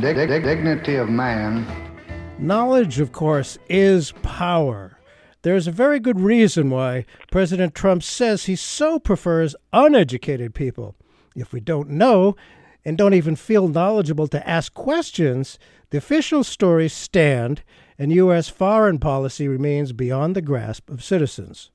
dig- 0.00 0.28
dig- 0.28 0.44
dignity 0.44 0.96
of 0.96 1.08
man. 1.08 1.66
Knowledge, 2.38 3.00
of 3.00 3.12
course, 3.12 3.58
is 3.68 4.12
power. 4.22 4.98
There's 5.42 5.66
a 5.66 5.72
very 5.72 6.00
good 6.00 6.20
reason 6.20 6.70
why 6.70 7.06
President 7.30 7.74
Trump 7.74 8.02
says 8.02 8.44
he 8.44 8.56
so 8.56 8.98
prefers 8.98 9.56
uneducated 9.72 10.54
people. 10.54 10.94
If 11.34 11.52
we 11.52 11.60
don't 11.60 11.90
know 11.90 12.36
and 12.84 12.96
don't 12.96 13.14
even 13.14 13.36
feel 13.36 13.68
knowledgeable 13.68 14.28
to 14.28 14.48
ask 14.48 14.74
questions, 14.74 15.58
the 15.90 15.98
official 15.98 16.44
stories 16.44 16.92
stand 16.92 17.62
and 17.98 18.12
U.S. 18.12 18.48
foreign 18.48 18.98
policy 18.98 19.46
remains 19.48 19.92
beyond 19.92 20.34
the 20.34 20.42
grasp 20.42 20.88
of 20.88 21.04
citizens. 21.04 21.70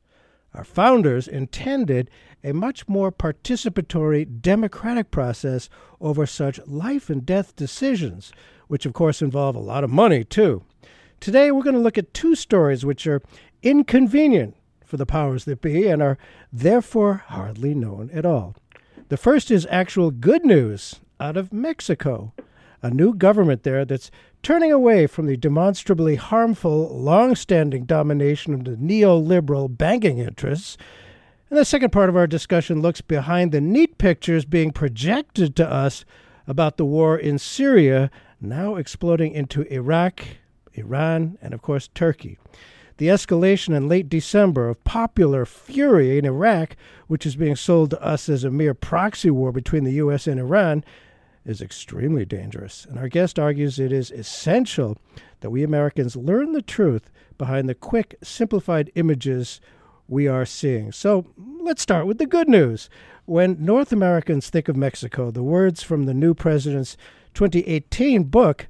Our 0.56 0.64
founders 0.64 1.28
intended 1.28 2.10
a 2.46 2.54
much 2.54 2.88
more 2.88 3.12
participatory 3.12 4.42
democratic 4.42 5.10
process 5.10 5.68
over 6.00 6.28
such 6.28 6.60
life 6.68 7.10
and 7.10 7.26
death 7.26 7.56
decisions, 7.56 8.32
which 8.68 8.86
of 8.86 8.94
course 8.94 9.22
involve 9.22 9.56
a 9.56 9.60
lot 9.60 9.84
of 9.84 9.90
money 9.90 10.24
too. 10.24 10.62
Today 11.20 11.50
we're 11.50 11.64
going 11.64 11.76
to 11.76 11.82
look 11.82 11.98
at 11.98 12.14
two 12.14 12.36
stories 12.36 12.86
which 12.86 13.08
are 13.08 13.24
inconvenient 13.64 14.56
for 14.86 14.98
the 14.98 15.08
powers 15.08 15.46
that 15.46 15.60
be 15.60 15.88
and 15.88 16.04
are 16.04 16.20
therefore 16.54 17.24
hardly 17.30 17.74
known 17.74 18.12
at 18.14 18.28
all. 18.28 18.56
The 19.10 19.18
first 19.18 19.50
is 19.50 19.68
actual 19.72 20.12
good 20.12 20.46
news 20.46 21.00
out 21.20 21.38
of 21.38 21.52
Mexico, 21.52 22.34
a 22.84 22.92
new 22.92 23.16
government 23.16 23.64
there 23.64 23.86
that's 23.86 24.12
turning 24.44 24.72
away 24.72 25.08
from 25.08 25.26
the 25.26 25.36
demonstrably 25.36 26.16
harmful, 26.16 26.96
long 26.96 27.36
standing 27.36 27.86
domination 27.86 28.54
of 28.54 28.66
the 28.66 28.76
neoliberal 28.76 29.76
banking 29.76 30.20
interests. 30.20 30.78
And 31.50 31.60
the 31.60 31.66
second 31.66 31.92
part 31.92 32.10
of 32.10 32.16
our 32.16 32.26
discussion 32.26 32.82
looks 32.82 33.02
behind 33.02 33.52
the 33.52 33.62
neat 33.62 34.00
pictures 34.00 34.46
being 34.46 34.72
projected 34.72 35.56
to 35.58 35.72
us 35.72 36.04
about 36.48 36.78
the 36.78 36.86
war 36.86 37.18
in 37.18 37.38
Syria, 37.38 38.10
now 38.42 38.76
exploding 38.76 39.32
into 39.34 39.62
Iraq, 39.72 40.24
Iran, 40.74 41.38
and 41.42 41.54
of 41.54 41.62
course 41.62 41.88
Turkey. 41.94 42.40
The 42.98 43.08
escalation 43.10 43.76
in 43.76 43.88
late 43.88 44.10
December 44.10 44.70
of 44.70 44.84
popular 44.86 45.46
fury 45.46 46.18
in 46.18 46.26
Iraq, 46.26 46.76
which 47.08 47.26
is 47.26 47.36
being 47.36 47.56
sold 47.56 47.92
to 47.92 48.02
us 48.02 48.28
as 48.28 48.44
a 48.44 48.50
mere 48.50 48.74
proxy 48.74 49.30
war 49.30 49.52
between 49.52 49.84
the 49.84 49.94
U.S. 49.94 50.26
and 50.26 50.40
Iran, 50.40 50.84
is 51.46 51.62
extremely 51.62 52.26
dangerous. 52.26 52.88
And 52.90 52.98
our 52.98 53.10
guest 53.10 53.38
argues 53.38 53.78
it 53.80 53.92
is 53.92 54.10
essential 54.10 54.98
that 55.42 55.52
we 55.52 55.62
Americans 55.62 56.16
learn 56.16 56.54
the 56.54 56.62
truth 56.62 57.12
behind 57.38 57.70
the 57.70 57.76
quick, 57.76 58.16
simplified 58.24 58.92
images 58.96 59.62
we 60.08 60.28
are 60.28 60.46
seeing. 60.46 60.92
So 60.92 61.26
let's 61.38 61.82
start 61.82 62.06
with 62.08 62.18
the 62.18 62.26
good 62.26 62.48
news. 62.48 62.90
When 63.26 63.58
North 63.60 63.92
Americans 63.92 64.50
think 64.50 64.68
of 64.68 64.76
Mexico, 64.76 65.32
the 65.32 65.44
words 65.44 65.82
from 65.82 66.04
the 66.04 66.14
new 66.14 66.34
president's 66.34 66.96
2018 67.34 68.26
book 68.26 68.68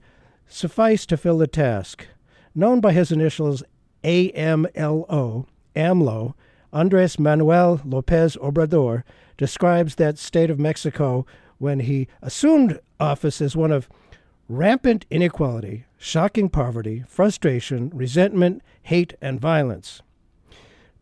suffice 0.48 1.06
to 1.08 1.18
fill 1.18 1.38
the 1.38 1.48
task. 1.48 2.08
Known 2.54 2.80
by 2.80 2.94
his 2.94 3.12
initials 3.12 3.64
AMLO, 4.04 5.48
AMLO, 5.76 6.34
Andres 6.72 7.20
Manuel 7.20 7.82
Lopez 7.84 8.38
Obrador 8.38 9.04
describes 9.38 9.96
that 9.96 10.18
state 10.18 10.50
of 10.50 10.60
Mexico 10.60 11.26
when 11.58 11.82
he 11.82 12.08
assumed 12.22 12.80
office 13.00 13.42
as 13.42 13.56
one 13.56 13.72
of 13.72 13.90
rampant 14.48 15.06
inequality, 15.10 15.86
shocking 15.98 16.50
poverty, 16.50 17.04
frustration, 17.08 17.90
resentment, 17.94 18.62
hate, 18.84 19.16
and 19.22 19.40
violence. 19.40 20.02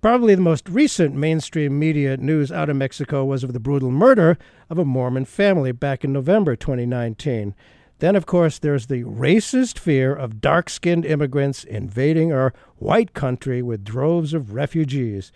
Probably 0.03 0.35
the 0.35 0.41
most 0.41 0.67
recent 0.67 1.15
mainstream 1.15 1.79
media 1.79 2.17
news 2.17 2.51
out 2.51 2.69
of 2.69 2.75
Mexico 2.75 3.23
was 3.23 3.41
of 3.41 3.53
the 3.53 3.59
brutal 3.61 3.89
murder 3.89 4.37
of 4.69 4.77
a 4.77 4.83
Mormon 4.83 5.23
family 5.23 5.71
back 5.71 6.03
in 6.03 6.11
November 6.11 6.57
2019. 6.57 7.55
Then, 7.99 8.17
of 8.17 8.25
course, 8.25 8.59
there's 8.59 8.87
the 8.87 9.05
racist 9.05 9.79
fear 9.79 10.13
of 10.13 10.41
dark 10.41 10.69
skinned 10.69 11.05
immigrants 11.05 11.63
invading 11.63 12.33
our 12.33 12.53
white 12.75 13.13
country 13.13 13.61
with 13.61 13.85
droves 13.85 14.33
of 14.33 14.53
refugees. 14.53 15.31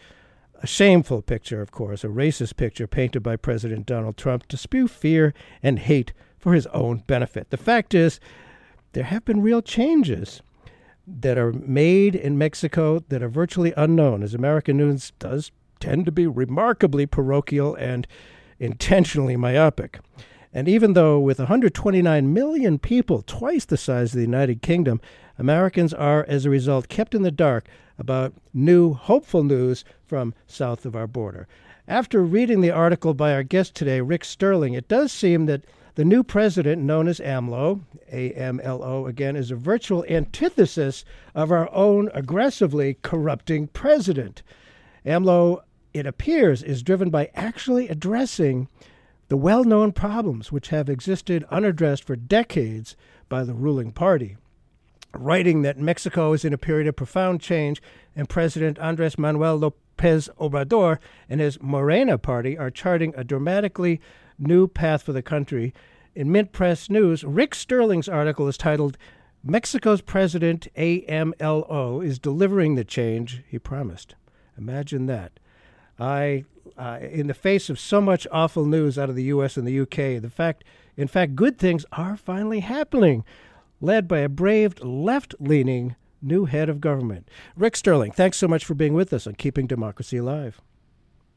A 0.61 0.67
shameful 0.67 1.21
picture, 1.21 1.61
of 1.61 1.71
course, 1.71 2.03
a 2.03 2.09
racist 2.09 2.57
picture 2.57 2.87
painted 2.87 3.23
by 3.23 3.37
President 3.37 3.85
Donald 3.85 4.17
Trump 4.17 4.49
to 4.49 4.57
spew 4.57 4.89
fear 4.89 5.33
and 5.63 5.79
hate 5.79 6.11
for 6.37 6.53
his 6.53 6.67
own 6.73 7.05
benefit. 7.07 7.51
The 7.51 7.55
fact 7.55 7.93
is, 7.93 8.19
there 8.91 9.05
have 9.05 9.23
been 9.23 9.41
real 9.41 9.61
changes 9.61 10.41
that 11.07 11.37
are 11.37 11.53
made 11.53 12.15
in 12.15 12.37
Mexico 12.37 12.99
that 13.07 13.23
are 13.23 13.29
virtually 13.29 13.73
unknown, 13.77 14.21
as 14.21 14.33
American 14.33 14.77
news 14.77 15.13
does 15.19 15.51
tend 15.79 16.05
to 16.05 16.11
be 16.11 16.27
remarkably 16.27 17.05
parochial 17.05 17.73
and 17.75 18.05
intentionally 18.59 19.37
myopic. 19.37 19.99
And 20.53 20.67
even 20.67 20.93
though 20.93 21.19
with 21.19 21.39
129 21.39 22.33
million 22.33 22.79
people, 22.79 23.23
twice 23.25 23.65
the 23.65 23.77
size 23.77 24.11
of 24.11 24.17
the 24.17 24.25
United 24.25 24.61
Kingdom, 24.61 24.99
Americans 25.37 25.93
are, 25.93 26.25
as 26.27 26.45
a 26.45 26.49
result, 26.49 26.89
kept 26.89 27.13
in 27.13 27.21
the 27.21 27.31
dark 27.31 27.67
about 27.99 28.33
new, 28.53 28.93
hopeful 28.93 29.43
news 29.43 29.85
from 30.05 30.33
south 30.45 30.85
of 30.85 30.95
our 30.95 31.07
border. 31.07 31.47
After 31.87 32.23
reading 32.23 32.61
the 32.61 32.71
article 32.71 33.13
by 33.13 33.33
our 33.33 33.43
guest 33.43 33.75
today, 33.75 34.01
Rick 34.01 34.25
Sterling, 34.25 34.73
it 34.73 34.87
does 34.87 35.11
seem 35.11 35.45
that 35.45 35.63
the 35.97 36.05
new 36.05 36.21
president, 36.21 36.79
known 36.79 37.07
as 37.07 37.19
AMLO, 37.19 37.81
AMLO 38.11 39.09
again, 39.09 39.35
is 39.35 39.49
a 39.49 39.55
virtual 39.55 40.05
antithesis 40.07 41.03
of 41.33 41.51
our 41.51 41.73
own 41.73 42.11
aggressively 42.13 42.99
corrupting 43.01 43.65
president. 43.69 44.43
AMLO, 45.07 45.59
it 45.95 46.05
appears, 46.05 46.61
is 46.61 46.83
driven 46.83 47.09
by 47.09 47.31
actually 47.33 47.89
addressing 47.89 48.67
the 49.29 49.37
well 49.37 49.63
known 49.63 49.91
problems 49.91 50.51
which 50.51 50.67
have 50.67 50.87
existed 50.87 51.43
unaddressed 51.49 52.03
for 52.03 52.15
decades 52.15 52.95
by 53.27 53.43
the 53.43 53.55
ruling 53.55 53.91
party 53.91 54.37
writing 55.13 55.63
that 55.63 55.79
Mexico 55.79 56.33
is 56.33 56.45
in 56.45 56.53
a 56.53 56.57
period 56.59 56.85
of 56.85 56.95
profound 56.95 57.41
change, 57.41 57.81
and 58.15 58.29
President 58.29 58.77
Andres 58.77 59.17
Manuel 59.17 59.55
Lopez 59.55 60.29
Obrador 60.39 60.99
and 61.27 61.39
his 61.39 61.59
Morena 61.59 62.19
party 62.19 62.55
are 62.55 62.69
charting 62.69 63.13
a 63.17 63.23
dramatically 63.23 63.99
new 64.37 64.67
path 64.67 65.03
for 65.03 65.13
the 65.13 65.21
country. 65.21 65.73
In 66.15 66.31
Mint 66.31 66.51
Press 66.51 66.89
News, 66.89 67.23
Rick 67.23 67.53
Sterling's 67.53 68.09
article 68.09 68.47
is 68.47 68.57
titled 68.57 68.97
Mexico's 69.43 70.01
President 70.01 70.67
AMLO 70.75 72.03
is 72.03 72.19
delivering 72.19 72.75
the 72.75 72.83
change 72.83 73.43
he 73.47 73.59
promised. 73.59 74.15
Imagine 74.57 75.05
that. 75.05 75.39
I, 75.99 76.45
uh, 76.77 76.99
in 77.01 77.27
the 77.27 77.33
face 77.33 77.69
of 77.69 77.79
so 77.79 78.01
much 78.01 78.27
awful 78.31 78.65
news 78.65 78.97
out 78.97 79.09
of 79.09 79.15
the 79.15 79.23
U.S. 79.25 79.57
and 79.57 79.65
the 79.65 79.71
U.K., 79.71 80.19
the 80.19 80.29
fact, 80.29 80.63
in 80.95 81.07
fact, 81.07 81.35
good 81.35 81.57
things 81.57 81.85
are 81.91 82.17
finally 82.17 82.59
happening 82.59 83.23
led 83.79 84.07
by 84.07 84.19
a 84.19 84.29
brave 84.29 84.79
left 84.81 85.35
leaning 85.39 85.95
new 86.21 86.45
head 86.45 86.67
of 86.67 86.81
government. 86.81 87.29
Rick 87.55 87.75
Sterling, 87.75 88.11
thanks 88.11 88.37
so 88.37 88.47
much 88.47 88.65
for 88.65 88.73
being 88.73 88.93
with 88.93 89.13
us 89.13 89.27
on 89.27 89.35
Keeping 89.35 89.67
Democracy 89.67 90.17
Alive. 90.17 90.59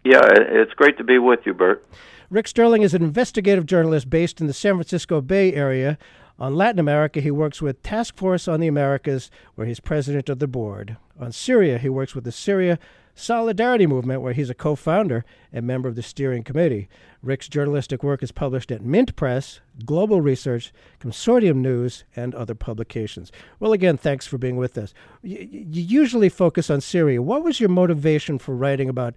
Yeah, 0.05 0.23
it's 0.33 0.73
great 0.73 0.97
to 0.97 1.05
be 1.05 1.19
with 1.19 1.41
you, 1.45 1.53
Bert. 1.53 1.87
Rick 2.31 2.47
Sterling 2.47 2.83
is 2.83 2.95
an 2.95 3.03
investigative 3.03 3.67
journalist 3.67 4.09
based 4.09 4.41
in 4.41 4.47
the 4.47 4.53
San 4.53 4.75
Francisco 4.75 5.21
Bay 5.21 5.53
Area. 5.53 5.99
On 6.39 6.55
Latin 6.55 6.79
America, 6.79 7.21
he 7.21 7.33
works 7.33 7.61
with 7.61 7.83
Task 7.83 8.17
Force 8.17 8.47
on 8.47 8.61
the 8.61 8.69
Americas, 8.69 9.33
where 9.57 9.67
he's 9.67 9.81
president 9.81 10.29
of 10.29 10.39
the 10.39 10.47
board. 10.47 10.97
On 11.19 11.33
Syria, 11.33 11.77
he 11.77 11.89
works 11.89 12.15
with 12.15 12.23
the 12.23 12.31
Syria 12.31 12.79
Solidarity 13.17 13.85
Movement, 13.85 14.23
where 14.23 14.33
he's 14.33 14.49
a 14.49 14.55
co 14.55 14.77
founder 14.77 15.25
and 15.53 15.67
member 15.67 15.89
of 15.89 15.97
the 15.97 16.05
steering 16.05 16.45
committee. 16.45 16.89
Rick's 17.21 17.49
journalistic 17.49 18.05
work 18.05 18.23
is 18.23 18.31
published 18.31 18.71
at 18.71 18.81
Mint 18.81 19.17
Press, 19.17 19.59
Global 19.85 20.21
Research, 20.21 20.73
Consortium 21.01 21.57
News, 21.57 22.05
and 22.15 22.33
other 22.37 22.55
publications. 22.55 23.33
Well, 23.59 23.73
again, 23.73 23.97
thanks 23.97 24.29
for 24.29 24.39
being 24.39 24.57
with 24.57 24.79
us. 24.79 24.95
You, 25.25 25.49
usually 25.51 26.29
focus 26.29 26.71
on 26.71 26.81
Syria. 26.81 27.21
What 27.21 27.43
was 27.43 27.59
your 27.59 27.71
motivation 27.71 28.39
for 28.39 28.55
writing 28.55 28.89
about 28.89 29.15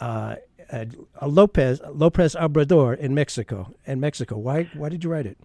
uh, 0.00 0.36
Lopez 1.22 1.80
Lopez 1.92 2.34
Obrador 2.34 2.98
in 2.98 3.14
Mexico? 3.14 3.74
In 3.86 4.00
Mexico, 4.00 4.36
why 4.38 4.70
why 4.74 4.88
did 4.88 5.04
you 5.04 5.10
write 5.10 5.26
it? 5.26 5.38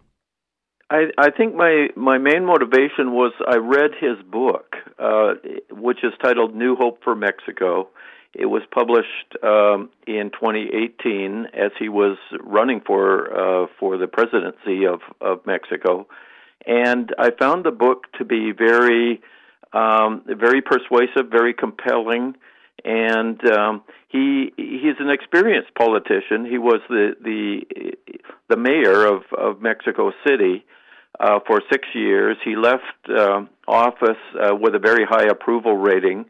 I, 0.89 1.06
I 1.18 1.31
think 1.31 1.56
my, 1.56 1.88
my 1.95 2.18
main 2.19 2.45
motivation 2.45 3.12
was 3.12 3.33
I 3.48 3.56
read 3.56 3.92
his 4.00 4.24
book, 4.31 4.75
uh, 5.00 5.33
which 5.72 6.04
is 6.04 6.13
titled 6.22 6.56
New 6.56 6.75
Hope 6.75 7.04
for 7.04 7.16
Mexico. 7.16 7.89
It 8.33 8.45
was 8.45 8.62
published 8.72 9.36
um, 9.44 9.89
in 10.06 10.30
2018 10.31 11.48
as 11.54 11.72
he 11.80 11.89
was 11.89 12.18
running 12.44 12.81
for 12.86 13.63
uh, 13.63 13.68
for 13.80 13.98
the 13.98 14.07
presidency 14.07 14.86
of, 14.86 15.00
of 15.22 15.45
Mexico, 15.45 16.06
and 16.68 17.16
I 17.18 17.31
found 17.31 17.66
the 17.66 17.72
book 17.72 18.04
to 18.19 18.25
be 18.25 18.51
very 18.51 19.22
um, 19.72 20.24
very 20.27 20.62
persuasive, 20.62 21.31
very 21.31 21.54
compelling, 21.54 22.36
and 22.86 23.44
um, 23.52 23.84
he 24.10 24.54
he's 24.56 24.96
an 25.00 25.10
experienced 25.10 25.74
politician. 25.76 26.46
He 26.46 26.60
was 26.60 26.82
the 26.88 27.16
the 27.22 27.94
the 28.48 28.58
mayor 28.58 29.06
of 29.06 29.24
of 29.36 29.62
Mexico 29.62 30.12
City 30.26 30.64
uh, 31.20 31.40
for 31.48 31.62
six 31.72 31.88
years. 31.94 32.38
He 32.46 32.56
left 32.56 32.84
uh, 33.10 33.42
office 33.68 34.22
uh, 34.40 34.56
with 34.56 34.76
a 34.76 34.80
very 34.80 35.04
high 35.04 35.26
approval 35.26 35.76
rating, 35.76 36.26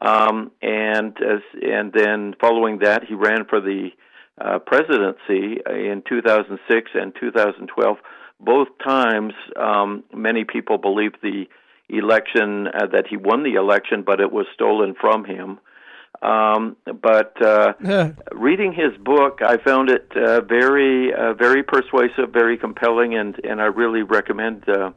um, 0.00 0.52
and 0.62 1.16
as 1.20 1.42
and 1.60 1.92
then 1.92 2.34
following 2.40 2.78
that, 2.82 3.04
he 3.04 3.14
ran 3.14 3.44
for 3.48 3.60
the 3.60 3.90
uh, 4.40 4.60
presidency 4.60 5.60
in 5.66 6.02
2006 6.08 6.90
and 6.94 7.12
2012. 7.18 7.96
Both 8.40 8.68
times, 8.84 9.32
um, 9.56 10.04
many 10.14 10.44
people 10.44 10.78
believe 10.78 11.14
the 11.20 11.46
election 11.88 12.68
uh, 12.68 12.86
that 12.92 13.06
he 13.10 13.16
won 13.16 13.42
the 13.42 13.54
election, 13.54 14.04
but 14.06 14.20
it 14.20 14.30
was 14.30 14.46
stolen 14.54 14.94
from 14.94 15.24
him. 15.24 15.58
Um, 16.22 16.76
but 17.00 17.40
uh, 17.40 17.74
reading 18.32 18.72
his 18.72 18.96
book, 19.04 19.40
I 19.40 19.56
found 19.58 19.88
it 19.88 20.10
uh, 20.16 20.40
very, 20.40 21.14
uh, 21.14 21.34
very 21.34 21.62
persuasive, 21.62 22.32
very 22.32 22.56
compelling, 22.56 23.14
and 23.14 23.38
and 23.44 23.60
I 23.60 23.66
really 23.66 24.02
recommend 24.02 24.68
uh, 24.68 24.90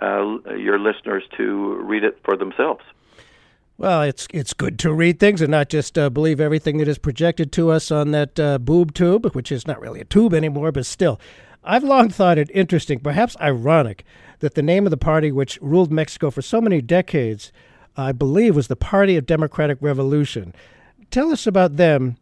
uh, 0.00 0.54
your 0.54 0.78
listeners 0.78 1.24
to 1.36 1.74
read 1.82 2.04
it 2.04 2.18
for 2.24 2.36
themselves. 2.36 2.82
Well, 3.76 4.02
it's 4.02 4.28
it's 4.32 4.52
good 4.52 4.78
to 4.80 4.92
read 4.92 5.18
things 5.18 5.40
and 5.40 5.50
not 5.50 5.68
just 5.68 5.98
uh, 5.98 6.08
believe 6.10 6.40
everything 6.40 6.78
that 6.78 6.86
is 6.86 6.98
projected 6.98 7.50
to 7.52 7.70
us 7.70 7.90
on 7.90 8.12
that 8.12 8.38
uh, 8.38 8.58
boob 8.58 8.94
tube, 8.94 9.34
which 9.34 9.50
is 9.50 9.66
not 9.66 9.80
really 9.80 10.00
a 10.00 10.04
tube 10.04 10.34
anymore, 10.34 10.70
but 10.70 10.86
still. 10.86 11.18
I've 11.64 11.84
long 11.84 12.08
thought 12.08 12.38
it 12.38 12.50
interesting, 12.52 13.00
perhaps 13.00 13.36
ironic, 13.40 14.04
that 14.40 14.54
the 14.54 14.62
name 14.62 14.86
of 14.86 14.90
the 14.90 14.96
party 14.96 15.30
which 15.30 15.58
ruled 15.60 15.92
Mexico 15.92 16.30
for 16.30 16.42
so 16.42 16.60
many 16.60 16.80
decades 16.80 17.52
I 17.96 18.12
believe, 18.12 18.56
was 18.56 18.68
the 18.68 18.76
Party 18.76 19.16
of 19.16 19.26
Democratic 19.26 19.78
Revolution. 19.80 20.54
Tell 21.10 21.30
us 21.30 21.46
about 21.46 21.76
them 21.76 22.16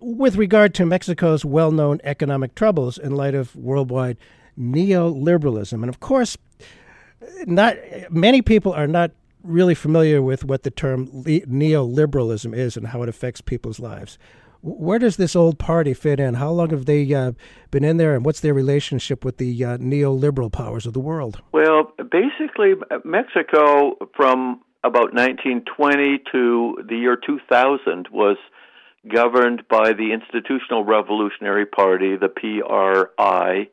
with 0.00 0.36
regard 0.36 0.74
to 0.74 0.86
Mexico's 0.86 1.44
well 1.44 1.70
known 1.70 2.00
economic 2.04 2.54
troubles 2.54 2.96
in 2.98 3.14
light 3.14 3.34
of 3.34 3.54
worldwide 3.54 4.16
neoliberalism. 4.58 5.74
And 5.74 5.88
of 5.88 6.00
course, 6.00 6.36
not 7.46 7.76
many 8.10 8.42
people 8.42 8.72
are 8.72 8.86
not 8.86 9.12
really 9.42 9.74
familiar 9.74 10.20
with 10.20 10.44
what 10.44 10.62
the 10.62 10.70
term 10.70 11.06
neoliberalism 11.08 12.54
is 12.54 12.76
and 12.76 12.88
how 12.88 13.02
it 13.02 13.08
affects 13.08 13.40
people's 13.40 13.80
lives. 13.80 14.18
Where 14.62 14.98
does 14.98 15.16
this 15.16 15.34
old 15.34 15.58
party 15.58 15.94
fit 15.94 16.20
in? 16.20 16.34
How 16.34 16.50
long 16.50 16.68
have 16.68 16.84
they 16.84 17.14
uh, 17.14 17.32
been 17.70 17.82
in 17.82 17.96
there, 17.96 18.14
and 18.14 18.26
what's 18.26 18.40
their 18.40 18.52
relationship 18.52 19.24
with 19.24 19.38
the 19.38 19.64
uh, 19.64 19.78
neoliberal 19.78 20.52
powers 20.52 20.84
of 20.84 20.92
the 20.92 21.00
world? 21.00 21.40
Well, 21.52 21.90
basically, 21.96 22.74
Mexico, 23.02 23.96
from 24.14 24.60
about 24.82 25.12
1920 25.12 26.22
to 26.32 26.78
the 26.88 26.96
year 26.96 27.16
2000 27.16 28.08
was 28.10 28.36
governed 29.08 29.66
by 29.68 29.92
the 29.92 30.12
Institutional 30.12 30.84
Revolutionary 30.84 31.66
Party, 31.66 32.16
the 32.16 32.28
PRI, 32.28 33.68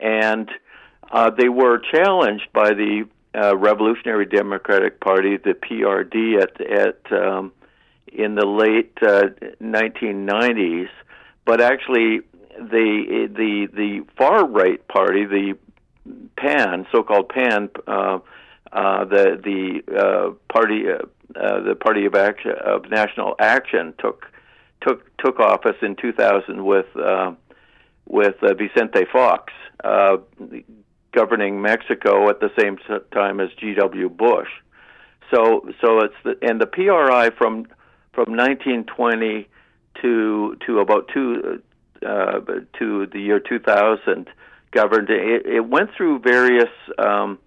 and 0.00 0.50
uh, 1.10 1.30
they 1.30 1.48
were 1.48 1.78
challenged 1.92 2.48
by 2.52 2.70
the 2.70 3.08
uh, 3.34 3.56
Revolutionary 3.56 4.26
Democratic 4.26 5.00
Party, 5.00 5.36
the 5.36 5.54
PRD, 5.54 6.40
at 6.40 6.60
at 6.60 7.12
um, 7.12 7.52
in 8.12 8.34
the 8.34 8.46
late 8.46 8.96
uh, 9.02 9.28
1990s. 9.62 10.88
But 11.44 11.60
actually, 11.60 12.20
the 12.56 13.28
the 13.34 13.68
the 13.72 14.06
far 14.16 14.46
right 14.46 14.86
party, 14.88 15.24
the 15.24 15.58
PAN, 16.36 16.86
so-called 16.92 17.28
PAN. 17.28 17.70
Uh, 18.72 19.04
the 19.04 19.40
the 19.42 19.98
uh, 19.98 20.30
party 20.52 20.84
uh, 20.88 21.04
uh, 21.38 21.60
the 21.62 21.74
Party 21.74 22.06
of 22.06 22.14
Action 22.14 22.52
of 22.64 22.90
National 22.90 23.34
Action 23.38 23.94
took 23.98 24.26
took 24.80 25.16
took 25.18 25.40
office 25.40 25.76
in 25.82 25.96
2000 25.96 26.64
with 26.64 26.86
uh, 26.96 27.32
with 28.06 28.36
uh, 28.42 28.54
Vicente 28.54 29.04
Fox 29.12 29.52
uh, 29.84 30.16
governing 31.12 31.60
Mexico 31.60 32.28
at 32.30 32.40
the 32.40 32.50
same 32.58 32.78
time 33.12 33.40
as 33.40 33.50
G.W. 33.60 34.08
Bush. 34.08 34.48
So 35.32 35.68
so 35.80 36.00
it's 36.00 36.14
the 36.24 36.36
and 36.42 36.60
the 36.60 36.66
PRI 36.66 37.30
from 37.36 37.66
from 38.12 38.36
1920 38.36 39.46
to 40.02 40.56
to 40.66 40.78
about 40.80 41.08
two 41.12 41.62
uh, 42.06 42.40
to 42.78 43.06
the 43.06 43.20
year 43.20 43.40
2000 43.40 44.28
governed. 44.70 45.10
It, 45.10 45.46
it 45.46 45.66
went 45.66 45.90
through 45.96 46.20
various 46.20 46.70
um, 46.98 47.38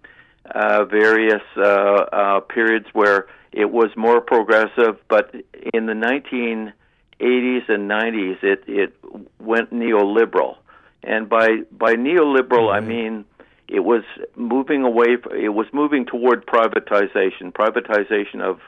uh, 0.54 0.86
various 0.86 1.42
uh, 1.58 1.62
uh, 1.62 2.40
periods 2.42 2.88
where 2.94 3.28
it 3.52 3.70
was 3.70 3.90
more 3.96 4.22
progressive, 4.22 4.98
but 5.10 5.34
in 5.74 5.86
the 5.86 5.94
1980s 5.94 7.70
and 7.70 7.90
90s, 7.90 8.44
it 8.44 8.64
it 8.68 8.96
went 9.40 9.72
neoliberal, 9.72 10.58
and 11.04 11.30
by 11.30 11.48
by 11.72 11.96
neoliberal 11.96 12.70
mm-hmm. 12.70 12.76
I 12.76 12.80
mean 12.82 13.26
it 13.68 13.82
was 13.82 14.04
moving 14.36 14.84
away. 14.84 15.18
It 15.34 15.54
was 15.54 15.68
moving 15.74 16.06
toward 16.06 16.46
privatization, 16.46 17.54
privatization 17.54 18.42
of 18.42 18.60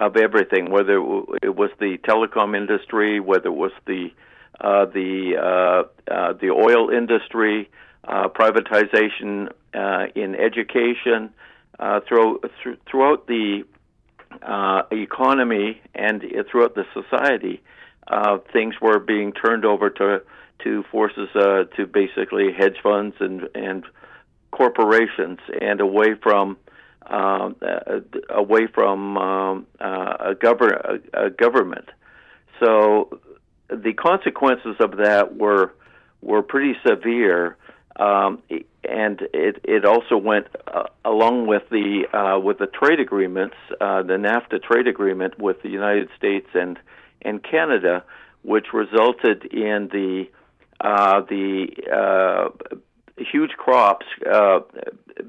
of 0.00 0.16
everything, 0.16 0.70
whether 0.70 0.94
it 1.42 1.54
was 1.54 1.70
the 1.78 1.98
telecom 1.98 2.56
industry, 2.56 3.20
whether 3.20 3.48
it 3.48 3.54
was 3.54 3.72
the 3.86 4.08
uh, 4.60 4.86
the 4.86 5.36
uh, 5.36 6.12
uh, 6.12 6.32
the 6.34 6.50
oil 6.50 6.90
industry, 6.90 7.70
uh, 8.04 8.28
privatization 8.28 9.50
uh, 9.74 10.06
in 10.14 10.34
education, 10.34 11.30
uh, 11.78 12.00
through, 12.06 12.40
th- 12.62 12.78
throughout 12.90 13.26
the 13.26 13.64
uh, 14.42 14.82
economy 14.92 15.80
and 15.94 16.24
throughout 16.50 16.74
the 16.74 16.84
society, 16.92 17.62
uh, 18.08 18.38
things 18.52 18.74
were 18.80 18.98
being 18.98 19.32
turned 19.32 19.64
over 19.64 19.90
to 19.90 20.22
to 20.64 20.84
forces 20.90 21.28
uh, 21.34 21.64
to 21.76 21.86
basically 21.86 22.52
hedge 22.52 22.76
funds 22.82 23.16
and 23.20 23.48
and 23.54 23.84
corporations 24.50 25.38
and 25.60 25.80
away 25.80 26.14
from 26.22 26.56
uh, 27.08 27.50
uh, 27.62 28.00
away 28.28 28.66
from 28.72 29.16
um, 29.16 29.66
uh, 29.80 30.32
a, 30.32 30.46
a, 31.14 31.26
a 31.26 31.30
government. 31.30 31.88
So 32.60 33.20
the 33.68 33.92
consequences 33.94 34.76
of 34.80 34.98
that 34.98 35.36
were 35.36 35.72
were 36.20 36.42
pretty 36.42 36.74
severe. 36.86 37.56
Um, 38.00 38.42
and 38.82 39.20
it 39.34 39.60
it 39.62 39.84
also 39.84 40.16
went 40.16 40.46
uh, 40.66 40.84
along 41.04 41.46
with 41.46 41.64
the 41.70 42.04
uh, 42.12 42.40
with 42.40 42.58
the 42.58 42.66
trade 42.66 42.98
agreements, 42.98 43.56
uh, 43.80 44.02
the 44.02 44.14
NAFTA 44.14 44.62
trade 44.62 44.88
agreement 44.88 45.38
with 45.38 45.62
the 45.62 45.68
United 45.68 46.08
States 46.16 46.46
and 46.54 46.78
and 47.20 47.42
Canada, 47.42 48.02
which 48.42 48.68
resulted 48.72 49.44
in 49.52 49.90
the 49.92 50.24
uh, 50.80 51.20
the 51.28 51.66
uh, 51.92 52.48
huge 53.18 53.50
crops, 53.50 54.06
uh, 54.30 54.60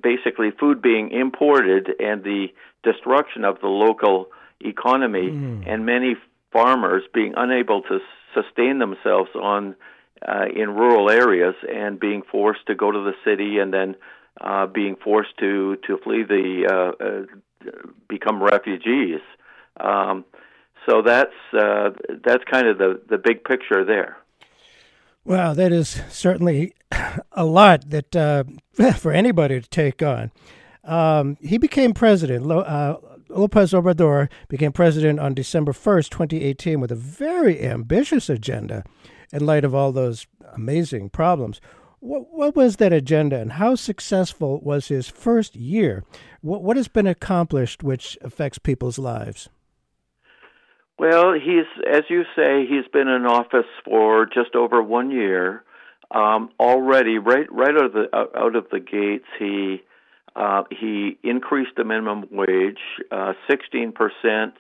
basically 0.01 0.51
food 0.51 0.81
being 0.81 1.11
imported, 1.11 1.89
and 1.99 2.23
the 2.23 2.47
destruction 2.83 3.43
of 3.43 3.59
the 3.59 3.67
local 3.67 4.27
economy, 4.61 5.29
mm. 5.29 5.63
and 5.67 5.85
many 5.85 6.15
farmers 6.53 7.03
being 7.13 7.33
unable 7.35 7.81
to 7.81 7.99
sustain 8.33 8.79
themselves 8.79 9.29
on 9.35 9.75
uh, 10.27 10.45
in 10.55 10.69
rural 10.75 11.09
areas 11.09 11.55
and 11.67 11.99
being 11.99 12.21
forced 12.31 12.65
to 12.67 12.75
go 12.75 12.91
to 12.91 12.99
the 12.99 13.13
city 13.25 13.57
and 13.59 13.73
then 13.73 13.95
uh, 14.39 14.65
being 14.67 14.95
forced 14.95 15.37
to 15.39 15.77
to 15.87 15.97
flee 15.97 16.23
the 16.23 16.67
uh, 16.69 17.03
uh, 17.03 17.69
become 18.07 18.41
refugees. 18.41 19.19
Um, 19.79 20.25
so 20.87 21.01
that's 21.01 21.33
uh, 21.53 21.91
that's 22.23 22.43
kind 22.49 22.67
of 22.67 22.77
the 22.77 23.01
the 23.09 23.17
big 23.17 23.43
picture 23.43 23.83
there. 23.83 24.17
Wow, 25.23 25.53
that 25.53 25.71
is 25.71 26.01
certainly 26.09 26.73
a 27.31 27.45
lot 27.45 27.89
that 27.89 28.15
uh, 28.15 28.43
for 28.97 29.11
anybody 29.11 29.61
to 29.61 29.69
take 29.69 30.01
on. 30.01 30.31
Um, 30.83 31.37
he 31.41 31.59
became 31.59 31.93
president. 31.93 32.51
Uh, 32.51 32.97
Lopez 33.29 33.71
Obrador 33.71 34.29
became 34.49 34.71
president 34.71 35.19
on 35.19 35.33
December 35.33 35.71
1st, 35.71 36.09
2018, 36.09 36.81
with 36.81 36.91
a 36.91 36.95
very 36.95 37.61
ambitious 37.61 38.29
agenda 38.29 38.83
in 39.31 39.45
light 39.45 39.63
of 39.65 39.73
all 39.75 39.91
those 39.91 40.27
amazing 40.53 41.09
problems. 41.09 41.61
What, 41.99 42.33
what 42.33 42.55
was 42.55 42.77
that 42.77 42.93
agenda 42.93 43.37
and 43.39 43.53
how 43.53 43.75
successful 43.75 44.59
was 44.61 44.87
his 44.87 45.07
first 45.07 45.55
year? 45.55 46.03
What, 46.41 46.63
what 46.63 46.77
has 46.77 46.87
been 46.87 47.07
accomplished 47.07 47.83
which 47.83 48.17
affects 48.21 48.57
people's 48.57 48.97
lives? 48.97 49.49
Well, 50.97 51.33
he's, 51.33 51.65
as 51.91 52.03
you 52.09 52.23
say, 52.35 52.65
he's 52.67 52.87
been 52.91 53.07
in 53.07 53.25
office 53.25 53.65
for 53.85 54.25
just 54.25 54.55
over 54.55 54.81
one 54.83 55.11
year. 55.11 55.63
um, 56.13 56.49
already 56.59 57.17
right 57.17 57.51
right 57.51 57.75
out 57.75 57.85
of 57.85 57.93
the 57.93 58.05
out 58.15 58.55
of 58.55 58.65
the 58.71 58.79
gates 58.79 59.25
he 59.39 59.81
uh, 60.35 60.63
he 60.69 61.17
increased 61.23 61.71
the 61.77 61.83
minimum 61.83 62.25
wage 62.31 62.79
uh, 63.11 63.33
16% 63.49 64.51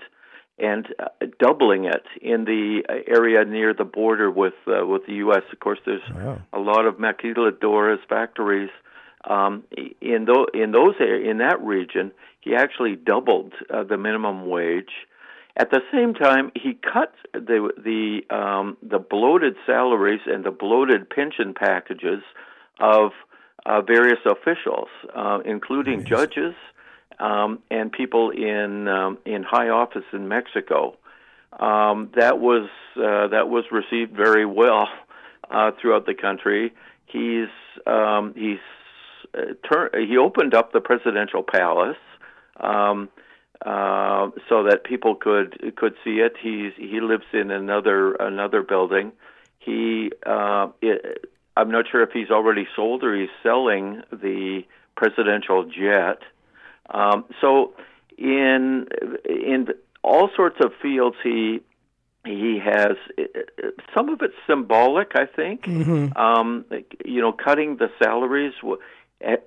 and 0.61 0.87
uh, 0.99 1.25
doubling 1.39 1.85
it 1.85 2.05
in 2.21 2.45
the 2.45 2.83
area 3.07 3.43
near 3.45 3.73
the 3.73 3.83
border 3.83 4.29
with 4.29 4.53
uh, 4.67 4.85
with 4.85 5.05
the 5.07 5.13
U.S. 5.13 5.43
Of 5.51 5.59
course, 5.59 5.79
there's 5.85 6.01
wow. 6.13 6.41
a 6.53 6.59
lot 6.59 6.85
of 6.85 6.95
maquiladoras 6.95 7.97
factories 8.07 8.69
um, 9.29 9.63
in 10.01 10.25
those 10.25 10.47
in 10.53 10.71
those 10.71 10.95
in 10.99 11.39
that 11.39 11.61
region. 11.61 12.11
He 12.41 12.55
actually 12.55 12.95
doubled 12.95 13.53
uh, 13.69 13.83
the 13.83 13.97
minimum 13.97 14.47
wage. 14.49 14.91
At 15.57 15.69
the 15.69 15.81
same 15.91 16.13
time, 16.13 16.51
he 16.55 16.73
cut 16.73 17.13
the 17.33 17.71
the 17.77 18.35
um, 18.35 18.77
the 18.81 18.99
bloated 18.99 19.55
salaries 19.65 20.21
and 20.25 20.43
the 20.43 20.51
bloated 20.51 21.09
pension 21.09 21.53
packages 21.53 22.23
of 22.79 23.11
uh, 23.65 23.81
various 23.81 24.19
officials, 24.25 24.87
uh, 25.15 25.39
including 25.45 25.99
nice. 25.99 26.07
judges 26.07 26.55
um, 27.21 27.59
and 27.69 27.91
people 27.91 28.31
in 28.31 28.87
um, 28.87 29.17
in 29.25 29.43
high 29.43 29.69
office 29.69 30.05
in 30.11 30.27
Mexico. 30.27 30.97
Um, 31.57 32.09
that 32.15 32.39
was 32.39 32.69
uh, 32.95 33.27
that 33.27 33.47
was 33.49 33.65
received 33.71 34.15
very 34.15 34.45
well 34.45 34.87
uh, 35.49 35.71
throughout 35.79 36.05
the 36.05 36.15
country. 36.15 36.73
He's 37.05 37.49
um, 37.85 38.33
he's 38.35 38.59
uh, 39.37 39.53
tur- 39.69 39.91
he 39.93 40.17
opened 40.17 40.55
up 40.55 40.73
the 40.73 40.81
presidential 40.81 41.43
palace 41.43 41.97
um, 42.59 43.09
uh, 43.65 44.29
so 44.49 44.63
that 44.63 44.83
people 44.83 45.15
could 45.15 45.75
could 45.75 45.93
see 46.03 46.19
it. 46.19 46.33
He's 46.41 46.73
he 46.77 47.01
lives 47.01 47.25
in 47.33 47.51
another 47.51 48.13
another 48.15 48.63
building. 48.63 49.11
He 49.59 50.11
uh, 50.25 50.69
it, 50.81 51.29
I'm 51.55 51.69
not 51.69 51.85
sure 51.91 52.01
if 52.01 52.11
he's 52.11 52.31
already 52.31 52.67
sold 52.75 53.03
or 53.03 53.15
he's 53.19 53.29
selling 53.43 54.01
the 54.11 54.63
presidential 54.95 55.65
jet. 55.65 56.19
Um, 56.89 57.25
so 57.39 57.73
in 58.17 58.87
in 59.25 59.67
all 60.03 60.29
sorts 60.35 60.57
of 60.63 60.71
fields, 60.81 61.17
he 61.23 61.61
he 62.25 62.59
has 62.63 62.97
some 63.95 64.09
of 64.09 64.21
it's 64.21 64.33
symbolic. 64.47 65.11
I 65.15 65.25
think 65.25 65.63
mm-hmm. 65.63 66.17
um, 66.17 66.65
you 67.05 67.21
know 67.21 67.31
cutting 67.31 67.77
the 67.77 67.89
salaries 68.01 68.53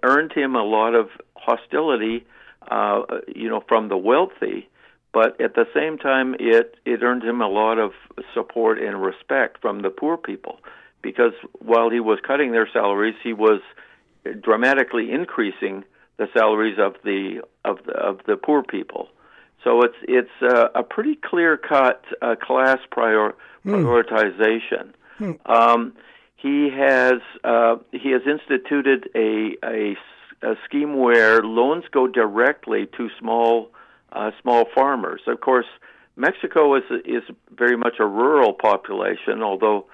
earned 0.02 0.32
him 0.32 0.54
a 0.54 0.64
lot 0.64 0.94
of 0.94 1.08
hostility. 1.36 2.24
Uh, 2.70 3.02
you 3.34 3.48
know 3.48 3.62
from 3.68 3.88
the 3.88 3.96
wealthy, 3.96 4.68
but 5.12 5.38
at 5.38 5.54
the 5.54 5.66
same 5.74 5.98
time, 5.98 6.34
it 6.40 6.76
it 6.86 7.02
earned 7.02 7.22
him 7.22 7.42
a 7.42 7.48
lot 7.48 7.78
of 7.78 7.92
support 8.32 8.82
and 8.82 9.02
respect 9.02 9.60
from 9.60 9.82
the 9.82 9.90
poor 9.90 10.16
people 10.16 10.60
because 11.04 11.34
while 11.58 11.90
he 11.90 12.00
was 12.00 12.18
cutting 12.26 12.50
their 12.50 12.68
salaries, 12.72 13.14
he 13.22 13.34
was 13.34 13.60
dramatically 14.40 15.12
increasing 15.12 15.84
the 16.16 16.28
salaries 16.36 16.78
of 16.78 16.94
the 17.04 17.42
of 17.64 17.78
the, 17.86 17.92
of 17.92 18.20
the 18.26 18.36
poor 18.36 18.62
people. 18.62 19.08
So 19.62 19.82
it's 19.82 19.96
it's 20.02 20.42
uh, 20.42 20.68
a 20.74 20.82
pretty 20.82 21.16
clear 21.16 21.56
cut 21.56 22.04
uh, 22.20 22.36
class 22.40 22.78
prior, 22.90 23.34
hmm. 23.62 23.74
prioritization. 23.74 24.92
Mm. 25.18 25.38
Um, 25.48 25.94
he 26.36 26.68
has 26.70 27.20
uh, 27.42 27.76
he 27.92 28.10
has 28.10 28.22
instituted 28.26 29.08
a, 29.14 29.56
a, 29.64 29.96
a 30.42 30.54
scheme 30.64 30.98
where 30.98 31.40
loans 31.42 31.84
go 31.90 32.06
directly 32.06 32.86
to 32.98 33.08
small 33.18 33.70
uh, 34.12 34.30
small 34.42 34.66
farmers. 34.74 35.22
Of 35.26 35.40
course, 35.40 35.66
Mexico 36.16 36.76
is 36.76 36.84
is 37.06 37.22
very 37.56 37.76
much 37.76 37.94
a 37.98 38.06
rural 38.06 38.52
population, 38.52 39.42
although 39.42 39.86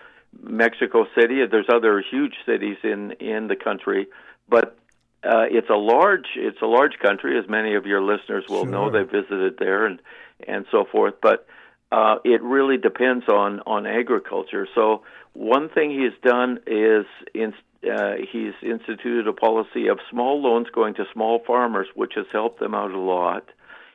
Mexico 0.43 1.07
City. 1.15 1.47
There's 1.49 1.69
other 1.73 2.03
huge 2.11 2.35
cities 2.45 2.79
in 2.83 3.13
in 3.21 3.47
the 3.47 3.57
country, 3.57 4.09
but 4.49 4.77
uh, 5.23 5.45
it's 5.51 5.69
a 5.69 5.77
large 5.77 6.27
it's 6.37 6.61
a 6.63 6.67
large 6.67 6.99
country, 7.03 7.39
as 7.39 7.49
many 7.49 7.75
of 7.75 7.87
your 7.87 8.03
listeners 8.03 8.45
will 8.49 8.65
sure. 8.65 8.71
know. 8.71 8.91
They 8.91 9.03
visited 9.03 9.57
there 9.59 9.87
and 9.87 10.01
and 10.47 10.65
so 10.71 10.85
forth, 10.91 11.15
but 11.21 11.47
uh, 11.93 12.17
it 12.25 12.43
really 12.43 12.79
depends 12.79 13.29
on 13.29 13.61
on 13.67 13.87
agriculture. 13.87 14.67
So 14.75 15.03
one 15.35 15.69
thing 15.69 15.91
he's 15.91 16.19
done 16.23 16.61
is 16.67 17.05
in, 17.35 17.53
uh, 17.91 18.13
he's 18.33 18.55
instituted 18.63 19.29
a 19.29 19.33
policy 19.33 19.89
of 19.89 19.99
small 20.11 20.43
loans 20.43 20.69
going 20.75 20.95
to 20.95 21.05
small 21.13 21.43
farmers, 21.47 21.89
which 21.95 22.13
has 22.17 22.27
helped 22.33 22.61
them 22.61 22.75
out 22.75 22.91
a 22.91 22.99
lot. 22.99 23.45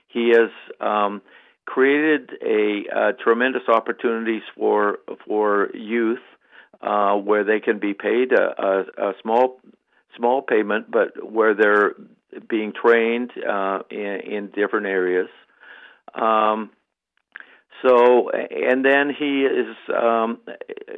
He 0.08 0.30
has 0.30 0.52
um, 0.80 1.22
created 1.66 2.32
a 2.42 3.14
tremendous 3.24 3.64
opportunities 3.68 4.44
for 4.56 5.00
for 5.26 5.70
youth 5.74 6.20
uh, 6.82 7.16
where 7.16 7.44
they 7.44 7.60
can 7.60 7.80
be 7.80 7.94
paid 7.94 8.32
a, 8.32 8.62
a, 8.62 9.10
a, 9.10 9.14
small 9.22 9.60
small 10.18 10.42
payment, 10.42 10.90
but 10.90 11.30
where 11.30 11.54
they're 11.54 11.94
being 12.50 12.74
trained 12.74 13.32
uh, 13.48 13.80
in, 13.90 13.98
in, 13.98 14.52
different 14.54 14.88
areas. 14.88 15.30
Um, 16.14 16.72
so, 17.82 18.30
and 18.30 18.84
then 18.86 19.12
he 19.18 19.42
is 19.42 19.76
um, 19.94 20.40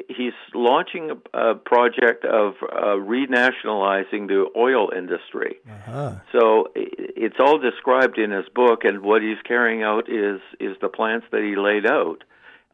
he's 0.08 0.34
launching 0.54 1.12
a, 1.12 1.38
a 1.38 1.56
project 1.56 2.24
of 2.24 2.54
uh, 2.62 2.96
renationalizing 2.96 4.28
the 4.28 4.46
oil 4.56 4.90
industry. 4.96 5.58
Uh-huh. 5.70 6.16
So 6.32 6.68
it's 6.76 7.38
all 7.40 7.58
described 7.58 8.18
in 8.18 8.32
his 8.32 8.46
book, 8.54 8.84
and 8.84 9.02
what 9.02 9.22
he's 9.22 9.42
carrying 9.46 9.84
out 9.84 10.10
is 10.10 10.40
is 10.60 10.78
the 10.80 10.90
plans 10.90 11.24
that 11.32 11.42
he 11.42 11.56
laid 11.56 11.86
out. 11.86 12.24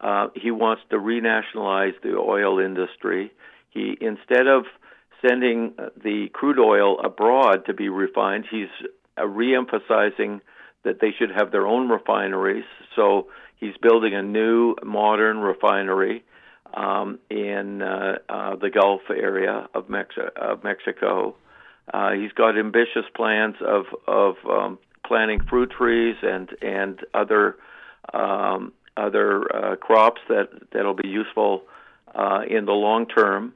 Uh, 0.02 0.28
he 0.36 0.52
wants 0.52 0.84
to 0.90 0.98
renationalize 0.98 1.94
the 2.04 2.18
oil 2.18 2.60
industry. 2.60 3.32
He 3.70 3.98
instead 4.02 4.48
of 4.48 4.66
sending 5.26 5.74
the 6.02 6.28
crude 6.34 6.60
oil 6.60 7.00
abroad 7.00 7.66
to 7.66 7.74
be 7.74 7.90
refined, 7.90 8.46
he's 8.50 8.68
uh, 9.18 9.22
reemphasizing 9.22 10.42
that 10.84 11.00
they 11.00 11.12
should 11.18 11.32
have 11.32 11.52
their 11.52 11.66
own 11.66 11.90
refineries. 11.90 12.66
So 12.96 13.28
he's 13.58 13.76
building 13.82 14.14
a 14.14 14.22
new 14.22 14.76
modern 14.84 15.38
refinery 15.38 16.24
um, 16.74 17.20
in 17.30 17.82
uh, 17.82 18.18
uh, 18.28 18.56
the 18.56 18.70
Gulf 18.70 19.02
area 19.10 19.68
of, 19.74 19.86
of 19.86 20.64
Mexico. 20.64 21.36
Uh, 21.94 22.12
he's 22.12 22.32
got 22.32 22.58
ambitious 22.58 23.06
plans 23.16 23.56
of 23.66 23.86
of 24.08 24.36
um, 24.50 24.80
planting 25.06 25.42
fruit 25.50 25.72
trees 25.78 26.16
and 26.22 26.50
and 26.62 27.02
other 27.14 27.58
um, 28.14 28.72
other 28.96 29.54
uh, 29.56 29.76
crops 29.76 30.22
that 30.30 30.50
that'll 30.72 30.94
be 30.94 31.08
useful 31.08 31.64
uh, 32.16 32.42
in 32.50 32.66
the 32.66 32.72
long 32.72 33.06
term. 33.06 33.54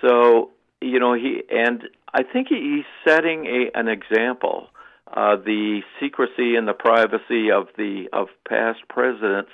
So 0.00 0.50
you 0.84 1.00
know 1.00 1.14
he 1.14 1.42
and 1.50 1.82
I 2.12 2.22
think 2.22 2.48
he's 2.48 2.84
setting 3.06 3.46
a, 3.46 3.78
an 3.78 3.88
example. 3.88 4.68
Uh, 5.06 5.36
the 5.36 5.82
secrecy 6.00 6.56
and 6.56 6.66
the 6.66 6.72
privacy 6.72 7.50
of 7.50 7.68
the 7.76 8.06
of 8.12 8.28
past 8.48 8.80
presidents 8.88 9.50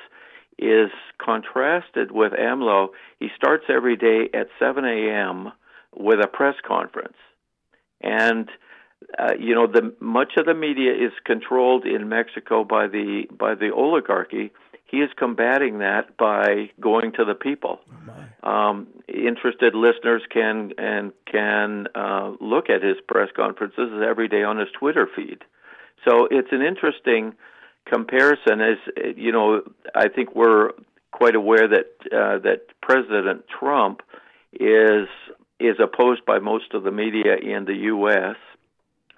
is 0.59 0.91
contrasted 1.19 2.13
with 2.13 2.33
AMLO. 2.33 2.89
He 3.19 3.29
starts 3.37 3.65
every 3.69 3.97
day 3.97 4.29
at 4.35 4.49
7 4.59 4.85
a.m. 4.85 5.53
with 5.97 6.21
a 6.23 6.29
press 6.29 6.55
conference, 6.67 7.17
and 8.01 8.49
uh, 9.19 9.35
you 9.39 9.55
know 9.55 9.67
the 9.67 9.95
much 10.01 10.33
of 10.39 10.47
the 10.47 10.55
media 10.55 10.93
is 10.93 11.13
controlled 11.25 11.87
in 11.87 12.09
Mexico 12.09 12.65
by 12.65 12.87
the 12.87 13.25
by 13.31 13.55
the 13.55 13.71
oligarchy 13.75 14.53
he 14.91 14.99
is 14.99 15.11
combating 15.17 15.79
that 15.79 16.17
by 16.17 16.71
going 16.81 17.13
to 17.13 17.25
the 17.25 17.35
people. 17.35 17.79
Oh 18.45 18.49
um, 18.51 18.89
interested 19.07 19.75
listeners 19.75 20.23
can 20.31 20.73
and 20.79 21.13
can 21.31 21.87
uh, 21.95 22.33
look 22.41 22.69
at 22.69 22.83
his 22.83 22.97
press 23.07 23.29
conferences 23.37 24.03
every 24.05 24.29
day 24.29 24.43
on 24.43 24.59
his 24.59 24.69
Twitter 24.77 25.09
feed. 25.15 25.39
So 26.05 26.27
it's 26.31 26.49
an 26.51 26.63
interesting 26.63 27.35
comparison. 27.85 28.61
As 28.61 28.79
you 29.17 29.31
know, 29.31 29.63
I 29.95 30.09
think 30.09 30.35
we're 30.35 30.71
quite 31.13 31.37
aware 31.37 31.69
that 31.69 31.87
uh, 32.07 32.39
that 32.39 32.63
President 32.83 33.45
Trump 33.49 34.03
is 34.53 35.09
is 35.61 35.77
opposed 35.79 36.25
by 36.25 36.41
most 36.41 36.75
of 36.75 36.83
the 36.83 36.91
media 36.91 37.37
in 37.37 37.65
the 37.65 37.75
U.S. 37.95 38.37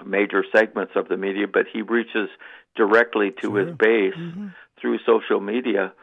Major 0.05 0.45
segments 0.55 0.93
of 0.97 1.09
the 1.09 1.17
media, 1.17 1.47
but 1.47 1.67
he 1.73 1.81
reaches 1.81 2.29
directly 2.75 3.31
to 3.31 3.41
sure. 3.43 3.67
his 3.67 3.77
base. 3.77 4.15
Mm-hmm 4.15 4.49
through 4.83 4.99
social 5.07 5.41
media, 5.41 5.95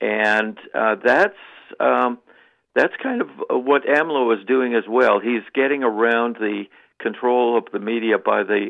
and 0.00 0.56
uh, 0.74 0.94
that's 1.04 1.34
um, 1.80 2.18
that's 2.74 2.94
kind 3.02 3.20
of 3.20 3.28
what 3.50 3.82
AMLO 3.84 4.38
is 4.38 4.46
doing 4.46 4.74
as 4.74 4.84
well. 4.88 5.20
He's 5.20 5.42
getting 5.52 5.82
around 5.82 6.36
the 6.36 6.64
control 7.00 7.58
of 7.58 7.64
the 7.72 7.78
media 7.78 8.18
by 8.18 8.44
the 8.44 8.68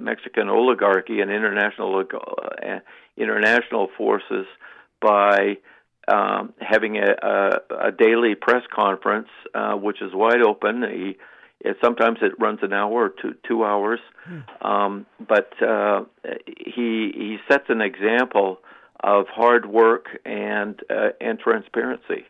Mexican 0.00 0.48
oligarchy 0.48 1.20
and 1.20 1.30
international 1.30 2.02
uh, 2.12 2.78
international 3.16 3.88
forces 3.96 4.46
by 5.00 5.58
um, 6.08 6.52
having 6.60 6.96
a, 6.96 7.14
a, 7.22 7.88
a, 7.88 7.92
daily 7.92 8.34
press 8.34 8.62
conference, 8.74 9.28
uh, 9.54 9.74
which 9.74 10.02
is 10.02 10.12
wide 10.12 10.42
open. 10.42 10.82
He, 10.82 11.16
it, 11.60 11.76
sometimes 11.82 12.18
it 12.22 12.32
runs 12.38 12.60
an 12.62 12.72
hour 12.72 13.04
or 13.06 13.08
two, 13.10 13.34
two 13.46 13.64
hours, 13.64 14.00
hmm. 14.24 14.66
um, 14.66 15.06
but 15.18 15.50
uh, 15.62 16.04
he 16.56 17.12
he 17.14 17.38
sets 17.50 17.64
an 17.68 17.80
example 17.80 18.58
of 19.02 19.26
hard 19.28 19.66
work 19.66 20.06
and 20.24 20.80
uh, 20.90 21.10
and 21.20 21.38
transparency. 21.38 22.26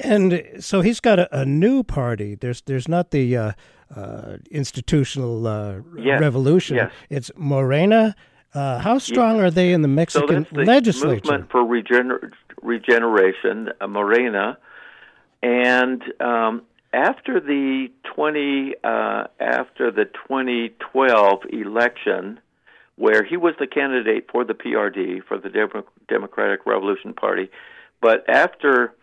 And 0.00 0.42
so 0.58 0.80
he's 0.80 1.00
got 1.00 1.18
a, 1.18 1.40
a 1.40 1.44
new 1.44 1.82
party. 1.82 2.34
There's 2.34 2.62
there's 2.62 2.88
not 2.88 3.10
the 3.10 3.36
uh, 3.36 3.52
uh, 3.94 4.36
institutional 4.50 5.46
uh, 5.46 5.76
yes. 5.96 6.20
revolution. 6.20 6.76
Yes. 6.76 6.92
It's 7.10 7.30
Morena. 7.36 8.16
Uh, 8.52 8.78
how 8.78 8.98
strong 8.98 9.36
yes. 9.36 9.44
are 9.44 9.50
they 9.50 9.72
in 9.72 9.82
the 9.82 9.88
Mexican 9.88 10.46
so 10.46 10.56
the 10.56 10.64
legislature? 10.64 11.20
Movement 11.24 11.50
for 11.50 11.64
regener- 11.64 12.32
regeneration, 12.62 13.70
uh, 13.80 13.86
Morena, 13.86 14.58
and 15.42 16.02
um, 16.20 16.62
after 16.92 17.40
the 17.40 17.88
twenty 18.14 18.74
uh, 18.84 19.24
after 19.40 19.90
the 19.90 20.04
2012 20.28 21.42
election, 21.50 22.40
where 22.96 23.24
he 23.24 23.36
was 23.36 23.54
the 23.58 23.66
candidate 23.66 24.30
for 24.30 24.44
the 24.44 24.54
PRD 24.54 25.24
for 25.26 25.38
the 25.38 25.48
Dem- 25.48 25.84
Democratic 26.08 26.66
Revolution 26.66 27.14
Party, 27.14 27.50
but 28.00 28.28
after 28.28 28.94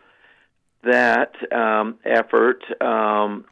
that 0.83 1.33
um, 1.53 1.99
effort, 2.05 2.63
um, 2.81 3.45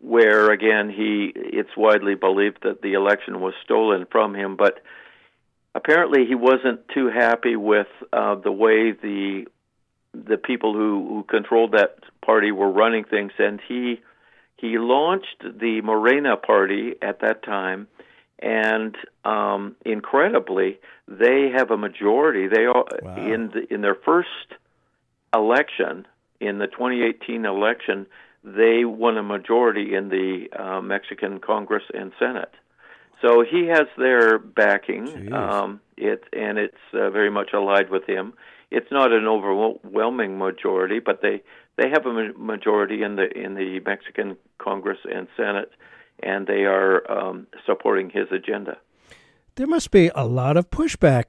where 0.00 0.50
again 0.50 0.88
he 0.88 1.32
it's 1.34 1.76
widely 1.76 2.14
believed 2.14 2.58
that 2.62 2.82
the 2.82 2.94
election 2.94 3.40
was 3.40 3.54
stolen 3.64 4.06
from 4.10 4.34
him, 4.34 4.56
but 4.56 4.80
apparently 5.74 6.26
he 6.26 6.34
wasn't 6.34 6.88
too 6.88 7.08
happy 7.08 7.56
with 7.56 7.88
uh, 8.12 8.34
the 8.36 8.52
way 8.52 8.92
the 8.92 9.46
the 10.14 10.38
people 10.38 10.72
who, 10.72 11.06
who 11.08 11.22
controlled 11.24 11.72
that 11.72 11.98
party 12.24 12.50
were 12.50 12.70
running 12.70 13.04
things, 13.04 13.32
and 13.38 13.60
he 13.68 14.00
he 14.56 14.78
launched 14.78 15.42
the 15.42 15.82
Morena 15.82 16.36
Party 16.36 16.94
at 17.02 17.20
that 17.20 17.42
time, 17.42 17.88
and 18.38 18.96
um, 19.24 19.76
incredibly, 19.84 20.78
they 21.08 21.50
have 21.56 21.70
a 21.70 21.76
majority. 21.76 22.48
They 22.48 22.66
are 22.66 22.84
Wow. 23.02 23.16
in 23.16 23.50
the, 23.54 23.72
in 23.72 23.80
their 23.80 23.94
first 23.94 24.28
election 25.34 26.06
in 26.40 26.58
the 26.58 26.66
2018 26.66 27.44
election. 27.44 28.06
They 28.44 28.84
won 28.84 29.16
a 29.18 29.22
majority 29.22 29.94
in 29.94 30.08
the 30.08 30.46
uh, 30.56 30.80
Mexican 30.80 31.40
Congress 31.40 31.82
and 31.92 32.12
Senate. 32.18 32.52
So 33.22 33.42
he 33.42 33.66
has 33.68 33.86
their 33.96 34.38
backing. 34.38 35.32
Um, 35.32 35.80
it 35.96 36.24
and 36.32 36.58
it's 36.58 36.76
uh, 36.92 37.10
very 37.10 37.30
much 37.30 37.50
allied 37.54 37.90
with 37.90 38.04
him. 38.06 38.34
It's 38.70 38.90
not 38.90 39.12
an 39.12 39.26
overwhelming 39.26 40.38
majority, 40.38 40.98
but 41.00 41.22
they 41.22 41.42
they 41.76 41.88
have 41.88 42.04
a 42.06 42.32
majority 42.38 43.02
in 43.02 43.16
the 43.16 43.26
in 43.36 43.54
the 43.54 43.80
Mexican 43.80 44.36
Congress 44.58 44.98
and 45.10 45.26
Senate, 45.36 45.70
and 46.22 46.46
they 46.46 46.64
are 46.64 47.10
um, 47.10 47.46
supporting 47.66 48.10
his 48.10 48.28
agenda. 48.32 48.78
there 49.56 49.66
must 49.66 49.90
be 49.90 50.10
a 50.14 50.26
lot 50.26 50.56
of 50.56 50.70
pushback 50.70 51.24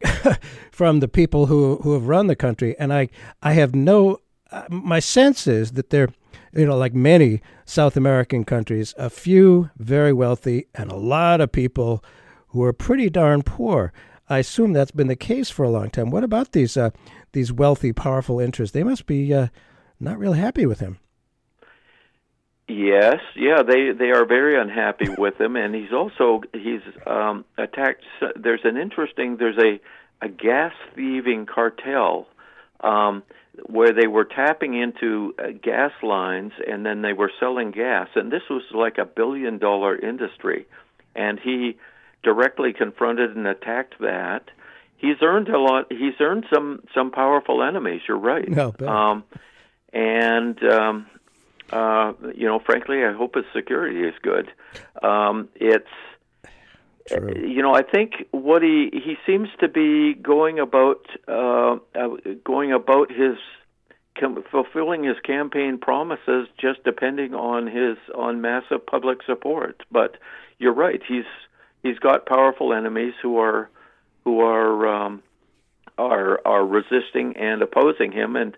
from 0.72 1.00
the 1.00 1.08
people 1.08 1.46
who 1.48 1.78
who 1.84 1.94
have 1.94 2.08
run 2.08 2.28
the 2.28 2.36
country, 2.36 2.76
and 2.80 2.92
I 2.94 3.10
I 3.42 3.54
have 3.54 3.74
no. 3.76 4.20
Uh, 4.52 4.64
my 4.70 5.00
sense 5.00 5.46
is 5.48 5.74
that 5.74 5.90
they're, 5.90 6.08
you 6.54 6.66
know, 6.66 6.78
like 6.78 6.94
many 6.94 7.42
South 7.66 7.98
American 7.98 8.46
countries, 8.46 8.94
a 8.98 9.10
few 9.10 9.70
very 9.78 10.14
wealthy 10.14 10.68
and 10.74 10.90
a 10.90 10.96
lot 10.96 11.42
of 11.42 11.52
people 11.52 12.02
who 12.50 12.64
are 12.64 12.72
pretty 12.74 13.10
darn 13.10 13.44
poor. 13.44 13.92
I 14.30 14.40
assume 14.40 14.72
that's 14.74 14.92
been 14.92 15.08
the 15.08 15.16
case 15.18 15.50
for 15.50 15.64
a 15.66 15.70
long 15.70 15.90
time. 15.90 16.12
What 16.12 16.24
about 16.24 16.52
these 16.52 16.78
uh, 16.78 16.92
these 17.34 17.52
wealthy, 17.52 17.92
powerful 17.94 18.40
interests? 18.40 18.74
They 18.74 18.84
must 18.84 19.06
be 19.06 19.34
uh, 19.34 19.48
not 20.00 20.20
real 20.20 20.34
happy 20.34 20.66
with 20.66 20.80
him. 20.80 20.98
Yes, 22.68 23.22
yeah, 23.36 23.64
they 23.64 23.92
they 23.98 24.12
are 24.12 24.26
very 24.26 24.60
unhappy 24.60 25.08
with 25.18 25.40
him, 25.40 25.56
and 25.56 25.74
he's 25.74 25.94
also 25.94 26.42
he's 26.52 26.82
um, 27.06 27.46
attacked. 27.58 28.04
There's 28.36 28.66
an 28.66 28.76
interesting 28.76 29.38
there's 29.38 29.58
a 29.58 29.80
a 30.26 30.28
gas 30.28 30.74
thieving 30.94 31.46
cartel 31.46 32.28
um, 32.82 33.24
where 33.68 33.94
they 33.94 34.08
were 34.08 34.26
tapping 34.26 34.74
into 34.80 35.34
uh, 35.40 35.48
gas 35.62 35.92
lines 36.04 36.52
and 36.68 36.86
then 36.86 37.02
they 37.02 37.14
were 37.14 37.32
selling 37.40 37.72
gas, 37.72 38.10
and 38.16 38.32
this 38.32 38.44
was 38.50 38.64
like 38.74 38.98
a 38.98 39.06
billion 39.06 39.60
dollar 39.60 39.96
industry, 39.98 40.66
and 41.16 41.40
he 41.40 41.78
directly 42.22 42.74
confronted 42.74 43.36
and 43.36 43.48
attacked 43.48 43.96
that. 44.02 44.44
He's 44.98 45.18
earned 45.22 45.48
a 45.48 45.60
lot. 45.60 45.86
He's 45.90 46.20
earned 46.20 46.46
some 46.54 46.84
some 46.94 47.12
powerful 47.12 47.64
enemies. 47.64 48.02
You're 48.08 48.18
right. 48.18 48.50
No, 48.50 48.74
um, 48.86 49.24
and 49.94 50.62
um, 50.64 51.06
uh, 51.72 52.14
you 52.36 52.48
know, 52.48 52.60
frankly, 52.60 53.04
I 53.04 53.14
hope 53.14 53.36
his 53.36 53.46
security 53.54 54.02
is 54.02 54.16
good. 54.22 54.52
Um, 55.04 55.50
it's 55.56 55.88
True. 57.08 57.34
you 57.36 57.62
know, 57.62 57.74
I 57.74 57.84
think 57.84 58.26
what 58.32 58.62
he 58.62 58.90
he 58.94 59.16
seems 59.26 59.50
to 59.60 59.68
be 59.68 60.14
going 60.14 60.60
about 60.60 61.06
uh, 61.28 61.78
uh, 61.96 62.10
going 62.44 62.72
about 62.72 63.12
his 63.12 63.38
fulfilling 64.52 65.04
his 65.04 65.18
campaign 65.24 65.78
promises, 65.78 66.48
just 66.60 66.84
depending 66.84 67.34
on 67.34 67.68
his 67.68 67.98
on 68.16 68.42
massive 68.42 68.86
public 68.86 69.20
support. 69.26 69.84
But 69.92 70.18
you're 70.60 70.74
right; 70.74 71.02
he's 71.08 71.26
he's 71.84 72.00
got 72.00 72.26
powerful 72.26 72.74
enemies 72.74 73.14
who 73.22 73.38
are 73.40 73.70
who 74.24 74.42
are 74.42 74.88
um, 74.88 75.24
are 75.98 76.42
are 76.46 76.66
resisting 76.66 77.38
and 77.38 77.62
opposing 77.62 78.12
him, 78.12 78.36
and 78.36 78.56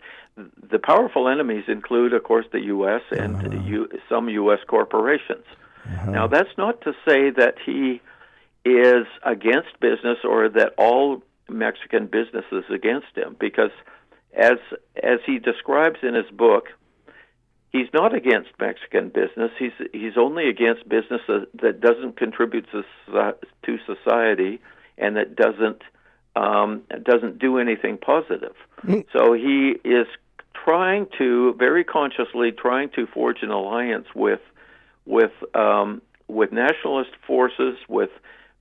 the 0.71 0.79
powerful 0.79 1.27
enemies 1.27 1.65
include, 1.67 2.13
of 2.13 2.23
course, 2.23 2.45
the 2.51 2.61
U.S. 2.61 3.01
and 3.11 3.35
uh-huh. 3.35 3.63
U, 3.65 3.89
some 4.07 4.29
U.S. 4.29 4.59
corporations. 4.67 5.45
Uh-huh. 5.85 6.11
Now, 6.11 6.27
that's 6.27 6.55
not 6.57 6.81
to 6.81 6.93
say 7.07 7.29
that 7.31 7.55
he 7.65 8.01
is 8.65 9.05
against 9.23 9.79
business 9.79 10.17
or 10.23 10.49
that 10.49 10.73
all 10.77 11.23
Mexican 11.49 12.07
business 12.07 12.45
is 12.51 12.65
against 12.69 13.15
him, 13.15 13.35
because 13.39 13.71
as 14.33 14.57
as 15.01 15.19
he 15.25 15.39
describes 15.39 15.99
in 16.03 16.13
his 16.13 16.29
book, 16.31 16.67
he's 17.71 17.87
not 17.93 18.13
against 18.13 18.49
Mexican 18.59 19.09
business. 19.09 19.51
He's 19.57 19.71
he's 19.93 20.17
only 20.17 20.49
against 20.49 20.87
business 20.87 21.21
that, 21.27 21.47
that 21.61 21.81
doesn't 21.81 22.17
contribute 22.17 22.67
to, 22.71 22.83
to 23.63 23.77
society 23.85 24.59
and 24.97 25.15
that 25.15 25.35
doesn't 25.35 25.81
um, 26.35 26.83
doesn't 27.03 27.39
do 27.39 27.57
anything 27.57 27.97
positive. 27.97 28.55
Mm. 28.83 29.05
So 29.13 29.33
he 29.33 29.75
is 29.83 30.07
trying 30.69 31.07
to 31.17 31.53
very 31.57 31.83
consciously 31.83 32.51
trying 32.51 32.89
to 32.91 33.07
forge 33.07 33.41
an 33.41 33.49
alliance 33.49 34.05
with 34.13 34.41
with 35.07 35.31
um, 35.55 35.99
with 36.27 36.51
nationalist 36.51 37.09
forces, 37.25 37.75
with 37.87 38.11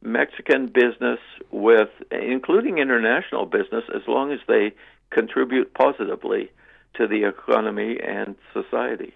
Mexican 0.02 0.68
business, 0.68 1.18
with 1.50 1.90
including 2.10 2.78
international 2.78 3.44
business, 3.44 3.84
as 3.94 4.00
long 4.08 4.32
as 4.32 4.38
they 4.48 4.72
contribute 5.10 5.74
positively 5.74 6.50
to 6.94 7.06
the 7.06 7.28
economy 7.28 7.98
and 8.00 8.36
society. 8.54 9.12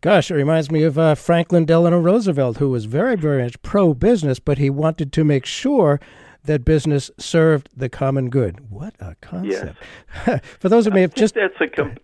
Gosh, 0.00 0.32
it 0.32 0.34
reminds 0.34 0.72
me 0.72 0.82
of 0.82 0.98
uh, 0.98 1.14
Franklin 1.14 1.66
Delano 1.66 2.00
Roosevelt, 2.00 2.56
who 2.56 2.70
was 2.70 2.86
very, 2.86 3.14
very 3.14 3.44
much 3.44 3.62
pro 3.62 3.94
business, 3.94 4.40
but 4.40 4.58
he 4.58 4.70
wanted 4.70 5.12
to 5.12 5.22
make 5.22 5.46
sure 5.46 6.00
that 6.44 6.64
business 6.64 7.10
served 7.18 7.68
the 7.76 7.88
common 7.88 8.30
good. 8.30 8.70
What 8.70 8.94
a 9.00 9.16
concept. 9.20 9.82
For 10.58 10.68
those 10.68 10.84
who 10.86 10.90
may 10.90 11.02
have 11.02 11.14
just. 11.14 11.34
That's 11.34 11.60
a, 11.60 11.66
com- 11.68 11.96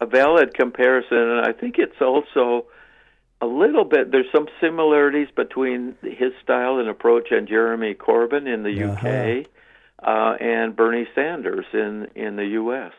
a 0.00 0.06
valid 0.06 0.54
comparison, 0.54 1.18
and 1.18 1.40
I 1.40 1.52
think 1.52 1.76
it's 1.78 2.00
also 2.00 2.66
a 3.40 3.46
little 3.46 3.84
bit, 3.84 4.10
there's 4.12 4.30
some 4.32 4.48
similarities 4.60 5.28
between 5.34 5.96
his 6.02 6.32
style 6.42 6.78
and 6.78 6.88
approach 6.88 7.28
and 7.30 7.48
Jeremy 7.48 7.94
Corbyn 7.94 8.46
in 8.52 8.62
the 8.62 8.84
UK 8.84 9.46
uh, 10.02 10.36
and 10.40 10.76
Bernie 10.76 11.08
Sanders 11.14 11.64
in, 11.72 12.08
in 12.14 12.36
the 12.36 12.46
U.S. 12.46 12.92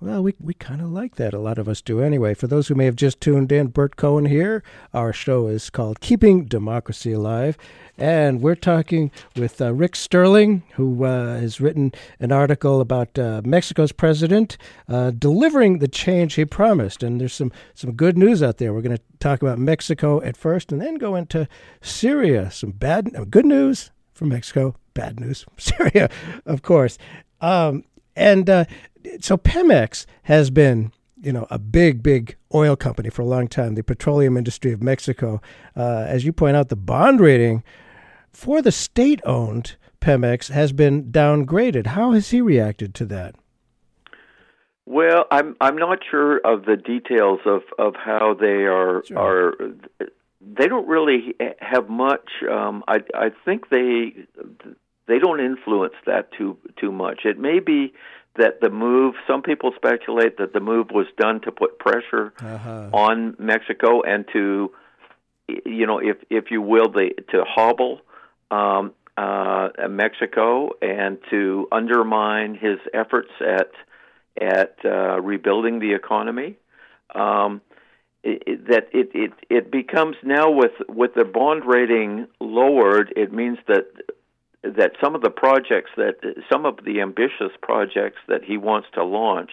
Well, 0.00 0.22
we, 0.22 0.34
we 0.38 0.54
kind 0.54 0.80
of 0.80 0.92
like 0.92 1.16
that. 1.16 1.34
A 1.34 1.40
lot 1.40 1.58
of 1.58 1.68
us 1.68 1.82
do 1.82 2.00
anyway. 2.00 2.32
For 2.32 2.46
those 2.46 2.68
who 2.68 2.76
may 2.76 2.84
have 2.84 2.94
just 2.94 3.20
tuned 3.20 3.50
in, 3.50 3.66
Bert 3.66 3.96
Cohen 3.96 4.26
here. 4.26 4.62
Our 4.94 5.12
show 5.12 5.48
is 5.48 5.70
called 5.70 5.98
Keeping 5.98 6.44
Democracy 6.44 7.10
Alive. 7.10 7.58
And 7.96 8.40
we're 8.40 8.54
talking 8.54 9.10
with 9.34 9.60
uh, 9.60 9.74
Rick 9.74 9.96
Sterling, 9.96 10.62
who 10.74 11.04
uh, 11.04 11.40
has 11.40 11.60
written 11.60 11.90
an 12.20 12.30
article 12.30 12.80
about 12.80 13.18
uh, 13.18 13.42
Mexico's 13.44 13.90
president 13.90 14.56
uh, 14.88 15.10
delivering 15.10 15.80
the 15.80 15.88
change 15.88 16.34
he 16.34 16.44
promised. 16.44 17.02
And 17.02 17.20
there's 17.20 17.34
some, 17.34 17.50
some 17.74 17.94
good 17.94 18.16
news 18.16 18.40
out 18.40 18.58
there. 18.58 18.72
We're 18.72 18.82
going 18.82 18.96
to 18.96 19.02
talk 19.18 19.42
about 19.42 19.58
Mexico 19.58 20.22
at 20.22 20.36
first 20.36 20.70
and 20.70 20.80
then 20.80 20.94
go 20.94 21.16
into 21.16 21.48
Syria. 21.82 22.52
Some 22.52 22.70
bad, 22.70 23.10
uh, 23.16 23.24
good 23.24 23.46
news 23.46 23.90
from 24.12 24.28
Mexico, 24.28 24.76
bad 24.94 25.18
news 25.18 25.42
from 25.42 25.54
Syria, 25.58 26.08
of 26.46 26.62
course. 26.62 26.98
Um, 27.40 27.82
and 28.14 28.48
uh, 28.50 28.64
so 29.20 29.36
Pemex 29.36 30.06
has 30.24 30.50
been, 30.50 30.92
you 31.20 31.32
know, 31.32 31.46
a 31.50 31.58
big, 31.58 32.02
big 32.02 32.36
oil 32.54 32.76
company 32.76 33.10
for 33.10 33.22
a 33.22 33.26
long 33.26 33.48
time. 33.48 33.74
The 33.74 33.82
petroleum 33.82 34.36
industry 34.36 34.72
of 34.72 34.82
Mexico, 34.82 35.40
uh, 35.76 36.04
as 36.06 36.24
you 36.24 36.32
point 36.32 36.56
out, 36.56 36.68
the 36.68 36.76
bond 36.76 37.20
rating 37.20 37.62
for 38.32 38.62
the 38.62 38.72
state-owned 38.72 39.76
Pemex 40.00 40.50
has 40.50 40.72
been 40.72 41.10
downgraded. 41.10 41.88
How 41.88 42.12
has 42.12 42.30
he 42.30 42.40
reacted 42.40 42.94
to 42.94 43.06
that? 43.06 43.34
Well, 44.86 45.26
I'm 45.30 45.54
I'm 45.60 45.76
not 45.76 45.98
sure 46.10 46.38
of 46.38 46.64
the 46.64 46.76
details 46.76 47.40
of, 47.44 47.62
of 47.78 47.94
how 47.94 48.34
they 48.38 48.64
are 48.64 49.02
Sure. 49.04 49.18
are. 49.18 49.54
They 50.40 50.66
don't 50.66 50.88
really 50.88 51.34
have 51.58 51.90
much. 51.90 52.30
Um, 52.50 52.84
I 52.88 53.00
I 53.14 53.30
think 53.44 53.68
they 53.68 54.14
they 55.06 55.18
don't 55.18 55.40
influence 55.40 55.94
that 56.06 56.32
too 56.32 56.56
too 56.80 56.90
much. 56.90 57.26
It 57.26 57.38
may 57.38 57.58
be 57.60 57.92
that 58.38 58.60
the 58.60 58.70
move. 58.70 59.14
Some 59.26 59.42
people 59.42 59.70
speculate 59.76 60.38
that 60.38 60.52
the 60.52 60.60
move 60.60 60.86
was 60.90 61.06
done 61.16 61.40
to 61.42 61.50
put 61.52 61.78
pressure 61.78 62.32
Uh-huh. 62.40 62.88
on 62.92 63.36
Mexico 63.38 64.02
and 64.02 64.24
to, 64.32 64.72
you 65.64 65.86
know, 65.86 65.98
if 65.98 66.16
if 66.30 66.50
you 66.50 66.60
will, 66.62 66.88
the 66.98 67.10
to 67.32 67.44
hobble 67.44 68.00
um, 68.50 68.92
uh, 69.16 69.68
Mexico 69.88 70.70
and 70.80 71.18
to 71.30 71.68
undermine 71.72 72.54
his 72.54 72.78
efforts 72.94 73.30
at 73.40 73.70
at 74.40 74.76
uh, 74.84 75.20
rebuilding 75.20 75.80
the 75.80 75.92
economy. 75.94 76.56
Um, 77.14 77.60
it, 78.22 78.42
it, 78.46 78.68
that 78.68 78.88
it, 78.92 79.10
it 79.14 79.32
it 79.48 79.70
becomes 79.70 80.16
now 80.22 80.50
with 80.50 80.76
with 80.88 81.12
the 81.14 81.24
bond 81.24 81.62
rating 81.64 82.26
lowered, 82.40 83.12
it 83.16 83.32
means 83.32 83.58
that 83.66 83.86
that 84.62 84.92
some 85.02 85.14
of 85.14 85.22
the 85.22 85.30
projects 85.30 85.90
that 85.96 86.16
some 86.50 86.66
of 86.66 86.78
the 86.84 87.00
ambitious 87.00 87.52
projects 87.62 88.18
that 88.28 88.42
he 88.44 88.56
wants 88.56 88.88
to 88.94 89.04
launch, 89.04 89.50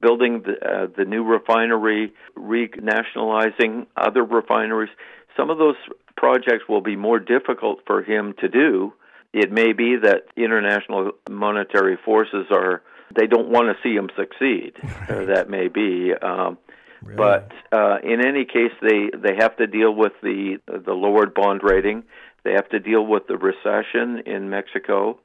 building 0.00 0.42
the 0.42 0.52
uh, 0.66 0.86
the 0.96 1.04
new 1.04 1.22
refinery, 1.24 2.12
renationalizing 2.36 3.86
other 3.96 4.24
refineries, 4.24 4.90
some 5.36 5.50
of 5.50 5.58
those 5.58 5.76
projects 6.16 6.64
will 6.68 6.80
be 6.80 6.96
more 6.96 7.18
difficult 7.18 7.80
for 7.86 8.02
him 8.02 8.34
to 8.40 8.48
do. 8.48 8.92
It 9.32 9.50
may 9.50 9.72
be 9.72 9.96
that 10.02 10.24
international 10.36 11.12
monetary 11.30 11.98
forces 12.04 12.46
are 12.50 12.82
they 13.14 13.26
don't 13.26 13.48
want 13.50 13.68
to 13.68 13.82
see 13.82 13.94
him 13.94 14.08
succeed. 14.16 14.74
Uh, 15.02 15.24
that 15.26 15.50
may 15.50 15.68
be. 15.68 16.12
Um, 16.22 16.56
Really? 17.02 17.16
but 17.16 17.50
uh, 17.72 17.98
in 18.04 18.24
any 18.24 18.44
case, 18.44 18.72
they 18.80 19.10
they 19.12 19.34
have 19.36 19.56
to 19.56 19.66
deal 19.66 19.92
with 19.92 20.12
the 20.22 20.58
the 20.66 20.92
lowered 20.92 21.34
bond 21.34 21.62
rating. 21.64 22.04
They 22.44 22.52
have 22.52 22.68
to 22.70 22.80
deal 22.80 23.06
with 23.06 23.26
the 23.26 23.36
recession 23.36 24.22
in 24.26 24.50
Mexico. 24.50 25.18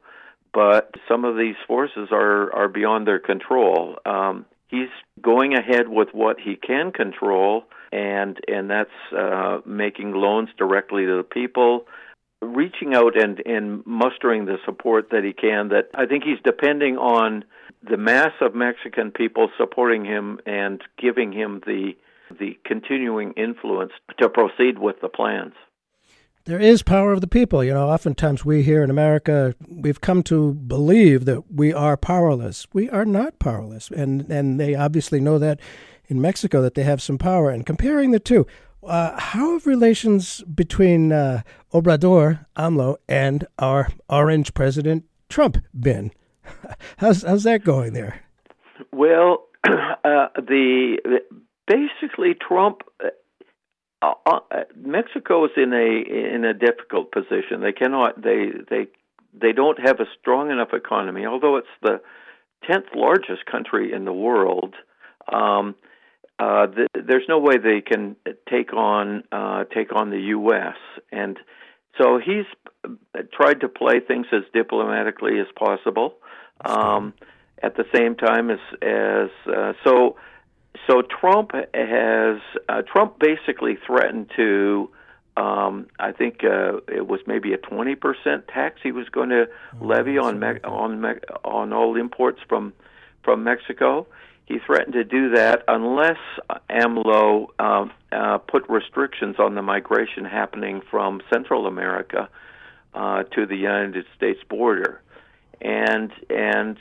But 0.54 0.96
some 1.08 1.26
of 1.26 1.38
these 1.38 1.56
forces 1.68 2.10
are 2.12 2.54
are 2.54 2.68
beyond 2.68 3.06
their 3.08 3.20
control. 3.20 3.98
Um, 4.06 4.46
he's 4.68 4.90
going 5.22 5.54
ahead 5.54 5.88
with 5.88 6.10
what 6.14 6.40
he 6.40 6.56
can 6.56 6.92
control, 6.92 7.66
and 7.92 8.40
and 8.48 8.70
that's 8.70 8.90
uh, 9.16 9.60
making 9.66 10.14
loans 10.14 10.50
directly 10.58 11.06
to 11.06 11.18
the 11.18 11.24
people, 11.24 11.86
reaching 12.42 12.96
out 12.96 13.22
and 13.22 13.42
and 13.46 13.86
mustering 13.86 14.46
the 14.46 14.58
support 14.66 15.10
that 15.12 15.24
he 15.24 15.34
can. 15.34 15.70
That 15.70 15.90
I 15.94 16.06
think 16.06 16.24
he's 16.24 16.40
depending 16.44 16.98
on 16.98 17.44
the 17.88 17.98
mass 17.98 18.32
of 18.42 18.56
Mexican 18.56 19.12
people 19.12 19.50
supporting 19.58 20.06
him 20.06 20.40
and 20.46 20.82
giving 20.98 21.32
him 21.32 21.62
the 21.66 21.92
the 22.40 22.58
continuing 22.66 23.34
influence 23.34 23.94
to 24.20 24.30
proceed 24.30 24.80
with 24.80 25.00
the 25.02 25.10
plans. 25.10 25.54
There 26.48 26.62
is 26.62 26.82
power 26.82 27.12
of 27.12 27.20
the 27.20 27.28
people. 27.28 27.62
You 27.62 27.74
know, 27.74 27.90
oftentimes 27.90 28.46
we 28.46 28.64
here 28.64 28.82
in 28.82 28.90
America, 28.90 29.54
we've 29.68 30.00
come 30.00 30.24
to 30.24 30.54
believe 30.54 31.26
that 31.26 31.52
we 31.52 31.74
are 31.74 31.98
powerless. 31.98 32.66
We 32.72 32.90
are 32.90 33.04
not 33.04 33.38
powerless. 33.38 33.92
And, 33.92 34.32
and 34.32 34.58
they 34.58 34.74
obviously 34.74 35.20
know 35.20 35.40
that 35.40 35.60
in 36.06 36.22
Mexico 36.22 36.62
that 36.62 36.76
they 36.76 36.84
have 36.84 37.02
some 37.02 37.18
power. 37.18 37.50
And 37.50 37.66
comparing 37.66 38.12
the 38.12 38.20
two, 38.22 38.48
uh, 38.82 39.20
how 39.20 39.52
have 39.52 39.68
relations 39.68 40.42
between 40.44 41.12
uh, 41.12 41.42
Obrador, 41.74 42.46
AMLO, 42.56 42.96
and 43.10 43.46
our 43.60 43.90
orange 44.08 44.54
president, 44.54 45.04
Trump, 45.28 45.58
been? 45.78 46.12
how's, 46.98 47.24
how's 47.24 47.44
that 47.44 47.66
going 47.66 47.92
there? 47.92 48.22
Well, 48.94 49.48
uh, 49.66 50.28
the 50.38 51.20
basically 51.68 52.36
Trump 52.36 52.84
uh, 54.02 54.14
uh, 54.26 54.40
Mexico 54.76 55.46
is 55.46 55.52
in 55.58 55.74
a 55.74 56.36
in 56.36 56.46
a 56.46 56.54
difficult 56.54 57.12
position. 57.12 57.62
They 57.62 57.72
cannot 57.72 58.22
they 58.22 58.52
they 58.70 58.88
they 59.34 59.52
don't 59.52 59.80
have 59.80 60.00
a 60.00 60.06
strong 60.20 60.52
enough 60.52 60.74
economy, 60.74 61.26
although 61.26 61.58
it's 61.58 61.68
the 61.82 62.02
tenth 62.70 62.86
largest 62.96 63.46
country 63.46 63.94
in 63.94 64.06
the 64.06 64.14
world. 64.14 64.76
Um, 65.32 65.76
uh, 66.40 66.68
th- 66.68 66.90
there's 66.94 67.26
no 67.28 67.40
way 67.40 67.58
they 67.58 67.82
can 67.82 68.16
take 68.50 68.74
on 68.74 69.24
uh, 69.32 69.64
take 69.74 69.94
on 69.96 70.12
the 70.12 70.20
U.S. 70.20 70.78
and 71.12 71.38
so 71.98 72.20
he's 72.24 72.46
tried 73.34 73.62
to 73.62 73.68
play 73.68 74.00
things 74.00 74.28
as 74.32 74.44
diplomatically 74.54 75.40
as 75.40 75.48
possible. 75.58 76.16
Um, 76.64 77.14
at 77.62 77.76
the 77.76 77.86
same 77.94 78.16
time 78.16 78.52
as 78.52 78.60
as 78.82 79.30
uh, 79.52 79.74
so 79.84 80.16
so 80.86 81.02
Trump 81.02 81.52
has 81.74 82.40
uh, 82.70 82.82
Trump 82.84 83.20
basically 83.20 83.78
threatened 83.86 84.30
to 84.36 84.90
um, 85.38 85.88
I 86.00 86.12
think 86.14 86.44
uh, 86.44 86.78
it 86.88 87.08
was 87.08 87.20
maybe 87.28 87.54
a 87.54 87.58
twenty 87.58 87.96
percent 87.96 88.48
tax 88.48 88.80
he 88.82 88.92
was 88.92 89.08
going 89.10 89.30
to 89.30 89.48
levy 89.80 90.18
on 90.18 90.40
Me- 90.40 90.60
on 90.64 91.00
Me- 91.00 91.20
on 91.44 91.74
all 91.74 91.96
imports 91.96 92.40
from 92.50 92.74
from 93.24 93.44
Mexico. 93.44 94.08
He 94.46 94.60
threatened 94.66 94.94
to 94.94 95.04
do 95.04 95.32
that 95.32 95.64
unless 95.68 96.18
AMLO 96.70 97.48
um, 97.60 97.92
uh, 98.14 98.38
put 98.38 98.68
restrictions 98.70 99.36
on 99.40 99.56
the 99.56 99.62
migration 99.62 100.24
happening 100.24 100.82
from 100.90 101.22
Central 101.32 101.68
America 101.68 102.30
uh, 102.94 103.24
to 103.24 103.46
the 103.46 103.58
United 103.58 104.06
States 104.16 104.40
border, 104.50 105.02
and 105.62 106.12
and 106.30 106.78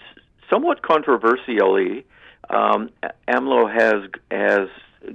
somewhat 0.49 0.81
controversially, 0.83 2.07
um, 2.51 2.91
AMLO 3.29 3.73
has 3.73 4.11
has 4.31 4.69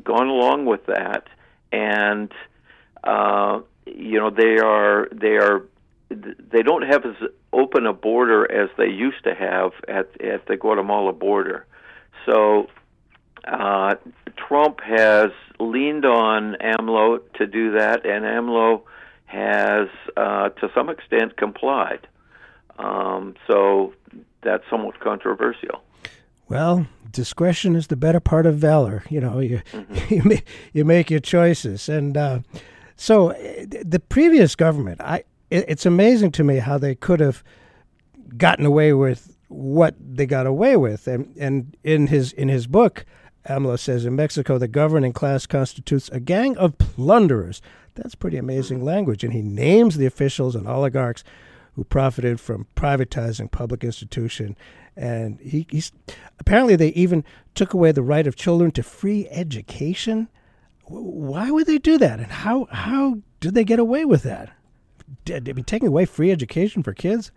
gone 0.03 0.27
along 0.27 0.65
with 0.65 0.85
that, 0.87 1.27
and 1.71 2.31
uh, 3.03 3.59
you 3.85 4.19
know 4.19 4.29
they 4.29 4.57
are 4.57 5.07
they 5.11 5.37
are 5.37 5.63
they 6.09 6.61
don't 6.61 6.83
have 6.83 7.05
as 7.05 7.15
open 7.53 7.85
a 7.85 7.93
border 7.93 8.49
as 8.51 8.69
they 8.77 8.87
used 8.87 9.23
to 9.23 9.33
have 9.33 9.71
at 9.87 10.19
at 10.21 10.45
the 10.47 10.57
Guatemala 10.57 11.13
border. 11.13 11.65
So 12.25 12.67
uh, 13.47 13.95
Trump 14.35 14.81
has 14.81 15.31
leaned 15.59 16.05
on 16.05 16.55
AMLO 16.61 17.19
to 17.35 17.47
do 17.47 17.73
that, 17.73 18.05
and 18.05 18.25
AMLO 18.25 18.83
has, 19.25 19.87
uh, 20.17 20.49
to 20.49 20.69
some 20.75 20.89
extent, 20.89 21.37
complied. 21.37 22.07
Um, 22.77 23.35
so 23.47 23.93
that's 24.43 24.63
somewhat 24.69 24.99
controversial. 24.99 25.81
Well, 26.51 26.87
discretion 27.11 27.75
is 27.75 27.87
the 27.87 27.95
better 27.95 28.19
part 28.19 28.45
of 28.45 28.55
valor. 28.55 29.03
You 29.09 29.21
know, 29.21 29.39
you 29.39 29.61
mm-hmm. 29.71 30.13
you, 30.13 30.21
make, 30.23 30.47
you 30.73 30.85
make 30.85 31.09
your 31.09 31.19
choices, 31.19 31.87
and 31.87 32.17
uh, 32.17 32.39
so 32.95 33.29
the 33.29 34.01
previous 34.09 34.55
government, 34.55 35.01
I 35.01 35.23
it, 35.49 35.65
it's 35.67 35.85
amazing 35.85 36.31
to 36.33 36.43
me 36.43 36.57
how 36.57 36.77
they 36.77 36.95
could 36.95 37.19
have 37.19 37.43
gotten 38.37 38.65
away 38.65 38.93
with 38.93 39.37
what 39.47 39.95
they 39.99 40.25
got 40.25 40.45
away 40.45 40.75
with, 40.75 41.07
and 41.07 41.33
and 41.39 41.77
in 41.83 42.07
his 42.07 42.33
in 42.33 42.49
his 42.49 42.67
book. 42.67 43.05
AMLO 43.47 43.79
says 43.79 44.05
in 44.05 44.15
Mexico, 44.15 44.59
the 44.59 44.67
governing 44.67 45.13
class 45.13 45.47
constitutes 45.47 46.09
a 46.09 46.19
gang 46.19 46.55
of 46.57 46.77
plunderers. 46.77 47.59
That's 47.95 48.13
pretty 48.13 48.37
amazing 48.37 48.85
language. 48.85 49.23
And 49.23 49.33
he 49.33 49.41
names 49.41 49.97
the 49.97 50.05
officials 50.05 50.55
and 50.55 50.67
oligarchs 50.67 51.23
who 51.73 51.83
profited 51.83 52.39
from 52.39 52.67
privatizing 52.75 53.49
public 53.49 53.83
institution. 53.83 54.55
And 54.95 55.39
he, 55.39 55.65
he's 55.69 55.91
apparently 56.39 56.75
they 56.75 56.89
even 56.89 57.23
took 57.55 57.73
away 57.73 57.91
the 57.91 58.01
right 58.01 58.27
of 58.27 58.35
children 58.35 58.71
to 58.71 58.83
free 58.83 59.27
education. 59.29 60.27
Why 60.85 61.49
would 61.49 61.67
they 61.67 61.77
do 61.77 61.97
that? 61.97 62.19
And 62.19 62.31
how 62.31 62.67
how 62.71 63.19
did 63.39 63.55
they 63.55 63.63
get 63.63 63.79
away 63.79 64.05
with 64.05 64.23
that? 64.23 64.51
I 65.29 65.39
mean, 65.39 65.63
taking 65.63 65.87
away 65.87 66.05
free 66.05 66.31
education 66.31 66.83
for 66.83 66.93
kids? 66.93 67.31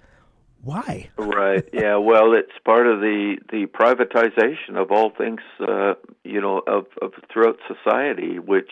Why? 0.62 1.10
right. 1.18 1.68
Yeah. 1.72 1.96
Well, 1.96 2.32
it's 2.32 2.52
part 2.64 2.86
of 2.86 3.00
the 3.00 3.36
the 3.50 3.66
privatization 3.66 4.80
of 4.80 4.90
all 4.90 5.10
things, 5.10 5.42
uh, 5.60 5.94
you 6.24 6.40
know, 6.40 6.62
of, 6.66 6.86
of 7.02 7.12
throughout 7.30 7.58
society, 7.68 8.38
which 8.38 8.70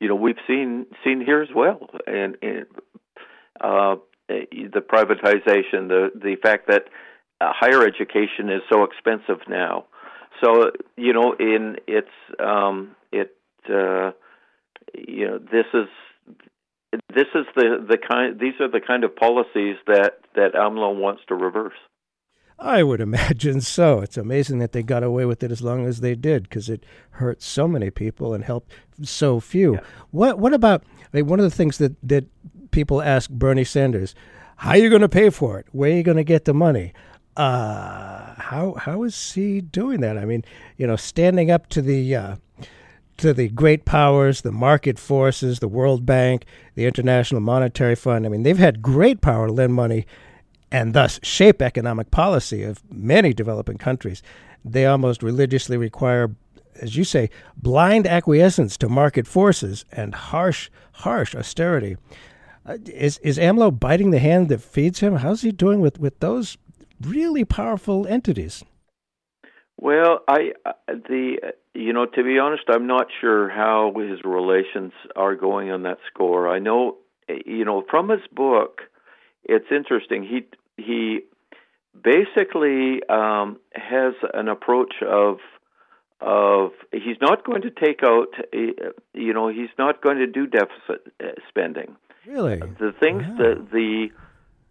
you 0.00 0.08
know 0.08 0.14
we've 0.14 0.38
seen 0.46 0.86
seen 1.04 1.20
here 1.20 1.42
as 1.42 1.50
well, 1.54 1.90
and, 2.06 2.36
and 2.40 2.66
uh, 3.60 3.96
the 4.28 4.80
privatization, 4.80 5.88
the 5.88 6.10
the 6.14 6.36
fact 6.42 6.66
that 6.68 6.84
uh, 7.40 7.52
higher 7.54 7.84
education 7.84 8.50
is 8.50 8.62
so 8.70 8.84
expensive 8.84 9.40
now. 9.48 9.86
So 10.42 10.70
you 10.96 11.12
know, 11.12 11.34
in 11.38 11.76
it's 11.86 12.08
um, 12.38 12.94
it 13.12 13.36
uh, 13.68 14.12
you 14.94 15.26
know 15.26 15.38
this 15.38 15.66
is 15.72 15.88
this 17.14 17.26
is 17.34 17.46
the 17.54 17.84
the 17.88 17.98
kind 17.98 18.38
these 18.38 18.54
are 18.60 18.68
the 18.68 18.80
kind 18.84 19.04
of 19.04 19.14
policies 19.14 19.76
that 19.86 20.20
that 20.34 20.54
AMLO 20.54 20.98
wants 20.98 21.22
to 21.28 21.34
reverse. 21.34 21.78
I 22.58 22.82
would 22.82 23.00
imagine 23.08 23.60
so. 23.60 24.00
It's 24.00 24.16
amazing 24.16 24.58
that 24.58 24.72
they 24.72 24.82
got 24.82 25.02
away 25.02 25.24
with 25.24 25.42
it 25.42 25.50
as 25.50 25.62
long 25.62 25.86
as 25.86 26.00
they 26.00 26.14
did 26.14 26.44
because 26.44 26.68
it 26.68 26.84
hurt 27.12 27.42
so 27.42 27.68
many 27.68 27.90
people 27.90 28.34
and 28.34 28.44
helped 28.44 28.72
so 29.02 29.40
few. 29.40 29.74
Yeah. 29.74 29.80
What 30.10 30.38
what 30.38 30.54
about 30.54 30.84
I 31.12 31.16
mean, 31.16 31.26
one 31.26 31.40
of 31.40 31.44
the 31.44 31.56
things 31.56 31.78
that 31.78 31.96
that 32.02 32.26
people 32.70 33.02
ask 33.02 33.30
Bernie 33.30 33.64
Sanders, 33.64 34.14
how 34.56 34.70
are 34.70 34.76
you 34.76 34.90
going 34.90 35.02
to 35.02 35.08
pay 35.08 35.30
for 35.30 35.58
it? 35.58 35.66
Where 35.72 35.90
are 35.90 35.94
you 35.94 36.02
going 36.02 36.16
to 36.16 36.24
get 36.24 36.44
the 36.44 36.54
money? 36.54 36.92
Uh, 37.38 38.34
how 38.36 38.74
how 38.74 39.04
is 39.04 39.32
he 39.32 39.60
doing 39.60 40.00
that? 40.00 40.18
I 40.18 40.24
mean, 40.24 40.44
you 40.76 40.88
know, 40.88 40.96
standing 40.96 41.52
up 41.52 41.68
to 41.68 41.80
the 41.80 42.16
uh, 42.16 42.36
to 43.18 43.32
the 43.32 43.48
great 43.48 43.84
powers, 43.84 44.40
the 44.40 44.50
market 44.50 44.98
forces, 44.98 45.60
the 45.60 45.68
World 45.68 46.04
Bank, 46.04 46.44
the 46.74 46.84
International 46.84 47.40
Monetary 47.40 47.94
Fund. 47.94 48.26
I 48.26 48.28
mean, 48.28 48.42
they've 48.42 48.58
had 48.58 48.82
great 48.82 49.20
power 49.20 49.46
to 49.46 49.52
lend 49.52 49.74
money 49.74 50.04
and 50.72 50.94
thus 50.94 51.20
shape 51.22 51.62
economic 51.62 52.10
policy 52.10 52.64
of 52.64 52.82
many 52.90 53.32
developing 53.32 53.78
countries. 53.78 54.20
They 54.64 54.86
almost 54.86 55.22
religiously 55.22 55.76
require, 55.76 56.34
as 56.80 56.96
you 56.96 57.04
say, 57.04 57.30
blind 57.56 58.06
acquiescence 58.06 58.76
to 58.78 58.88
market 58.88 59.26
forces 59.28 59.84
and 59.92 60.12
harsh, 60.12 60.70
harsh 60.92 61.36
austerity. 61.36 61.96
Uh, 62.66 62.78
is 62.86 63.18
is 63.18 63.38
AMLO 63.38 63.78
biting 63.78 64.10
the 64.10 64.18
hand 64.18 64.48
that 64.48 64.60
feeds 64.60 65.00
him? 65.00 65.16
How's 65.16 65.42
he 65.42 65.52
doing 65.52 65.80
with, 65.80 65.98
with 65.98 66.18
those 66.20 66.58
really 67.02 67.44
powerful 67.44 68.06
entities? 68.06 68.64
Well, 69.80 70.20
I 70.26 70.52
uh, 70.66 70.72
the 70.86 71.52
you 71.74 71.92
know 71.92 72.06
to 72.06 72.24
be 72.24 72.38
honest, 72.38 72.64
I'm 72.68 72.86
not 72.86 73.06
sure 73.20 73.48
how 73.48 73.92
his 73.96 74.24
relations 74.24 74.92
are 75.14 75.36
going 75.36 75.70
on 75.70 75.84
that 75.84 75.98
score. 76.12 76.48
I 76.48 76.58
know 76.58 76.96
you 77.28 77.64
know 77.64 77.84
from 77.88 78.08
his 78.08 78.26
book, 78.32 78.82
it's 79.44 79.66
interesting. 79.70 80.24
He 80.24 80.46
he 80.76 81.20
basically 82.02 83.02
um, 83.08 83.58
has 83.72 84.14
an 84.34 84.48
approach 84.48 84.94
of 85.06 85.38
of 86.20 86.72
he's 86.92 87.20
not 87.20 87.44
going 87.44 87.62
to 87.62 87.70
take 87.70 88.02
out 88.02 88.34
you 89.14 89.32
know 89.32 89.48
he's 89.48 89.70
not 89.78 90.02
going 90.02 90.18
to 90.18 90.26
do 90.26 90.46
deficit 90.46 91.12
uh, 91.22 91.26
spending. 91.48 91.96
Really, 92.26 92.56
the 92.56 92.92
things 92.98 93.22
wow. 93.22 93.36
that 93.38 93.68
the 93.72 94.08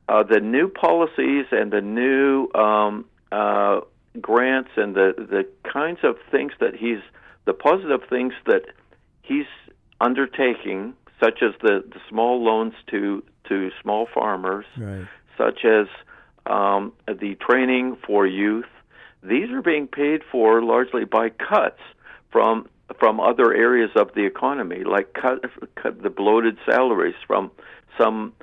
uh, 0.09 0.23
the 0.23 0.39
new 0.39 0.69
policies 0.69 1.45
and 1.51 1.71
the 1.71 1.81
new 1.81 2.49
um, 2.53 3.05
uh, 3.31 3.81
grants 4.21 4.71
and 4.77 4.95
the 4.95 5.13
the 5.17 5.47
kinds 5.69 5.99
of 6.03 6.15
things 6.31 6.51
that 6.59 6.75
he's 6.75 7.01
the 7.45 7.53
positive 7.53 8.01
things 8.09 8.33
that 8.45 8.63
he's 9.21 9.45
undertaking, 9.99 10.93
such 11.21 11.41
as 11.41 11.53
the, 11.61 11.83
the 11.87 11.99
small 12.09 12.43
loans 12.43 12.73
to 12.91 13.23
to 13.49 13.69
small 13.81 14.07
farmers, 14.13 14.65
right. 14.77 15.07
such 15.37 15.65
as 15.65 15.87
um, 16.45 16.93
the 17.07 17.35
training 17.35 17.97
for 18.05 18.27
youth. 18.27 18.65
These 19.23 19.49
are 19.51 19.61
being 19.61 19.87
paid 19.87 20.21
for 20.31 20.61
largely 20.61 21.05
by 21.05 21.29
cuts 21.29 21.79
from 22.31 22.67
from 22.99 23.19
other 23.19 23.53
areas 23.53 23.91
of 23.95 24.13
the 24.15 24.25
economy, 24.25 24.83
like 24.83 25.13
cut, 25.13 25.43
cut 25.75 26.01
the 26.01 26.09
bloated 26.09 26.57
salaries 26.65 27.15
from 27.25 27.51
some 27.97 28.33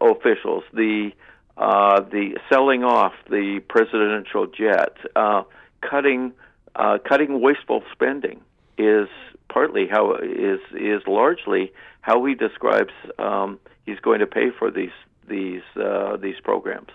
officials, 0.00 0.64
the 0.72 1.12
uh, 1.56 2.00
the 2.00 2.38
selling 2.48 2.82
off 2.82 3.12
the 3.28 3.60
presidential 3.68 4.46
jet, 4.46 4.96
uh, 5.14 5.42
cutting 5.80 6.32
uh, 6.74 6.98
cutting 7.06 7.40
wasteful 7.40 7.82
spending 7.92 8.40
is 8.78 9.08
partly 9.48 9.86
how 9.86 10.14
is 10.14 10.60
is 10.74 11.02
largely 11.06 11.72
how 12.00 12.24
he 12.24 12.34
describes 12.34 12.92
um, 13.18 13.60
he's 13.84 14.00
going 14.00 14.20
to 14.20 14.26
pay 14.26 14.50
for 14.50 14.70
these 14.70 14.90
these 15.28 15.62
uh, 15.76 16.16
these 16.16 16.40
programs. 16.42 16.90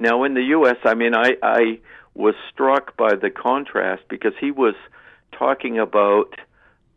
Now 0.00 0.24
in 0.24 0.34
the 0.34 0.42
U.S., 0.42 0.76
I 0.84 0.94
mean, 0.94 1.14
I, 1.14 1.36
I 1.42 1.80
was 2.14 2.34
struck 2.52 2.96
by 2.96 3.14
the 3.16 3.30
contrast 3.30 4.02
because 4.08 4.34
he 4.40 4.50
was 4.50 4.74
talking 5.32 5.78
about 5.78 6.34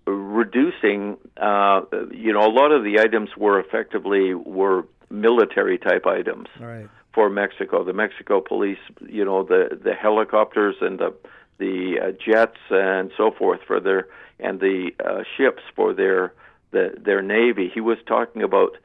reducing. 0.06 1.18
Uh, 1.38 1.82
you 2.12 2.34
know, 2.34 2.46
a 2.46 2.54
lot 2.54 2.72
of 2.72 2.84
the 2.84 3.00
items 3.00 3.30
were 3.38 3.60
effectively 3.60 4.34
were 4.34 4.86
military 5.10 5.78
type 5.78 6.06
items 6.06 6.48
right. 6.60 6.90
for 7.14 7.30
Mexico. 7.30 7.84
The 7.84 7.94
Mexico 7.94 8.42
police, 8.42 8.80
you 9.08 9.26
know, 9.26 9.44
the 9.44 9.80
the 9.84 9.94
helicopters 9.94 10.76
and 10.82 11.00
the 11.00 11.14
the 11.58 12.00
uh, 12.02 12.12
jets 12.12 12.60
and 12.70 13.12
so 13.18 13.32
forth 13.32 13.62
for 13.68 13.80
their 13.80 14.08
and 14.40 14.60
the 14.60 14.92
uh, 15.04 15.24
ships 15.38 15.62
for 15.76 15.94
their 15.94 16.34
the, 16.72 16.94
their 16.98 17.22
navy. 17.22 17.70
He 17.74 17.82
was 17.82 17.98
talking 18.08 18.42
about 18.42 18.78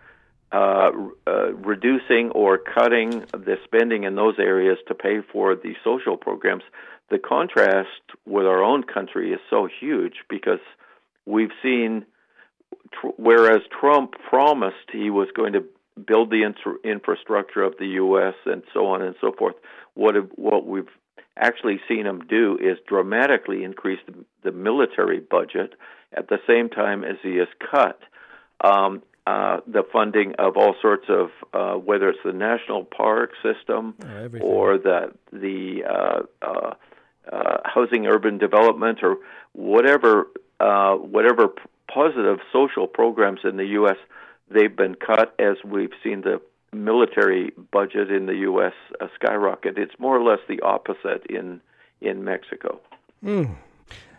uh, 0.52 0.90
uh, 1.26 1.52
reducing 1.54 2.30
or 2.30 2.58
cutting 2.58 3.24
the 3.32 3.56
spending 3.64 4.04
in 4.04 4.14
those 4.14 4.38
areas 4.38 4.78
to 4.88 4.94
pay 4.94 5.20
for 5.32 5.54
the 5.54 5.74
social 5.82 6.16
programs. 6.16 6.62
The 7.08 7.18
contrast 7.18 7.88
with 8.26 8.46
our 8.46 8.62
own 8.62 8.82
country 8.82 9.32
is 9.32 9.40
so 9.48 9.68
huge 9.80 10.14
because 10.28 10.60
we've 11.26 11.50
seen, 11.62 12.06
tr- 12.92 13.08
whereas 13.16 13.60
Trump 13.80 14.12
promised 14.28 14.90
he 14.92 15.10
was 15.10 15.28
going 15.36 15.52
to 15.52 15.64
build 16.06 16.30
the 16.30 16.42
infra- 16.44 16.80
infrastructure 16.84 17.62
of 17.62 17.74
the 17.78 17.86
U.S. 17.86 18.34
and 18.46 18.62
so 18.72 18.86
on 18.86 19.02
and 19.02 19.14
so 19.20 19.32
forth. 19.32 19.56
What 19.94 20.14
what 20.38 20.66
we've 20.66 20.88
actually 21.38 21.80
seen 21.88 22.06
him 22.06 22.22
do 22.28 22.58
is 22.60 22.78
dramatically 22.88 23.64
increase 23.64 24.00
the, 24.06 24.24
the 24.44 24.52
military 24.52 25.20
budget 25.20 25.74
at 26.16 26.28
the 26.28 26.38
same 26.46 26.68
time 26.70 27.04
as 27.04 27.16
he 27.22 27.36
has 27.36 27.48
cut 27.70 28.00
um, 28.64 29.02
uh, 29.26 29.58
the 29.66 29.82
funding 29.92 30.34
of 30.38 30.56
all 30.56 30.74
sorts 30.80 31.06
of 31.08 31.30
uh, 31.52 31.74
whether 31.78 32.08
it's 32.08 32.18
the 32.24 32.32
national 32.32 32.84
park 32.84 33.30
system 33.42 33.94
oh, 34.04 34.38
or 34.40 34.78
the 34.78 35.12
the 35.32 35.82
uh, 35.84 36.46
uh, 36.46 36.74
uh, 37.30 37.56
housing 37.64 38.06
urban 38.06 38.38
development 38.38 39.00
or 39.02 39.16
whatever 39.52 40.28
uh, 40.60 40.94
whatever 40.94 41.48
p- 41.48 41.62
positive 41.92 42.38
social 42.52 42.86
programs 42.86 43.40
in 43.44 43.56
the 43.56 43.66
U.S 43.66 43.96
they've 44.50 44.74
been 44.74 44.94
cut 44.94 45.34
as 45.38 45.56
we've 45.64 45.92
seen 46.02 46.22
the 46.22 46.40
military 46.72 47.52
budget 47.72 48.10
in 48.10 48.26
the 48.26 48.36
U.S. 48.36 48.72
Uh, 49.00 49.06
skyrocket. 49.14 49.78
It's 49.78 49.98
more 49.98 50.16
or 50.16 50.22
less 50.22 50.40
the 50.48 50.60
opposite 50.60 51.26
in 51.28 51.60
in 52.00 52.24
Mexico. 52.24 52.80
Mm. 53.24 53.56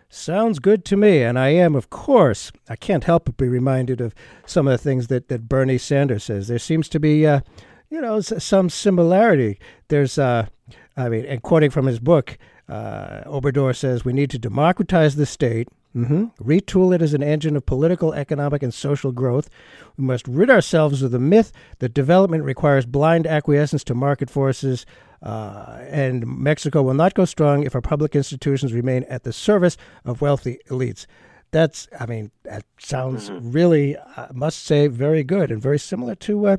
Sounds 0.10 0.60
good 0.60 0.86
to 0.86 0.96
me, 0.96 1.22
and 1.22 1.38
I 1.38 1.50
am, 1.50 1.76
of 1.76 1.90
course, 1.90 2.52
I 2.70 2.76
can't 2.78 3.04
help 3.04 3.26
but 3.26 3.38
be 3.38 3.48
reminded 3.48 4.00
of 4.00 4.16
some 4.46 4.66
of 4.66 4.72
the 4.72 4.78
things 4.78 5.08
that, 5.08 5.28
that 5.28 5.50
Bernie 5.50 5.78
Sanders 5.78 6.24
says. 6.24 6.48
There 6.48 6.58
seems 6.58 6.88
to 6.90 7.00
be, 7.00 7.28
uh, 7.28 7.42
you 7.90 8.00
know, 8.00 8.22
some 8.22 8.70
similarity. 8.70 9.60
There's, 9.90 10.18
uh, 10.18 10.48
I 10.96 11.10
mean, 11.10 11.26
and 11.26 11.44
quoting 11.44 11.70
from 11.70 11.88
his 11.88 12.00
book, 12.00 12.38
uh, 12.70 13.22
Obrador 13.26 13.76
says, 13.76 14.06
we 14.06 14.14
need 14.14 14.30
to 14.30 14.40
democratize 14.40 15.18
the 15.18 15.26
state, 15.26 15.68
Mm-hmm. 15.98 16.26
Retool 16.48 16.94
it 16.94 17.02
as 17.02 17.14
an 17.14 17.24
engine 17.24 17.56
of 17.56 17.66
political, 17.66 18.14
economic, 18.14 18.62
and 18.62 18.74
social 18.74 19.12
growth. 19.12 19.50
We 19.98 20.04
must 20.04 20.28
rid 20.28 20.50
ourselves 20.50 21.02
of 21.02 21.12
the 21.12 21.20
myth 21.20 21.52
that 21.80 21.94
development 21.94 22.44
requires 22.44 22.86
blind 22.86 23.26
acquiescence 23.26 23.84
to 23.86 23.96
market 23.96 24.30
forces, 24.30 24.86
uh, 25.24 25.80
and 25.90 26.28
Mexico 26.28 26.84
will 26.84 26.94
not 26.94 27.16
go 27.16 27.26
strong 27.26 27.64
if 27.64 27.74
our 27.74 27.82
public 27.82 28.16
institutions 28.16 28.74
remain 28.74 29.06
at 29.06 29.24
the 29.24 29.34
service 29.34 29.76
of 30.06 30.22
wealthy 30.22 30.60
elites. 30.70 31.08
That's, 31.52 31.88
I 32.00 32.06
mean, 32.06 32.30
that 32.44 32.66
sounds 32.78 33.30
mm-hmm. 33.30 33.52
really, 33.52 33.98
I 33.98 34.30
must 34.34 34.66
say, 34.66 34.88
very 34.88 35.24
good 35.24 35.50
and 35.50 35.62
very 35.62 35.80
similar 35.80 36.14
to 36.16 36.48
uh, 36.48 36.58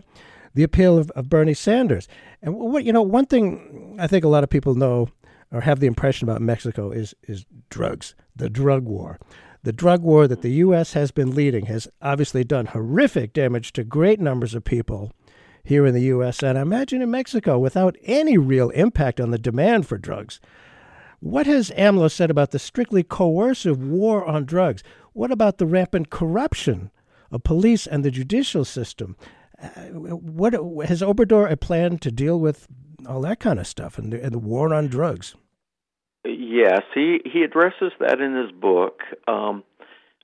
the 0.54 0.64
appeal 0.64 0.98
of, 0.98 1.10
of 1.12 1.28
Bernie 1.28 1.54
Sanders. 1.54 2.08
And 2.42 2.56
what 2.56 2.84
you 2.84 2.92
know, 2.92 3.02
one 3.02 3.26
thing 3.26 3.96
I 4.00 4.06
think 4.06 4.24
a 4.24 4.28
lot 4.28 4.42
of 4.42 4.50
people 4.50 4.74
know 4.74 5.08
or 5.50 5.62
have 5.62 5.80
the 5.80 5.86
impression 5.86 6.28
about 6.28 6.42
Mexico 6.42 6.90
is 6.90 7.14
is 7.22 7.46
drugs, 7.70 8.14
the 8.36 8.50
drug 8.50 8.84
war. 8.84 9.18
The 9.64 9.72
drug 9.72 10.02
war 10.02 10.28
that 10.28 10.42
the 10.42 10.52
U.S. 10.52 10.92
has 10.92 11.10
been 11.10 11.34
leading 11.34 11.66
has 11.66 11.88
obviously 12.00 12.44
done 12.44 12.66
horrific 12.66 13.32
damage 13.32 13.72
to 13.72 13.84
great 13.84 14.20
numbers 14.20 14.54
of 14.54 14.64
people 14.64 15.12
here 15.64 15.84
in 15.84 15.94
the 15.94 16.02
U.S. 16.02 16.42
and 16.42 16.56
I 16.56 16.62
imagine 16.62 17.02
in 17.02 17.10
Mexico 17.10 17.58
without 17.58 17.96
any 18.04 18.38
real 18.38 18.70
impact 18.70 19.20
on 19.20 19.30
the 19.30 19.38
demand 19.38 19.86
for 19.86 19.98
drugs. 19.98 20.40
What 21.20 21.46
has 21.46 21.70
AMLO 21.72 22.10
said 22.10 22.30
about 22.30 22.52
the 22.52 22.58
strictly 22.58 23.02
coercive 23.02 23.82
war 23.82 24.24
on 24.24 24.44
drugs? 24.44 24.82
What 25.12 25.32
about 25.32 25.58
the 25.58 25.66
rampant 25.66 26.10
corruption 26.10 26.92
of 27.32 27.42
police 27.42 27.86
and 27.86 28.04
the 28.04 28.10
judicial 28.10 28.64
system? 28.64 29.16
Uh, 29.60 29.68
what 29.90 30.52
has 30.86 31.02
Obrador 31.02 31.50
a 31.50 31.56
plan 31.56 31.98
to 31.98 32.12
deal 32.12 32.38
with 32.38 32.68
all 33.06 33.20
that 33.22 33.40
kind 33.40 33.58
of 33.58 33.66
stuff 33.66 33.98
and 33.98 34.12
the, 34.12 34.22
and 34.22 34.32
the 34.32 34.38
war 34.38 34.72
on 34.72 34.88
drugs. 34.88 35.34
Yes, 36.24 36.82
he 36.94 37.20
he 37.24 37.42
addresses 37.42 37.92
that 38.00 38.20
in 38.20 38.34
his 38.34 38.50
book. 38.50 39.00
Um, 39.26 39.62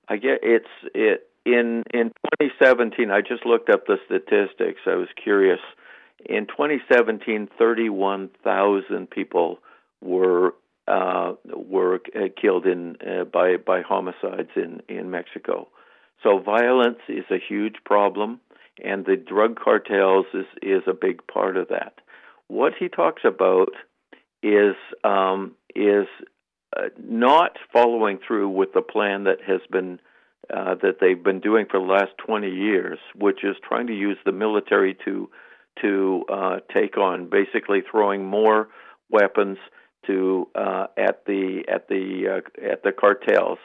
I 0.08 0.16
get 0.16 0.40
it's 0.42 0.66
it 0.94 1.28
in 1.46 1.84
in 1.92 2.12
2017. 2.40 3.10
I 3.10 3.20
just 3.20 3.46
looked 3.46 3.70
up 3.70 3.86
the 3.86 3.96
statistics. 4.04 4.80
I 4.86 4.96
was 4.96 5.08
curious. 5.22 5.60
In 6.26 6.46
2017, 6.46 7.48
31,000 7.58 9.10
people 9.10 9.58
were 10.00 10.54
uh, 10.88 11.32
were 11.54 12.00
uh, 12.14 12.28
killed 12.40 12.66
in 12.66 12.96
uh, 13.06 13.24
by 13.24 13.56
by 13.56 13.82
homicides 13.82 14.50
in 14.56 14.82
in 14.88 15.10
Mexico. 15.10 15.68
So 16.22 16.38
violence 16.38 17.00
is 17.08 17.24
a 17.30 17.38
huge 17.38 17.76
problem, 17.84 18.40
and 18.82 19.04
the 19.04 19.16
drug 19.16 19.58
cartels 19.58 20.26
is 20.34 20.46
is 20.62 20.82
a 20.86 20.94
big 20.94 21.26
part 21.26 21.56
of 21.56 21.68
that. 21.68 21.94
What 22.48 22.72
he 22.78 22.88
talks 22.88 23.22
about 23.24 23.70
is 24.42 24.74
um, 25.02 25.52
is 25.74 26.06
uh, 26.76 26.88
not 27.02 27.56
following 27.72 28.18
through 28.26 28.48
with 28.50 28.72
the 28.74 28.82
plan 28.82 29.24
that 29.24 29.38
has 29.46 29.60
been 29.70 30.00
uh, 30.52 30.74
that 30.82 30.96
they've 31.00 31.22
been 31.22 31.40
doing 31.40 31.66
for 31.70 31.80
the 31.80 31.86
last 31.86 32.12
20 32.26 32.50
years, 32.50 32.98
which 33.14 33.44
is 33.44 33.56
trying 33.66 33.86
to 33.86 33.94
use 33.94 34.18
the 34.24 34.32
military 34.32 34.96
to 35.04 35.30
to 35.80 36.24
uh, 36.30 36.56
take 36.72 36.96
on 36.98 37.28
basically 37.28 37.82
throwing 37.90 38.24
more 38.24 38.68
weapons 39.10 39.58
to 40.06 40.48
uh, 40.54 40.86
at 40.96 41.24
the 41.26 41.64
at 41.68 41.88
the 41.88 42.42
uh, 42.42 42.64
at 42.70 42.82
the 42.82 42.92
cartels 42.92 43.58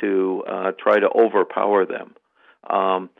to 0.00 0.44
uh, 0.48 0.72
try 0.78 1.00
to 1.00 1.08
overpower 1.08 1.86
them. 1.86 2.14
Um, 2.68 3.10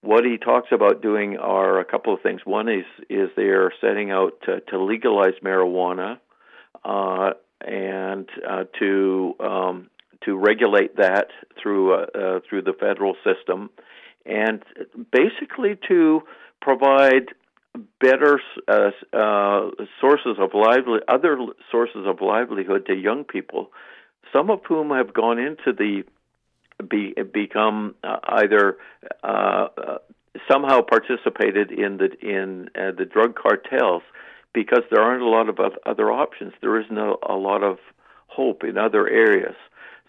what 0.00 0.24
he 0.24 0.38
talks 0.38 0.68
about 0.72 1.02
doing 1.02 1.36
are 1.38 1.80
a 1.80 1.84
couple 1.84 2.14
of 2.14 2.20
things. 2.20 2.40
One 2.44 2.68
is 2.68 2.84
is 3.10 3.30
they 3.36 3.42
are 3.44 3.72
setting 3.80 4.10
out 4.10 4.32
to, 4.44 4.60
to 4.60 4.82
legalize 4.82 5.34
marijuana 5.44 6.18
uh, 6.84 7.30
and 7.60 8.28
uh, 8.48 8.64
to 8.78 9.34
um, 9.40 9.90
to 10.24 10.36
regulate 10.36 10.96
that 10.96 11.28
through 11.60 11.94
uh, 11.94 12.06
uh, 12.14 12.40
through 12.48 12.62
the 12.62 12.74
federal 12.78 13.16
system, 13.24 13.70
and 14.24 14.62
basically 15.10 15.78
to 15.88 16.22
provide 16.60 17.34
better 18.00 18.40
uh, 18.66 18.90
uh, 19.12 19.70
sources 20.00 20.36
of 20.38 20.50
lively 20.54 21.00
other 21.08 21.38
sources 21.70 22.04
of 22.06 22.20
livelihood 22.20 22.86
to 22.86 22.94
young 22.94 23.24
people, 23.24 23.70
some 24.32 24.50
of 24.50 24.60
whom 24.66 24.90
have 24.90 25.12
gone 25.12 25.38
into 25.38 25.72
the 25.72 26.02
be, 26.88 27.14
become 27.32 27.94
uh, 28.04 28.18
either 28.28 28.76
uh, 29.22 29.68
uh, 29.76 29.98
somehow 30.50 30.80
participated 30.82 31.70
in 31.70 31.98
the 31.98 32.10
in 32.20 32.68
uh, 32.74 32.92
the 32.96 33.04
drug 33.04 33.34
cartels 33.34 34.02
because 34.52 34.82
there 34.90 35.02
aren't 35.02 35.22
a 35.22 35.28
lot 35.28 35.48
of 35.48 35.58
other 35.86 36.10
options. 36.10 36.52
There 36.60 36.80
isn't 36.80 36.98
a, 36.98 37.14
a 37.28 37.36
lot 37.36 37.62
of 37.62 37.78
hope 38.28 38.64
in 38.64 38.78
other 38.78 39.08
areas. 39.08 39.56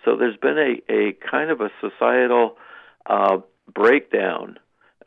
So 0.05 0.15
there's 0.15 0.37
been 0.37 0.57
a, 0.57 0.91
a 0.91 1.13
kind 1.29 1.51
of 1.51 1.61
a 1.61 1.69
societal 1.81 2.57
uh, 3.05 3.39
breakdown 3.73 4.57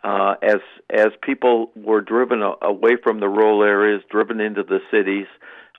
uh, 0.04 0.34
as 0.42 0.60
as 0.90 1.08
people 1.22 1.70
were 1.76 2.00
driven 2.00 2.42
away 2.60 2.96
from 3.02 3.20
the 3.20 3.28
rural 3.28 3.62
areas, 3.62 4.02
driven 4.10 4.40
into 4.40 4.62
the 4.62 4.80
cities 4.90 5.26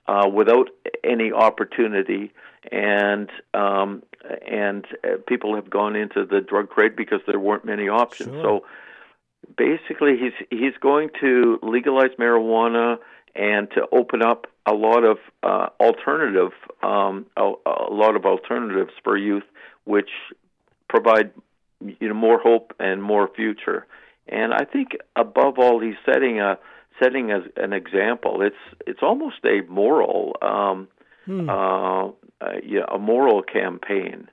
uh, 0.06 0.28
without 0.28 0.68
any 1.02 1.32
opportunity, 1.32 2.32
and 2.70 3.30
um, 3.52 4.02
and 4.46 4.86
uh, 5.04 5.16
people 5.26 5.54
have 5.54 5.70
gone 5.70 5.96
into 5.96 6.24
the 6.24 6.40
drug 6.40 6.70
trade 6.70 6.96
because 6.96 7.20
there 7.26 7.38
weren't 7.38 7.64
many 7.64 7.88
options. 7.88 8.30
Sure. 8.30 8.42
So 8.42 8.64
basically, 9.56 10.16
he's 10.18 10.46
he's 10.50 10.76
going 10.80 11.10
to 11.20 11.58
legalize 11.62 12.10
marijuana 12.18 12.98
and 13.34 13.70
to 13.72 13.86
open 13.92 14.22
up 14.22 14.46
a 14.66 14.72
lot 14.72 15.04
of 15.04 15.18
uh, 15.42 15.68
alternative 15.80 16.52
um, 16.82 17.26
a, 17.36 17.52
a 17.66 17.92
lot 17.92 18.16
of 18.16 18.24
alternatives 18.24 18.92
for 19.02 19.16
youth, 19.16 19.44
which 19.84 20.10
provide 20.88 21.30
you 21.80 22.08
know 22.08 22.14
more 22.14 22.38
hope 22.38 22.74
and 22.78 23.02
more 23.02 23.28
future. 23.34 23.86
And 24.26 24.54
I 24.54 24.64
think 24.64 24.96
above 25.16 25.58
all, 25.58 25.80
he's 25.80 25.96
setting 26.06 26.40
a 26.40 26.58
setting 27.02 27.30
as 27.30 27.42
an 27.56 27.72
example. 27.72 28.42
It's 28.42 28.56
it's 28.86 29.00
almost 29.02 29.36
a 29.44 29.62
moral, 29.68 30.36
um, 30.42 30.88
hmm. 31.24 31.48
uh, 31.48 32.06
uh, 32.08 32.10
yeah, 32.64 32.84
a 32.92 32.98
moral 32.98 33.42
campaign. 33.42 34.28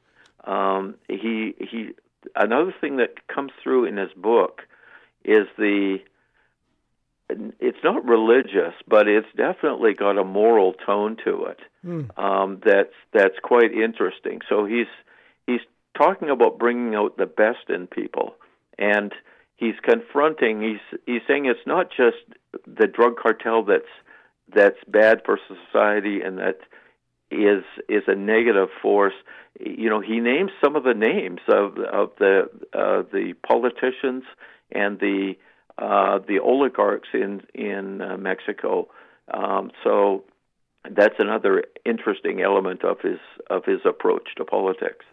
Um, 0.45 0.95
he 1.07 1.55
he. 1.59 1.89
Another 2.35 2.73
thing 2.79 2.97
that 2.97 3.27
comes 3.27 3.51
through 3.63 3.85
in 3.85 3.97
his 3.97 4.11
book 4.15 4.61
is 5.23 5.47
the. 5.57 5.99
It's 7.61 7.77
not 7.81 8.03
religious, 8.03 8.73
but 8.85 9.07
it's 9.07 9.27
definitely 9.37 9.93
got 9.93 10.17
a 10.17 10.23
moral 10.25 10.73
tone 10.73 11.15
to 11.23 11.45
it. 11.45 11.59
Hmm. 11.81 12.01
Um, 12.17 12.61
that's 12.63 12.93
that's 13.13 13.39
quite 13.41 13.71
interesting. 13.71 14.41
So 14.49 14.65
he's 14.65 14.87
he's 15.47 15.61
talking 15.97 16.29
about 16.29 16.59
bringing 16.59 16.93
out 16.93 17.17
the 17.17 17.25
best 17.25 17.69
in 17.69 17.87
people, 17.87 18.35
and 18.77 19.13
he's 19.61 19.75
confronting. 19.83 20.61
He's 20.61 20.99
he's 21.05 21.21
saying 21.27 21.45
it's 21.45 21.65
not 21.65 21.89
just 21.91 22.17
the 22.67 22.87
drug 22.87 23.15
cartel 23.17 23.63
that's 23.63 23.93
that's 24.53 24.83
bad 24.87 25.21
for 25.23 25.39
society 25.47 26.19
and 26.21 26.39
that 26.39 26.59
is 27.29 27.63
is 27.87 28.03
a 28.07 28.15
negative 28.15 28.69
force. 28.81 29.13
You 29.59 29.89
know, 29.89 30.01
he 30.01 30.19
names 30.19 30.51
some 30.61 30.75
of 30.75 30.83
the 30.83 30.93
names 30.93 31.39
of 31.47 31.77
of 31.77 32.09
the 32.19 32.49
uh, 32.73 33.03
the 33.13 33.33
politicians 33.47 34.23
and 34.71 34.99
the 34.99 35.35
uh, 35.77 36.19
the 36.27 36.39
oligarchs 36.39 37.09
in 37.13 37.43
in 37.53 38.01
uh, 38.01 38.17
Mexico. 38.17 38.89
Um, 39.33 39.71
so 39.83 40.23
that's 40.89 41.15
another 41.19 41.63
interesting 41.85 42.41
element 42.41 42.83
of 42.83 42.99
his 43.01 43.19
of 43.49 43.63
his 43.65 43.79
approach 43.85 44.29
to 44.37 44.43
politics. 44.43 45.05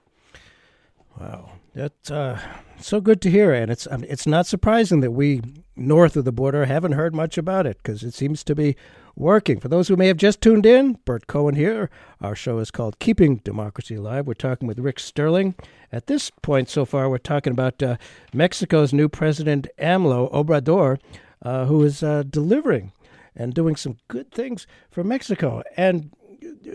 Wow, 1.20 1.50
that's 1.78 2.10
uh, 2.10 2.40
so 2.80 3.00
good 3.00 3.20
to 3.22 3.30
hear, 3.30 3.52
and 3.52 3.70
it's 3.70 3.86
it's 3.90 4.26
not 4.26 4.46
surprising 4.46 4.98
that 5.00 5.12
we 5.12 5.40
north 5.76 6.16
of 6.16 6.24
the 6.24 6.32
border 6.32 6.64
haven't 6.64 6.92
heard 6.92 7.14
much 7.14 7.38
about 7.38 7.66
it 7.66 7.78
because 7.80 8.02
it 8.02 8.14
seems 8.14 8.42
to 8.42 8.54
be 8.56 8.76
working. 9.14 9.60
For 9.60 9.68
those 9.68 9.86
who 9.86 9.96
may 9.96 10.08
have 10.08 10.16
just 10.16 10.40
tuned 10.40 10.66
in, 10.66 10.98
Bert 11.04 11.28
Cohen 11.28 11.54
here. 11.54 11.88
Our 12.20 12.34
show 12.34 12.58
is 12.58 12.72
called 12.72 12.98
Keeping 12.98 13.36
Democracy 13.36 13.94
Alive. 13.94 14.26
We're 14.26 14.34
talking 14.34 14.66
with 14.66 14.80
Rick 14.80 14.98
Sterling. 14.98 15.54
At 15.92 16.08
this 16.08 16.30
point 16.42 16.68
so 16.68 16.84
far, 16.84 17.08
we're 17.08 17.18
talking 17.18 17.52
about 17.52 17.80
uh, 17.80 17.96
Mexico's 18.34 18.92
new 18.92 19.08
president, 19.08 19.68
AMLO 19.78 20.32
Obrador, 20.32 20.98
uh, 21.42 21.66
who 21.66 21.84
is 21.84 22.02
uh, 22.02 22.24
delivering 22.28 22.90
and 23.36 23.54
doing 23.54 23.76
some 23.76 23.98
good 24.08 24.32
things 24.32 24.66
for 24.90 25.04
Mexico. 25.04 25.62
And 25.76 26.10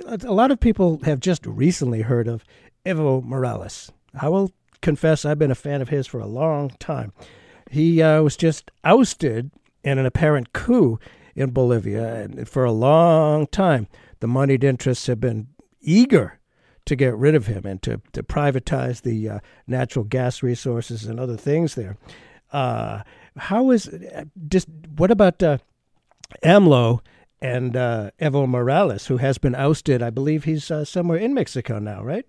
a 0.08 0.32
lot 0.32 0.52
of 0.52 0.62
people 0.62 1.02
have 1.04 1.20
just 1.20 1.46
recently 1.46 2.04
heard 2.04 2.30
of 2.30 2.46
Evo 2.86 3.22
Morales. 3.22 3.92
I 4.20 4.30
will 4.30 4.52
confess 4.84 5.26
I've 5.26 5.40
been 5.40 5.50
a 5.50 5.56
fan 5.56 5.82
of 5.82 5.90
his 5.90 6.06
for 6.06 6.20
a 6.20 6.28
long 6.28 6.70
time. 6.80 7.12
He 7.72 8.02
uh, 8.02 8.22
was 8.22 8.38
just 8.38 8.70
ousted 8.84 9.50
in 9.84 9.98
an 9.98 10.06
apparent 10.06 10.54
coup 10.54 11.00
in 11.36 11.50
Bolivia, 11.50 12.16
and 12.16 12.48
for 12.48 12.64
a 12.64 12.72
long 12.72 13.48
time, 13.48 13.88
the 14.20 14.28
moneyed 14.28 14.64
interests 14.64 15.08
have 15.08 15.20
been 15.20 15.48
eager 15.82 16.40
to 16.86 16.96
get 16.96 17.16
rid 17.16 17.34
of 17.34 17.48
him 17.48 17.66
and 17.66 17.82
to, 17.82 18.02
to 18.12 18.22
privatize 18.22 19.02
the 19.02 19.30
uh, 19.30 19.40
natural 19.66 20.06
gas 20.06 20.44
resources 20.44 21.06
and 21.06 21.20
other 21.20 21.38
things 21.38 21.76
there. 21.76 21.98
Uh, 22.52 23.02
how 23.38 23.72
is 23.72 23.90
just 24.48 24.68
what 24.96 25.10
about 25.10 25.42
uh, 25.42 25.58
AMLO 26.44 27.00
and 27.42 27.76
uh, 27.76 28.12
Evo 28.22 28.48
Morales, 28.48 29.08
who 29.08 29.18
has 29.18 29.38
been 29.38 29.56
ousted? 29.56 30.04
I 30.04 30.10
believe 30.10 30.44
he's 30.44 30.70
uh, 30.70 30.86
somewhere 30.86 31.18
in 31.18 31.34
Mexico 31.34 31.80
now, 31.80 32.04
right? 32.04 32.26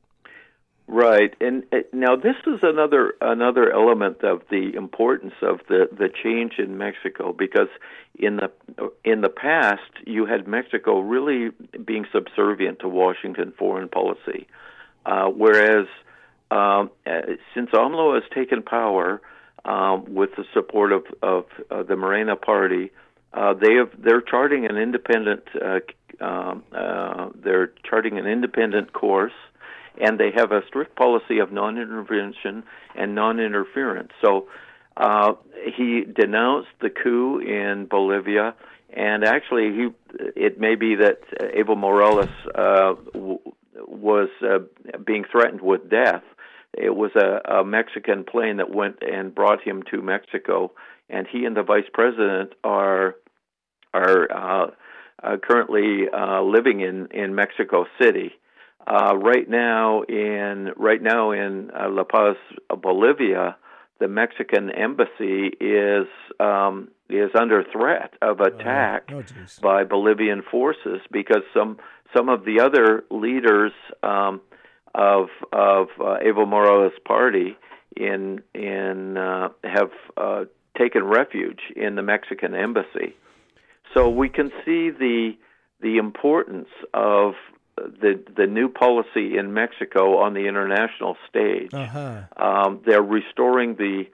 Right, 0.86 1.34
and 1.40 1.64
uh, 1.72 1.78
now 1.94 2.14
this 2.14 2.36
is 2.46 2.60
another 2.62 3.14
another 3.22 3.72
element 3.72 4.22
of 4.22 4.42
the 4.50 4.74
importance 4.74 5.32
of 5.40 5.60
the 5.66 5.88
the 5.90 6.10
change 6.22 6.58
in 6.58 6.76
Mexico 6.76 7.32
because 7.32 7.68
in 8.18 8.36
the 8.36 8.50
in 9.02 9.22
the 9.22 9.30
past 9.30 9.80
you 10.06 10.26
had 10.26 10.46
Mexico 10.46 11.00
really 11.00 11.52
being 11.82 12.04
subservient 12.12 12.80
to 12.80 12.88
Washington 12.88 13.54
foreign 13.58 13.88
policy, 13.88 14.46
uh, 15.06 15.28
whereas 15.28 15.86
um, 16.50 16.90
uh, 17.06 17.32
since 17.54 17.70
AMLO 17.70 18.16
has 18.16 18.24
taken 18.34 18.62
power 18.62 19.22
um, 19.64 20.14
with 20.14 20.36
the 20.36 20.44
support 20.52 20.92
of 20.92 21.06
of 21.22 21.46
uh, 21.70 21.82
the 21.82 21.96
Morena 21.96 22.36
Party, 22.36 22.90
uh, 23.32 23.54
they 23.54 23.76
have 23.76 23.90
they're 23.98 24.20
charting 24.20 24.66
an 24.66 24.76
independent 24.76 25.44
uh, 25.64 25.80
um, 26.22 26.62
they're 27.42 27.72
charting 27.88 28.18
an 28.18 28.26
independent 28.26 28.92
course 28.92 29.32
and 30.00 30.18
they 30.18 30.30
have 30.34 30.52
a 30.52 30.62
strict 30.66 30.96
policy 30.96 31.38
of 31.38 31.52
non-intervention 31.52 32.64
and 32.96 33.14
non-interference. 33.14 34.12
So 34.24 34.48
uh, 34.96 35.32
he 35.76 36.04
denounced 36.04 36.70
the 36.80 36.90
coup 36.90 37.38
in 37.40 37.86
Bolivia, 37.86 38.54
and 38.96 39.24
actually, 39.24 39.72
he 39.72 39.88
it 40.36 40.60
may 40.60 40.76
be 40.76 40.94
that 40.96 41.20
Evo 41.40 41.76
Morales 41.76 42.28
uh, 42.54 42.94
w- 43.12 43.40
was 43.88 44.28
uh, 44.42 44.58
being 45.04 45.24
threatened 45.30 45.60
with 45.60 45.90
death. 45.90 46.22
It 46.76 46.94
was 46.94 47.10
a, 47.16 47.58
a 47.60 47.64
Mexican 47.64 48.24
plane 48.24 48.58
that 48.58 48.70
went 48.70 48.96
and 49.02 49.34
brought 49.34 49.62
him 49.62 49.82
to 49.90 50.00
Mexico, 50.00 50.72
and 51.08 51.26
he 51.26 51.44
and 51.44 51.56
the 51.56 51.62
vice 51.62 51.88
president 51.92 52.52
are 52.62 53.16
are 53.92 54.30
uh, 54.30 54.70
uh, 55.22 55.36
currently 55.42 56.08
uh, 56.12 56.42
living 56.42 56.80
in 56.80 57.08
in 57.10 57.34
Mexico 57.34 57.86
City. 58.00 58.32
Uh, 58.86 59.16
right 59.16 59.48
now 59.48 60.02
in 60.02 60.70
right 60.76 61.02
now 61.02 61.30
in 61.30 61.70
uh, 61.70 61.88
La 61.88 62.04
Paz, 62.04 62.36
Bolivia, 62.68 63.56
the 63.98 64.08
Mexican 64.08 64.70
embassy 64.70 65.52
is 65.58 66.06
um, 66.38 66.88
is 67.08 67.30
under 67.38 67.64
threat 67.72 68.12
of 68.20 68.40
oh, 68.40 68.44
attack 68.44 69.10
oh, 69.12 69.22
by 69.62 69.84
Bolivian 69.84 70.42
forces 70.50 71.00
because 71.10 71.42
some 71.54 71.78
some 72.14 72.28
of 72.28 72.44
the 72.44 72.60
other 72.60 73.04
leaders 73.10 73.72
um, 74.02 74.42
of 74.94 75.28
of 75.52 75.88
uh, 75.98 76.18
Evo 76.22 76.46
Morales' 76.46 76.92
party 77.06 77.56
in 77.96 78.42
in 78.54 79.16
uh, 79.16 79.48
have 79.62 79.90
uh, 80.16 80.44
taken 80.76 81.04
refuge 81.04 81.60
in 81.76 81.94
the 81.94 82.02
Mexican 82.02 82.54
embassy. 82.54 83.16
So 83.94 84.10
we 84.10 84.28
can 84.28 84.50
see 84.64 84.90
the 84.90 85.32
the 85.80 85.96
importance 85.98 86.68
of 86.92 87.34
the 87.76 88.22
the 88.36 88.46
new 88.46 88.68
policy 88.68 89.36
in 89.36 89.52
Mexico 89.52 90.18
on 90.18 90.34
the 90.34 90.46
international 90.46 91.16
stage. 91.28 91.72
Uh-huh. 91.72 92.22
Um, 92.36 92.80
they're 92.86 93.02
restoring 93.02 93.76
the 93.76 94.04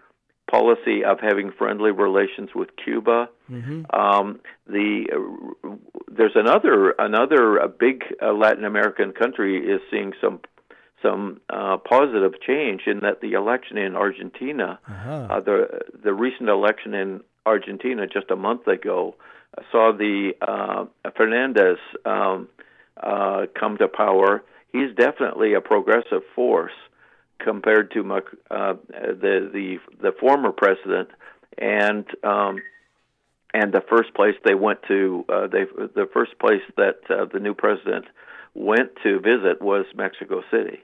policy 0.51 1.05
of 1.05 1.21
having 1.21 1.53
friendly 1.53 1.93
relations 1.93 2.51
with 2.55 2.71
Cuba. 2.83 3.29
Mm-hmm. 3.51 3.83
Um, 3.95 4.41
the 4.67 5.07
uh, 5.15 5.69
there's 6.09 6.35
another 6.35 6.91
another 6.99 7.69
big 7.79 8.03
uh, 8.21 8.33
Latin 8.33 8.65
American 8.65 9.13
country 9.13 9.59
is 9.59 9.81
seeing 9.91 10.13
some 10.21 10.41
some 11.03 11.41
uh, 11.49 11.77
positive 11.79 12.33
change 12.47 12.83
in 12.87 13.01
that 13.01 13.21
the 13.21 13.33
election 13.33 13.79
in 13.79 13.97
Argentina, 13.97 14.79
Uh-huh. 14.89 15.27
uh, 15.31 15.41
the 15.41 15.81
the 16.03 16.13
recent 16.13 16.49
election 16.49 16.95
in 16.95 17.21
Argentina 17.47 18.07
just 18.07 18.31
a 18.31 18.37
month 18.37 18.67
ago, 18.67 19.15
uh, 19.57 19.63
saw 19.73 19.93
the 19.97 20.33
uh, 20.43 20.85
Fernandez 21.17 21.79
um, 22.05 22.49
uh, 23.03 23.47
come 23.59 23.79
to 23.79 23.89
power. 23.89 24.43
He's 24.73 24.95
definitely 24.97 25.55
a 25.55 25.61
progressive 25.61 26.23
force 26.35 26.73
compared 27.39 27.93
to 27.93 28.01
uh, 28.51 28.75
the 28.91 29.51
the 29.53 29.79
the 30.01 30.13
former 30.21 30.53
president, 30.53 31.09
and 31.59 32.07
um, 32.23 32.63
and 33.53 33.73
the 33.73 33.83
first 33.89 34.15
place 34.15 34.35
they 34.45 34.55
went 34.55 34.81
to, 34.89 35.25
uh, 35.29 35.47
they 35.47 35.65
the 35.95 36.09
first 36.13 36.39
place 36.39 36.63
that 36.77 36.99
uh, 37.09 37.27
the 37.33 37.41
new 37.41 37.55
president 37.55 38.07
went 38.55 38.91
to 39.03 39.21
visit 39.21 39.61
was 39.61 39.87
Mexico 39.95 40.43
City. 40.51 40.81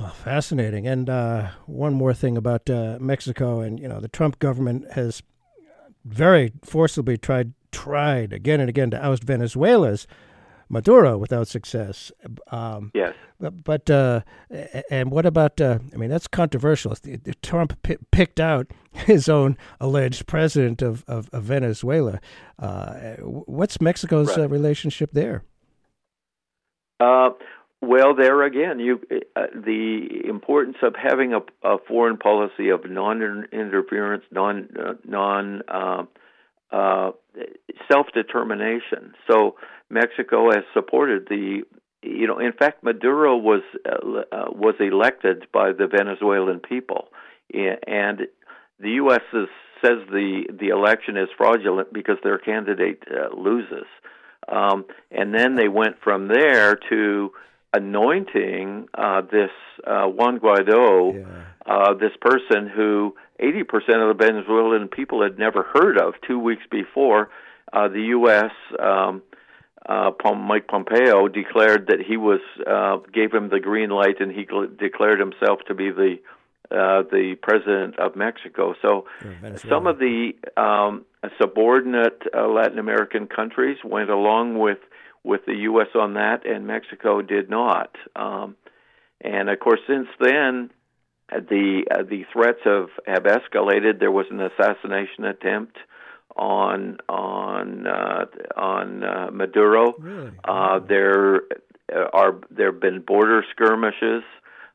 Oh, 0.00 0.08
fascinating. 0.08 0.86
And 0.88 1.08
uh, 1.08 1.50
one 1.66 1.94
more 1.94 2.14
thing 2.14 2.36
about 2.36 2.68
uh, 2.68 2.98
Mexico, 3.00 3.60
and 3.60 3.78
you 3.78 3.88
know, 3.88 4.00
the 4.00 4.08
Trump 4.08 4.38
government 4.38 4.90
has 4.92 5.22
very 6.04 6.52
forcibly 6.64 7.16
tried 7.16 7.52
tried 7.70 8.32
again 8.32 8.60
and 8.60 8.68
again 8.68 8.90
to 8.90 9.04
oust 9.04 9.24
Venezuela's 9.24 10.06
Maduro 10.74 11.16
without 11.16 11.48
success. 11.48 12.12
Um, 12.50 12.90
yes. 12.94 13.14
But, 13.40 13.64
but 13.64 13.88
uh, 13.88 14.20
and 14.90 15.10
what 15.10 15.24
about? 15.24 15.60
Uh, 15.60 15.78
I 15.92 15.96
mean, 15.96 16.10
that's 16.10 16.26
controversial. 16.26 16.94
Trump 17.42 17.80
p- 17.82 17.96
picked 18.10 18.40
out 18.40 18.66
his 18.92 19.28
own 19.28 19.56
alleged 19.80 20.26
president 20.26 20.82
of 20.82 21.04
of, 21.08 21.30
of 21.32 21.44
Venezuela. 21.44 22.20
Uh, 22.58 23.14
what's 23.22 23.80
Mexico's 23.80 24.36
right. 24.36 24.50
relationship 24.50 25.10
there? 25.12 25.44
Uh, 27.00 27.30
well, 27.80 28.14
there 28.14 28.42
again, 28.42 28.78
you 28.80 29.00
uh, 29.36 29.46
the 29.54 30.22
importance 30.28 30.76
of 30.82 30.94
having 31.00 31.34
a, 31.34 31.40
a 31.62 31.78
foreign 31.86 32.16
policy 32.16 32.70
of 32.70 32.88
non-interference, 32.88 34.24
non 34.30 34.68
non 35.04 35.62
uh, 35.68 36.04
uh, 36.70 37.10
self-determination. 37.90 39.14
So 39.30 39.56
Mexico 39.90 40.50
has 40.50 40.64
supported 40.72 41.26
the, 41.28 41.62
you 42.02 42.26
know, 42.26 42.38
in 42.38 42.52
fact, 42.52 42.82
Maduro 42.82 43.36
was 43.36 43.62
uh, 43.86 44.50
was 44.50 44.74
elected 44.80 45.46
by 45.52 45.72
the 45.72 45.86
Venezuelan 45.86 46.60
people, 46.60 47.08
and 47.52 48.20
the 48.80 48.90
U.S. 48.90 49.22
Is, 49.32 49.48
says 49.84 49.98
the 50.10 50.44
the 50.58 50.68
election 50.68 51.16
is 51.16 51.28
fraudulent 51.36 51.92
because 51.92 52.16
their 52.22 52.38
candidate 52.38 53.02
uh, 53.10 53.34
loses, 53.36 53.86
um, 54.48 54.84
and 55.10 55.34
then 55.34 55.54
they 55.56 55.68
went 55.68 55.96
from 56.02 56.28
there 56.28 56.76
to 56.90 57.30
anointing 57.74 58.88
uh, 58.94 59.22
this 59.22 59.50
uh, 59.86 60.06
Juan 60.06 60.38
Guaido, 60.38 61.14
yeah. 61.14 61.44
uh, 61.66 61.94
this 61.94 62.12
person 62.20 62.68
who 62.68 63.14
80% 63.40 63.64
of 64.10 64.16
the 64.16 64.24
Venezuelan 64.24 64.88
people 64.88 65.22
had 65.22 65.38
never 65.38 65.64
heard 65.74 65.98
of 65.98 66.14
two 66.26 66.38
weeks 66.38 66.62
before. 66.70 67.30
Uh, 67.72 67.88
the 67.88 68.02
U.S. 68.02 68.52
Um, 68.78 69.22
uh, 69.86 70.10
Mike 70.34 70.66
Pompeo 70.66 71.28
declared 71.28 71.88
that 71.88 72.00
he 72.06 72.16
was 72.16 72.40
uh, 72.66 72.98
gave 73.12 73.32
him 73.32 73.50
the 73.50 73.60
green 73.60 73.90
light, 73.90 74.20
and 74.20 74.32
he 74.32 74.46
declared 74.78 75.20
himself 75.20 75.60
to 75.68 75.74
be 75.74 75.90
the 75.90 76.16
uh, 76.70 77.02
the 77.02 77.36
president 77.42 77.98
of 77.98 78.16
Mexico. 78.16 78.74
So 78.80 79.06
some 79.68 79.86
of 79.86 79.98
the 79.98 80.32
um, 80.56 81.04
subordinate 81.40 82.22
uh, 82.34 82.48
Latin 82.48 82.78
American 82.78 83.26
countries 83.26 83.76
went 83.84 84.10
along 84.10 84.58
with 84.58 84.78
with 85.22 85.42
the 85.46 85.54
U.S. 85.54 85.88
on 85.94 86.14
that, 86.14 86.46
and 86.46 86.66
Mexico 86.66 87.20
did 87.22 87.50
not. 87.50 87.94
Um, 88.16 88.56
and 89.20 89.48
of 89.48 89.58
course, 89.60 89.80
since 89.86 90.08
then, 90.18 90.70
the 91.30 91.84
uh, 91.90 92.02
the 92.02 92.24
threats 92.32 92.60
have 92.64 92.88
have 93.06 93.24
escalated. 93.24 94.00
There 94.00 94.10
was 94.10 94.26
an 94.30 94.40
assassination 94.40 95.24
attempt 95.24 95.76
on 96.36 96.98
on 97.08 97.86
uh, 97.86 98.26
on 98.56 99.04
uh, 99.04 99.30
Maduro. 99.32 99.94
Really? 99.98 100.32
Uh, 100.44 100.80
there 100.80 101.42
are 102.12 102.40
there 102.50 102.72
have 102.72 102.80
been 102.80 103.00
border 103.00 103.44
skirmishes. 103.52 104.22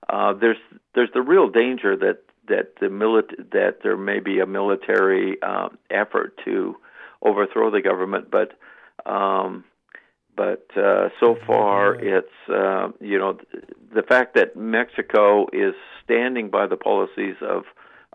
Uh, 0.08 0.34
there's 0.34 0.58
there's 0.96 1.10
the 1.14 1.22
real 1.22 1.50
danger 1.50 1.96
that 1.96 2.24
that 2.48 2.74
the 2.80 2.88
milit- 2.88 3.52
that 3.52 3.80
there 3.84 3.98
may 3.98 4.20
be 4.20 4.40
a 4.40 4.46
military 4.46 5.42
um, 5.42 5.78
effort 5.90 6.40
to 6.46 6.76
overthrow 7.22 7.70
the 7.72 7.82
government, 7.82 8.30
but 8.32 8.54
um, 9.06 9.64
but 10.36 10.66
uh, 10.78 11.10
so 11.20 11.38
far 11.46 11.96
it's 11.96 12.28
uh, 12.50 12.90
you 13.00 13.18
know 13.20 13.38
the 13.94 14.04
fact 14.04 14.36
that 14.36 14.56
Mexico 14.56 15.48
is 15.52 15.74
standing 16.04 16.50
by 16.50 16.68
the 16.68 16.78
policies 16.78 17.36
of 17.42 17.64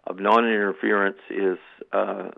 of 0.06 0.18
non-interference 0.18 1.18
is 1.30 1.58
uh, 1.92 2.30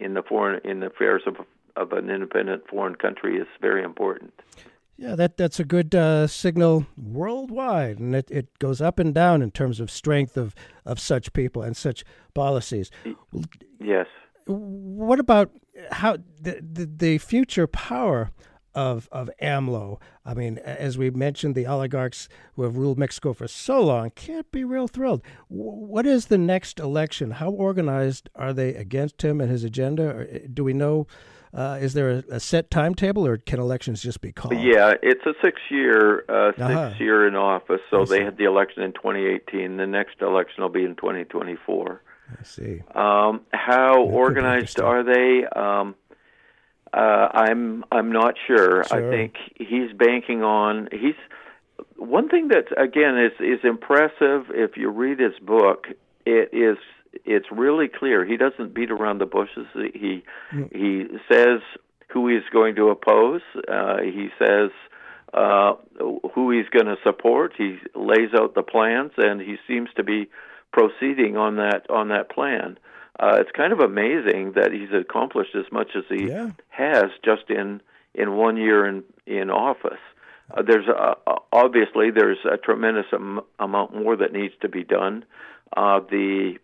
in 0.00 0.14
the 0.14 0.22
foreign 0.22 0.60
in 0.64 0.80
the 0.80 0.86
affairs 0.86 1.22
of 1.26 1.36
of 1.76 1.92
an 1.92 2.10
independent 2.10 2.66
foreign 2.68 2.96
country 2.96 3.36
is 3.36 3.46
very 3.60 3.82
important. 3.82 4.32
Yeah, 4.96 5.14
that 5.16 5.38
that's 5.38 5.58
a 5.58 5.64
good 5.64 5.94
uh, 5.94 6.26
signal 6.26 6.86
worldwide, 6.98 7.98
and 7.98 8.14
it, 8.14 8.30
it 8.30 8.58
goes 8.58 8.82
up 8.82 8.98
and 8.98 9.14
down 9.14 9.40
in 9.40 9.50
terms 9.50 9.80
of 9.80 9.90
strength 9.90 10.36
of, 10.36 10.54
of 10.84 11.00
such 11.00 11.32
people 11.32 11.62
and 11.62 11.74
such 11.74 12.04
policies. 12.34 12.90
Yes. 13.78 14.06
What 14.46 15.18
about 15.18 15.52
how 15.90 16.18
the 16.38 16.60
the, 16.60 16.84
the 16.84 17.18
future 17.18 17.66
power 17.66 18.30
of 18.80 19.08
of 19.12 19.30
AMLO? 19.40 20.00
I 20.24 20.34
mean, 20.34 20.58
as 20.58 20.96
we 20.96 21.10
mentioned, 21.10 21.54
the 21.54 21.66
oligarchs 21.66 22.28
who 22.54 22.62
have 22.62 22.76
ruled 22.76 22.98
Mexico 22.98 23.32
for 23.32 23.46
so 23.46 23.80
long 23.82 24.10
can't 24.10 24.50
be 24.50 24.64
real 24.64 24.88
thrilled. 24.88 25.22
What 25.48 26.06
is 26.06 26.26
the 26.26 26.38
next 26.38 26.80
election? 26.80 27.32
How 27.32 27.50
organized 27.50 28.30
are 28.34 28.52
they 28.52 28.74
against 28.74 29.22
him 29.22 29.40
and 29.40 29.50
his 29.50 29.64
agenda? 29.64 30.04
Or 30.04 30.24
do 30.52 30.64
we 30.64 30.72
know? 30.72 31.06
Uh, 31.52 31.78
is 31.80 31.94
there 31.94 32.10
a, 32.10 32.36
a, 32.36 32.38
set 32.38 32.70
timetable, 32.70 33.26
or 33.26 33.36
can 33.36 33.58
elections 33.58 34.00
just 34.00 34.20
be 34.20 34.30
called? 34.30 34.54
Yeah, 34.54 34.94
it's 35.02 35.26
a 35.26 35.34
six-year, 35.42 36.24
uh, 36.28 36.52
Uh-huh. 36.56 36.90
six-year 36.90 37.26
in 37.26 37.34
office. 37.34 37.80
So 37.90 38.04
they 38.04 38.22
had 38.22 38.36
the 38.36 38.44
election 38.44 38.84
in 38.84 38.92
2018. 38.92 39.76
The 39.76 39.84
next 39.84 40.20
election 40.22 40.62
will 40.62 40.70
be 40.70 40.84
in 40.84 40.94
2024. 40.94 42.02
I 42.38 42.42
see. 42.44 42.82
Um, 42.94 43.40
how 43.52 44.00
organized 44.02 44.78
are 44.80 45.02
they? 45.02 45.44
Um, 45.44 45.96
uh, 46.92 47.28
I'm 47.32 47.84
I'm 47.92 48.12
not 48.12 48.34
sure. 48.46 48.84
I 48.90 49.00
think 49.10 49.34
he's 49.56 49.92
banking 49.92 50.42
on 50.42 50.88
he's 50.92 51.14
one 51.96 52.28
thing 52.28 52.48
that 52.48 52.66
again 52.76 53.16
is 53.18 53.32
is 53.40 53.60
impressive. 53.64 54.46
If 54.50 54.76
you 54.76 54.90
read 54.90 55.18
his 55.20 55.38
book, 55.40 55.86
it 56.26 56.50
is 56.52 56.78
it's 57.24 57.46
really 57.50 57.88
clear. 57.88 58.24
He 58.24 58.36
doesn't 58.36 58.74
beat 58.74 58.90
around 58.90 59.18
the 59.18 59.26
bushes. 59.26 59.66
He 59.74 60.22
Mm. 60.52 60.74
he 60.74 61.18
says 61.32 61.60
who 62.08 62.28
he's 62.28 62.48
going 62.52 62.74
to 62.76 62.88
oppose. 62.88 63.42
Uh, 63.68 63.98
he 64.02 64.30
says 64.38 64.70
uh, 65.32 65.74
who 66.34 66.50
he's 66.50 66.68
going 66.70 66.86
to 66.86 66.96
support. 67.04 67.52
He 67.56 67.78
lays 67.94 68.30
out 68.34 68.54
the 68.54 68.62
plans, 68.62 69.12
and 69.16 69.40
he 69.40 69.56
seems 69.68 69.88
to 69.94 70.02
be 70.02 70.28
proceeding 70.72 71.36
on 71.36 71.56
that 71.56 71.88
on 71.88 72.08
that 72.08 72.30
plan. 72.30 72.78
Uh, 73.20 73.36
it's 73.38 73.50
kind 73.52 73.72
of 73.72 73.80
amazing 73.80 74.52
that 74.52 74.72
he's 74.72 74.88
accomplished 74.98 75.54
as 75.54 75.70
much 75.70 75.90
as 75.94 76.04
he 76.08 76.28
Yeah. 76.28 76.50
has 76.70 77.10
just 77.22 77.50
in 77.50 77.80
in 78.14 78.36
one 78.36 78.56
year 78.56 78.86
in 78.86 79.04
in 79.26 79.50
office. 79.50 80.00
Uh, 80.52 80.62
there's 80.62 80.88
uh, 80.88 81.14
obviously 81.52 82.10
there's 82.10 82.38
a 82.50 82.56
tremendous 82.56 83.06
am- 83.12 83.42
amount 83.58 83.94
more 83.94 84.16
that 84.16 84.32
needs 84.32 84.54
to 84.62 84.68
be 84.68 84.84
done. 84.84 85.24
Uh, 85.76 86.00
the 86.00 86.58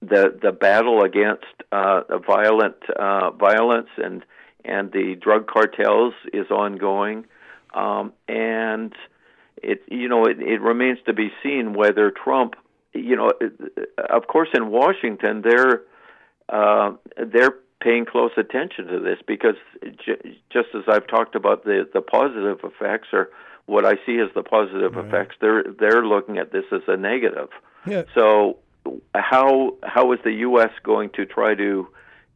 the 0.00 0.36
the 0.42 0.50
battle 0.50 1.02
against 1.04 1.44
uh, 1.70 2.00
violent 2.26 2.76
uh, 2.98 3.30
violence 3.32 3.90
and 3.98 4.24
and 4.64 4.92
the 4.92 5.14
drug 5.20 5.46
cartels 5.46 6.14
is 6.32 6.50
ongoing, 6.50 7.26
um, 7.74 8.12
and 8.28 8.94
it 9.62 9.82
you 9.88 10.08
know 10.08 10.24
it, 10.24 10.40
it 10.40 10.60
remains 10.62 10.98
to 11.06 11.12
be 11.12 11.30
seen 11.42 11.74
whether 11.74 12.10
Trump 12.10 12.54
you 12.94 13.16
know 13.16 13.32
of 14.10 14.26
course 14.26 14.48
in 14.54 14.68
Washington 14.70 15.42
they're 15.42 15.82
uh, 16.48 16.92
they're 17.16 17.54
paying 17.80 18.04
close 18.04 18.30
attention 18.36 18.86
to 18.86 19.00
this 19.00 19.18
because 19.26 19.56
j- 20.04 20.38
just 20.52 20.68
as 20.74 20.82
I've 20.88 21.06
talked 21.06 21.34
about 21.34 21.64
the 21.64 21.88
the 21.92 22.00
positive 22.00 22.60
effects 22.64 23.08
or 23.12 23.30
what 23.66 23.84
I 23.84 23.94
see 24.06 24.18
as 24.18 24.28
the 24.34 24.42
positive 24.42 24.94
Right. 24.94 25.04
effects 25.06 25.36
they're 25.40 25.64
they're 25.78 26.04
looking 26.04 26.38
at 26.38 26.52
this 26.52 26.64
as 26.72 26.82
a 26.88 26.96
negative. 26.96 27.48
Yeah. 27.86 28.02
So 28.14 28.58
how 29.14 29.76
how 29.82 30.12
is 30.12 30.18
the 30.24 30.32
U.S. 30.48 30.70
going 30.82 31.10
to 31.10 31.24
try 31.26 31.54
to 31.54 31.88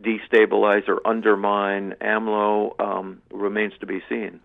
destabilize 0.03 0.89
or 0.89 1.01
undermine 1.07 1.95
AMLO 2.01 2.79
um, 2.81 3.23
remains 3.33 3.73
to 3.81 3.87
be 3.87 4.03
seen. 4.09 4.41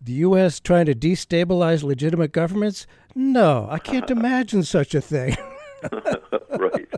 The 0.00 0.12
U.S. 0.12 0.60
trying 0.60 0.86
to 0.86 0.94
destabilize 0.94 1.82
legitimate 1.82 2.32
governments? 2.32 2.86
No, 3.14 3.66
I 3.70 3.78
can't 3.78 4.10
imagine 4.10 4.62
such 4.62 4.94
a 4.94 5.00
thing. 5.00 5.36
right. 6.58 6.88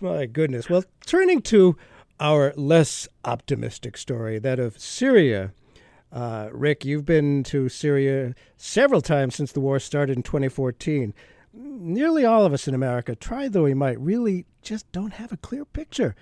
My 0.00 0.26
goodness. 0.26 0.68
Well, 0.68 0.84
turning 1.06 1.42
to 1.42 1.76
our 2.20 2.52
less 2.56 3.08
optimistic 3.24 3.96
story, 3.96 4.38
that 4.38 4.58
of 4.58 4.78
Syria. 4.78 5.52
Uh, 6.12 6.48
Rick, 6.52 6.84
you've 6.84 7.04
been 7.04 7.42
to 7.44 7.68
Syria 7.68 8.34
several 8.56 9.00
times 9.00 9.34
since 9.34 9.52
the 9.52 9.60
war 9.60 9.78
started 9.78 10.16
in 10.16 10.22
2014. 10.22 11.12
Nearly 11.52 12.24
all 12.24 12.44
of 12.44 12.52
us 12.52 12.68
in 12.68 12.74
America, 12.74 13.14
try 13.14 13.48
though 13.48 13.64
we 13.64 13.74
might, 13.74 14.00
really 14.00 14.46
just 14.62 14.90
don't 14.92 15.14
have 15.14 15.32
a 15.32 15.36
clear 15.36 15.64
picture. 15.64 16.14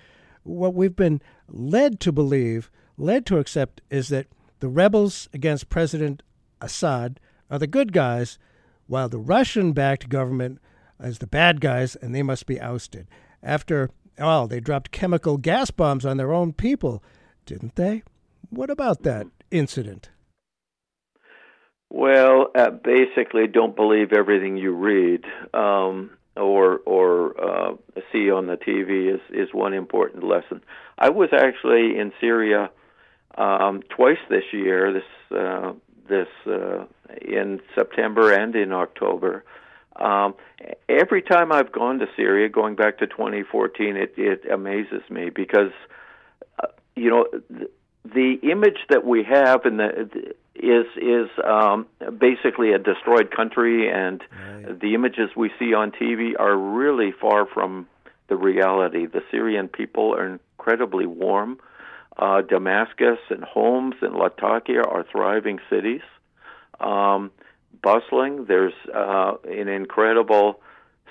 What 0.43 0.73
we've 0.73 0.95
been 0.95 1.21
led 1.47 1.99
to 2.01 2.11
believe, 2.11 2.71
led 2.97 3.25
to 3.27 3.37
accept, 3.37 3.81
is 3.89 4.09
that 4.09 4.27
the 4.59 4.67
rebels 4.67 5.29
against 5.33 5.69
President 5.69 6.23
Assad 6.61 7.19
are 7.49 7.59
the 7.59 7.67
good 7.67 7.93
guys, 7.93 8.37
while 8.87 9.09
the 9.09 9.19
Russian 9.19 9.73
backed 9.73 10.09
government 10.09 10.59
is 10.99 11.19
the 11.19 11.27
bad 11.27 11.61
guys 11.61 11.95
and 11.95 12.13
they 12.13 12.23
must 12.23 12.45
be 12.45 12.59
ousted. 12.59 13.07
After 13.43 13.89
all, 14.19 14.47
they 14.47 14.59
dropped 14.59 14.91
chemical 14.91 15.37
gas 15.37 15.71
bombs 15.71 16.05
on 16.05 16.17
their 16.17 16.33
own 16.33 16.53
people, 16.53 17.03
didn't 17.45 17.75
they? 17.75 18.03
What 18.49 18.69
about 18.69 19.03
that 19.03 19.27
incident? 19.51 20.09
Well, 21.89 22.47
uh, 22.55 22.71
basically, 22.71 23.47
don't 23.47 23.75
believe 23.75 24.11
everything 24.11 24.57
you 24.57 24.71
read 24.73 25.23
um, 25.53 26.11
or 26.35 26.79
or 26.85 27.39
uh, 27.39 27.75
see 28.11 28.29
on 28.31 28.47
the 28.47 28.57
TV 28.57 29.13
is 29.13 29.21
is 29.29 29.53
one 29.53 29.73
important 29.73 30.23
lesson. 30.23 30.61
I 30.97 31.09
was 31.09 31.29
actually 31.31 31.97
in 31.97 32.11
Syria 32.19 32.69
um, 33.35 33.81
twice 33.89 34.17
this 34.29 34.43
year. 34.51 34.93
This 34.93 35.37
uh, 35.37 35.73
this 36.07 36.27
uh, 36.45 36.85
in 37.21 37.61
September 37.73 38.31
and 38.31 38.55
in 38.55 38.71
October. 38.71 39.43
Um, 39.95 40.35
every 40.89 41.21
time 41.21 41.51
I've 41.51 41.71
gone 41.71 41.99
to 41.99 42.05
Syria, 42.15 42.49
going 42.49 42.75
back 42.75 42.97
to 42.97 43.07
2014, 43.07 43.95
it, 43.95 44.13
it 44.17 44.51
amazes 44.51 45.01
me 45.09 45.29
because, 45.29 45.71
uh, 46.61 46.67
you 46.95 47.09
know, 47.09 47.25
the, 47.49 47.69
the 48.03 48.35
image 48.51 48.79
that 48.89 49.05
we 49.05 49.23
have 49.23 49.65
in 49.65 49.77
the 49.77 50.33
is 50.55 50.85
is 50.95 51.29
um, 51.43 51.85
basically 52.17 52.71
a 52.71 52.77
destroyed 52.77 53.29
country, 53.35 53.89
and 53.89 54.21
right. 54.31 54.79
the 54.79 54.93
images 54.93 55.29
we 55.35 55.51
see 55.59 55.73
on 55.73 55.91
TV 55.91 56.31
are 56.39 56.55
really 56.55 57.11
far 57.11 57.45
from 57.45 57.87
the 58.27 58.35
reality. 58.35 59.05
The 59.05 59.21
Syrian 59.31 59.67
people 59.67 60.13
are 60.13 60.25
incredibly 60.25 61.05
warm. 61.05 61.59
Uh, 62.17 62.41
Damascus 62.41 63.19
and 63.29 63.43
Homs 63.43 63.95
and 64.01 64.15
Latakia 64.15 64.81
are 64.81 65.05
thriving 65.11 65.59
cities. 65.69 66.01
Um, 66.79 67.31
bustling. 67.81 68.45
There's 68.45 68.73
uh, 68.93 69.33
an 69.43 69.67
incredible 69.67 70.59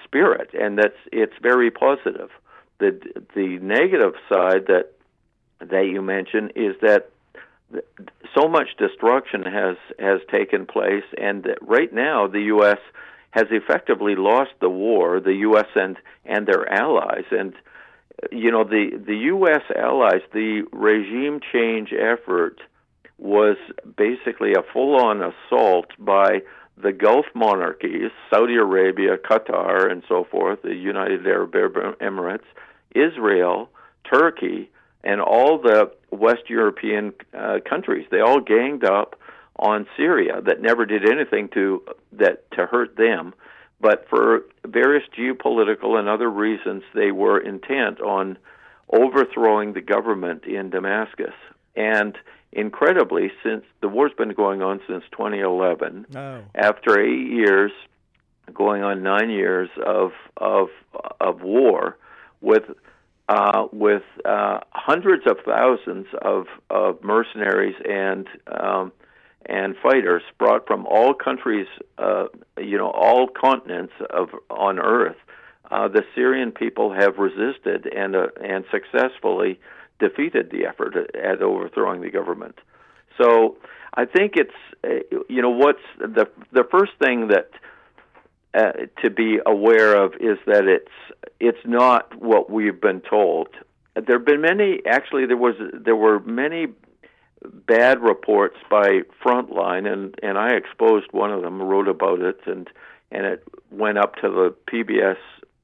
spirit, 0.05 0.51
and 0.55 0.79
that's 0.79 0.97
it's 1.13 1.35
very 1.43 1.71
positive. 1.71 2.31
The 2.79 3.01
the 3.35 3.59
negative 3.61 4.15
side 4.29 4.67
that 4.67 4.93
that 5.61 5.87
you 5.87 6.03
mentioned 6.03 6.53
is 6.57 6.75
that 6.83 7.11
so 8.35 8.49
much 8.49 8.77
destruction 8.79 9.43
has 9.43 9.77
has 9.99 10.21
taken 10.31 10.67
place, 10.67 11.05
and 11.17 11.45
that 11.45 11.59
right 11.61 11.93
now 11.93 12.27
the 12.27 12.43
U.S. 12.55 12.79
has 13.31 13.47
effectively 13.51 14.15
lost 14.17 14.51
the 14.61 14.69
war. 14.69 15.21
The 15.21 15.35
U.S. 15.49 15.69
and 15.75 15.97
and 16.25 16.47
their 16.47 16.71
allies, 16.73 17.25
and 17.31 17.55
you 18.31 18.51
know 18.51 18.65
the 18.65 18.91
the 19.07 19.17
U.S. 19.17 19.63
allies, 19.77 20.23
the 20.33 20.63
regime 20.73 21.41
change 21.53 21.93
effort 21.93 22.61
was 23.19 23.57
basically 23.97 24.53
a 24.53 24.63
full-on 24.73 25.23
assault 25.23 25.87
by 25.99 26.41
the 26.77 26.93
Gulf 26.93 27.27
monarchies, 27.35 28.11
Saudi 28.31 28.57
Arabia, 28.57 29.17
Qatar, 29.17 29.91
and 29.91 30.03
so 30.09 30.25
forth, 30.25 30.63
the 30.63 30.75
United 30.75 31.27
Arab 31.27 31.53
Emirates, 31.53 32.45
Israel, 32.95 33.71
Turkey, 34.11 34.71
and 35.05 35.21
all 35.21 35.59
the 35.59 35.93
West 36.11 36.49
European 36.49 37.13
uh, 37.37 37.59
countries. 37.69 38.07
They 38.11 38.21
all 38.21 38.41
ganged 38.41 38.85
up 38.85 39.17
on 39.57 39.87
Syria 39.97 40.41
that 40.43 40.61
never 40.61 40.85
did 40.85 41.09
anything 41.09 41.49
to 41.55 41.85
that 42.13 42.51
to 42.53 42.67
hurt 42.67 42.97
them, 42.97 43.35
but 43.81 44.07
for 44.09 44.43
various 44.67 45.05
geopolitical 45.17 45.99
and 45.99 46.09
other 46.09 46.31
reasons, 46.31 46.83
they 46.95 47.11
were 47.11 47.39
intent 47.39 48.01
on 48.01 48.39
overthrowing 48.89 49.73
the 49.73 49.81
government 49.81 50.45
in 50.45 50.71
Damascus. 50.71 51.35
And 51.77 52.17
incredibly, 52.53 53.33
since 53.43 53.65
the 53.81 53.89
war's 53.89 54.13
been 54.17 54.33
going 54.33 54.63
on 54.63 54.81
since 54.89 55.05
2011, 55.13 56.07
oh. 56.15 56.43
after 56.55 57.01
eight 57.01 57.31
years, 57.31 57.73
going 58.53 58.83
on 58.83 59.03
nine 59.03 59.31
years 59.31 59.69
of 59.85 60.13
of 60.37 60.69
of 61.21 61.43
war, 61.43 61.97
with 62.41 62.65
uh, 63.29 63.67
with 63.73 64.03
uh, 64.25 64.61
hundreds 64.71 65.27
of 65.27 65.39
thousands 65.45 66.07
of 66.23 66.47
of 66.71 67.03
mercenaries 67.03 67.77
and 67.89 68.29
um, 68.49 68.93
and 69.47 69.77
fighters 69.83 70.23
brought 70.39 70.67
from 70.67 70.87
all 70.87 71.15
countries, 71.15 71.67
uh, 71.99 72.27
you 72.59 72.79
know, 72.79 72.91
all 72.91 73.29
continents 73.29 73.93
of 74.11 74.31
on 74.51 74.79
Earth. 74.79 75.17
Uh, 75.71 75.89
the 75.89 76.03
Syrian 76.15 76.53
people 76.53 76.93
have 76.93 77.19
resisted 77.19 77.87
and 77.95 78.15
uh, 78.15 78.27
and 78.43 78.65
successfully 78.71 79.59
defeated 79.99 80.51
the 80.51 80.67
effort 80.67 80.97
at 81.15 81.43
overthrowing 81.43 82.01
the 82.01 82.11
government. 82.11 82.59
So 83.21 83.57
I 83.95 84.05
think 84.05 84.35
it's 84.37 84.51
uh, 84.85 85.17
you 85.29 85.43
know 85.43 85.51
what's 85.51 85.83
the 85.99 86.29
the 86.53 86.65
first 86.71 86.93
thing 86.99 87.29
that 87.29 87.51
uh, 88.55 88.73
to 89.03 89.11
be 89.11 89.39
aware 89.45 89.95
of 89.95 90.15
is 90.21 90.39
that 90.47 90.67
it's 90.67 91.29
it's 91.41 91.65
not 91.65 92.15
what 92.21 92.51
we've 92.51 92.81
been 92.81 93.01
told. 93.01 93.49
There 93.95 94.19
have 94.19 94.27
been 94.27 94.41
many 94.41 94.81
actually 94.87 95.27
there 95.27 95.37
was 95.37 95.55
there 95.73 95.97
were 95.97 96.21
many 96.21 96.67
bad 97.53 98.01
reports 98.01 98.57
by 98.71 99.01
Frontline 99.25 99.91
and 99.91 100.15
and 100.23 100.39
I 100.39 100.51
exposed 100.51 101.07
one 101.13 101.33
of 101.33 101.43
them 101.43 101.63
wrote 101.63 101.89
about 101.89 102.21
it 102.21 102.41
and 102.47 102.69
and 103.11 103.27
it 103.27 103.45
went 103.71 103.99
up 103.99 104.17
to 104.17 104.29
the 104.29 104.55
PBS 104.71 105.17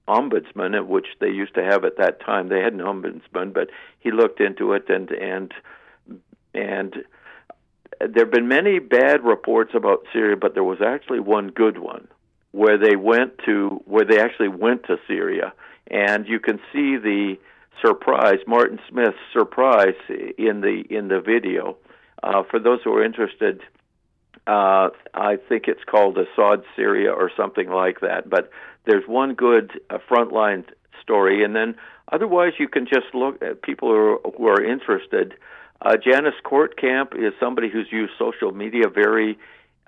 ombudsman, 0.09 0.87
which 0.87 1.07
they 1.20 1.28
used 1.28 1.55
to 1.55 1.64
have 1.64 1.85
at 1.85 1.97
that 1.99 2.20
time. 2.20 2.49
They 2.49 2.61
had 2.61 2.72
an 2.72 2.81
ombudsman, 2.81 3.53
but 3.53 3.70
he 4.01 4.11
looked 4.11 4.41
into 4.41 4.72
it 4.72 4.89
and 4.89 5.11
and 5.11 5.53
and 6.55 6.95
there 8.01 8.24
have 8.24 8.33
been 8.33 8.49
many 8.49 8.78
bad 8.78 9.24
reports 9.24 9.72
about 9.74 10.07
Syria, 10.12 10.37
but 10.37 10.55
there 10.55 10.64
was 10.64 10.81
actually 10.81 11.20
one 11.20 11.49
good 11.49 11.78
one 11.78 12.09
where 12.53 12.78
they 12.78 12.97
went 12.97 13.39
to 13.47 13.83
where 13.85 14.05
they 14.05 14.20
actually 14.20 14.49
went 14.49 14.85
to 14.85 14.97
Syria, 15.07 15.53
and 15.89 16.26
you 16.26 16.41
can 16.41 16.59
see 16.72 16.97
the 16.97 17.37
surprise, 17.85 18.39
Martin 18.47 18.79
Smith's 18.89 19.16
surprise 19.33 19.95
in 20.09 20.61
the 20.61 20.85
in 20.91 21.09
the 21.09 21.21
video. 21.21 21.77
Uh, 22.23 22.43
for 22.51 22.59
those 22.59 22.81
who 22.85 22.93
are 22.93 23.05
interested, 23.05 23.62
uh, 24.47 24.89
I 25.14 25.37
think 25.49 25.68
it's 25.68 25.85
called 25.85 26.18
Assad 26.18 26.62
Syria 26.77 27.12
or 27.12 27.31
something 27.37 27.68
like 27.71 28.01
that. 28.01 28.29
But 28.29 28.51
there's 28.85 29.05
one 29.07 29.35
good 29.35 29.81
uh, 29.89 29.99
frontline 30.11 30.64
story, 31.03 31.45
and 31.45 31.55
then 31.55 31.77
otherwise 32.12 32.53
you 32.59 32.68
can 32.68 32.87
just 32.87 33.14
look 33.14 33.43
at 33.43 33.62
people 33.62 33.89
who 33.89 33.97
are, 33.97 34.18
who 34.37 34.47
are 34.49 34.62
interested. 34.62 35.35
Uh, 35.83 35.97
Janice 35.97 36.35
Kortkamp 36.45 37.14
is 37.16 37.33
somebody 37.41 37.71
who's 37.71 37.89
used 37.91 38.12
social 38.18 38.53
media 38.53 38.89
very, 38.89 39.39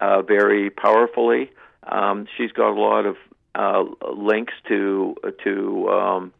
uh, 0.00 0.22
very 0.22 0.70
powerfully. 0.70 1.50
Um, 1.82 2.26
she's 2.36 2.52
got 2.52 2.70
a 2.70 2.80
lot 2.80 3.04
of 3.04 3.16
uh, 3.54 3.84
links 4.14 4.54
to 4.68 5.14
to 5.44 5.88
um, 5.88 6.32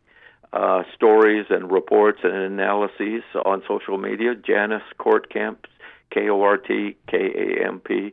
uh, 0.52 0.82
stories 0.94 1.46
and 1.50 1.70
reports 1.70 2.20
and 2.22 2.34
analyses 2.34 3.22
on 3.44 3.62
social 3.66 3.98
media. 3.98 4.34
Janice 4.34 4.82
Kortkamp, 4.98 5.58
K 6.10 6.28
O 6.28 6.42
R 6.42 6.56
T 6.56 6.96
K 7.08 7.16
A 7.16 7.66
M 7.66 7.80
P 7.80 8.12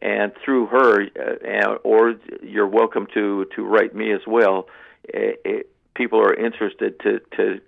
and 0.00 0.32
through 0.44 0.66
her, 0.66 1.06
uh, 1.18 1.74
or 1.82 2.14
you're 2.42 2.68
welcome 2.68 3.06
to 3.14 3.46
to 3.56 3.64
write 3.64 3.94
me 3.94 4.12
as 4.12 4.20
well. 4.26 4.66
It, 5.04 5.40
uh, 5.44 5.50
it, 5.50 5.70
people 5.94 6.20
are 6.20 6.34
interested 6.34 7.00
to 7.00 7.20
to 7.36 7.60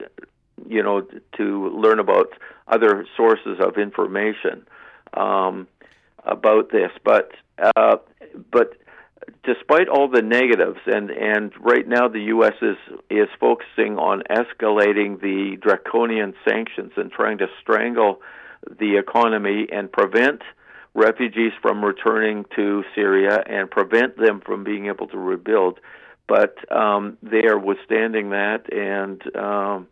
you 0.69 0.83
know 0.83 1.07
to 1.37 1.69
learn 1.71 1.99
about 1.99 2.29
other 2.69 3.07
sources 3.17 3.59
of 3.61 3.79
information 3.79 4.67
um, 5.15 5.67
about 6.25 6.71
this, 6.71 6.91
but 7.05 7.33
uh, 7.77 7.97
but 8.53 8.75
despite 9.45 9.89
all 9.89 10.09
the 10.09 10.23
negatives, 10.23 10.81
and 10.87 11.11
and 11.11 11.53
right 11.61 11.87
now 11.87 12.09
the 12.09 12.21
U.S. 12.35 12.55
is 12.63 12.77
is 13.11 13.29
focusing 13.39 13.99
on 13.99 14.23
escalating 14.31 15.21
the 15.21 15.57
draconian 15.61 16.35
sanctions 16.49 16.93
and 16.97 17.11
trying 17.11 17.39
to 17.39 17.47
strangle 17.61 18.21
the 18.79 18.99
economy 18.99 19.67
and 19.73 19.91
prevent 19.91 20.43
refugees 20.95 21.53
from 21.63 21.85
returning 21.85 22.45
to 22.57 22.83
Syria 22.95 23.43
and 23.47 23.71
prevent 23.71 24.17
them 24.17 24.41
from 24.45 24.65
being 24.65 24.87
able 24.87 25.07
to 25.09 25.19
rebuild. 25.19 25.79
But 26.27 26.57
um, 26.71 27.17
they 27.23 27.47
are 27.47 27.59
withstanding 27.59 28.31
that 28.31 28.73
and 28.73 29.37
um, 29.37 29.89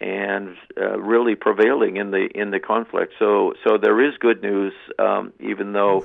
and 0.00 0.56
uh, 0.80 0.98
really 0.98 1.34
prevailing 1.34 1.96
in 1.96 2.10
the 2.10 2.28
in 2.34 2.50
the 2.50 2.60
conflict. 2.60 3.14
So 3.18 3.54
so 3.64 3.78
there 3.78 4.00
is 4.06 4.14
good 4.18 4.42
news, 4.42 4.72
um, 4.98 5.32
even 5.40 5.72
though 5.72 6.04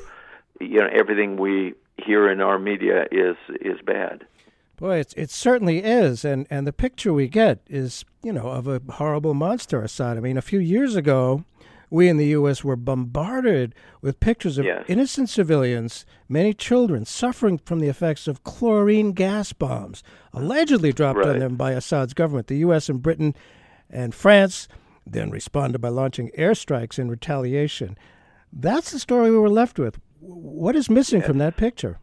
you 0.59 0.79
know 0.79 0.87
everything 0.91 1.37
we 1.37 1.73
hear 2.05 2.29
in 2.29 2.41
our 2.41 2.59
media 2.59 3.05
is 3.11 3.35
is 3.61 3.79
bad. 3.85 4.25
Boy, 4.77 4.97
it, 4.97 5.13
it 5.15 5.29
certainly 5.29 5.83
is, 5.83 6.25
and 6.25 6.47
and 6.49 6.65
the 6.67 6.73
picture 6.73 7.13
we 7.13 7.27
get 7.27 7.59
is 7.69 8.05
you 8.23 8.33
know 8.33 8.47
of 8.47 8.67
a 8.67 8.81
horrible 8.93 9.33
monster 9.33 9.81
Assad. 9.81 10.17
I 10.17 10.19
mean, 10.19 10.37
a 10.37 10.41
few 10.41 10.59
years 10.59 10.95
ago, 10.95 11.45
we 11.89 12.09
in 12.09 12.17
the 12.17 12.27
U.S. 12.27 12.63
were 12.63 12.75
bombarded 12.75 13.75
with 14.01 14.19
pictures 14.19 14.57
of 14.57 14.65
Yes. 14.65 14.83
innocent 14.87 15.29
civilians, 15.29 16.05
many 16.27 16.53
children, 16.53 17.05
suffering 17.05 17.59
from 17.59 17.79
the 17.79 17.87
effects 17.87 18.27
of 18.27 18.43
chlorine 18.43 19.11
gas 19.11 19.53
bombs, 19.53 20.03
allegedly 20.33 20.91
dropped 20.91 21.19
on 21.25 21.39
them 21.39 21.55
by 21.55 21.71
Assad's 21.73 22.13
government. 22.15 22.47
The 22.47 22.57
U.S. 22.57 22.89
and 22.89 23.01
Britain 23.01 23.35
and 23.89 24.13
France 24.15 24.67
then 25.05 25.29
responded 25.29 25.79
by 25.79 25.89
launching 25.89 26.31
airstrikes 26.37 26.97
in 26.97 27.09
retaliation. 27.09 27.95
That's 28.51 28.91
the 28.91 28.99
story 28.99 29.29
we 29.29 29.37
were 29.37 29.49
left 29.49 29.77
with. 29.77 29.99
What 30.25 30.75
is 30.75 30.89
missing 30.89 31.21
from 31.21 31.37
that 31.39 31.57
picture? 31.57 31.99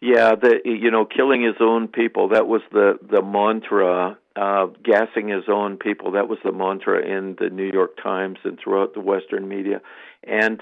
Yeah, 0.00 0.34
the 0.34 0.60
you 0.64 0.90
know, 0.90 1.04
killing 1.04 1.42
his 1.42 1.56
own 1.60 1.88
people. 1.88 2.28
That 2.28 2.46
was 2.46 2.62
the 2.72 2.98
the 3.02 3.22
mantra. 3.22 4.16
Uh, 4.36 4.66
gassing 4.84 5.28
his 5.28 5.44
own 5.48 5.76
people. 5.76 6.12
That 6.12 6.28
was 6.28 6.38
the 6.44 6.52
mantra 6.52 7.04
in 7.04 7.36
the 7.38 7.50
New 7.50 7.70
York 7.70 8.00
Times 8.00 8.38
and 8.44 8.58
throughout 8.62 8.94
the 8.94 9.00
Western 9.00 9.48
media. 9.48 9.82
And 10.22 10.60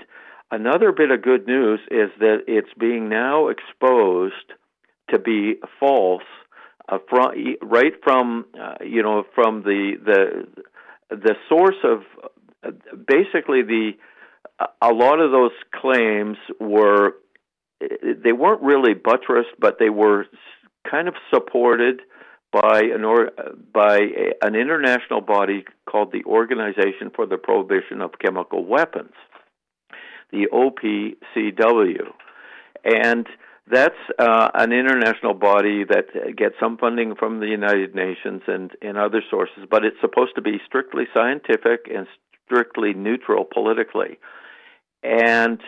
another 0.50 0.90
bit 0.90 1.10
of 1.10 1.22
good 1.22 1.46
news 1.46 1.78
is 1.90 2.08
that 2.18 2.44
it's 2.48 2.72
being 2.78 3.10
now 3.10 3.48
exposed 3.48 4.52
to 5.10 5.18
be 5.18 5.56
false. 5.78 6.22
Uh, 6.88 6.98
from 7.08 7.32
right 7.62 7.92
from 8.02 8.46
uh, 8.58 8.82
you 8.84 9.02
know 9.02 9.24
from 9.34 9.62
the 9.62 9.92
the 10.02 10.64
the 11.14 11.34
source 11.48 11.76
of 11.84 12.00
uh, 12.64 12.70
basically 13.06 13.62
the 13.62 13.92
a 14.82 14.92
lot 14.92 15.20
of 15.20 15.30
those 15.30 15.52
claims 15.74 16.36
were 16.60 17.14
they 17.80 18.32
weren't 18.32 18.62
really 18.62 18.94
buttressed, 18.94 19.54
but 19.58 19.78
they 19.78 19.90
were 19.90 20.26
kind 20.90 21.06
of 21.06 21.14
supported 21.32 22.00
by 22.50 22.80
an 22.80 23.04
or, 23.04 23.30
by 23.72 23.98
a, 23.98 24.46
an 24.46 24.54
international 24.56 25.20
body 25.20 25.64
called 25.88 26.12
the 26.12 26.24
Organization 26.24 27.10
for 27.14 27.26
the 27.26 27.36
Prohibition 27.36 28.00
of 28.00 28.12
Chemical 28.18 28.64
Weapons, 28.64 29.12
the 30.32 30.48
OPCW, 30.52 32.12
and 32.84 33.26
that's 33.70 33.94
uh, 34.18 34.48
an 34.54 34.72
international 34.72 35.34
body 35.34 35.84
that 35.84 36.36
gets 36.36 36.54
some 36.58 36.78
funding 36.78 37.14
from 37.16 37.40
the 37.40 37.46
United 37.46 37.94
Nations 37.94 38.42
and, 38.46 38.70
and 38.80 38.96
other 38.96 39.22
sources, 39.30 39.64
but 39.70 39.84
it's 39.84 40.00
supposed 40.00 40.34
to 40.36 40.42
be 40.42 40.58
strictly 40.66 41.04
scientific 41.12 41.86
and 41.94 42.06
strictly 42.46 42.94
neutral 42.94 43.44
politically. 43.44 44.18
And 45.02 45.60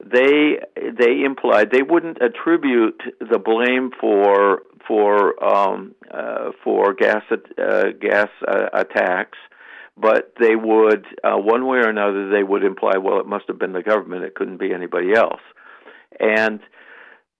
they 0.00 0.58
they 0.76 1.24
implied 1.24 1.70
they 1.70 1.82
wouldn't 1.82 2.18
attribute 2.22 3.00
the 3.18 3.38
blame 3.38 3.90
for 4.00 4.62
for 4.86 5.42
um, 5.44 5.94
uh, 6.10 6.50
for 6.62 6.94
gas 6.94 7.22
uh, 7.30 7.84
gas 8.00 8.28
uh, 8.46 8.68
attacks, 8.72 9.38
but 9.96 10.34
they 10.40 10.54
would 10.54 11.04
uh, 11.24 11.36
one 11.36 11.66
way 11.66 11.78
or 11.78 11.88
another 11.88 12.30
they 12.30 12.44
would 12.44 12.64
imply 12.64 12.96
well 12.98 13.20
it 13.20 13.26
must 13.26 13.44
have 13.48 13.58
been 13.58 13.72
the 13.72 13.82
government. 13.82 14.24
It 14.24 14.34
couldn't 14.34 14.58
be 14.58 14.72
anybody 14.72 15.14
else, 15.14 15.42
and 16.20 16.60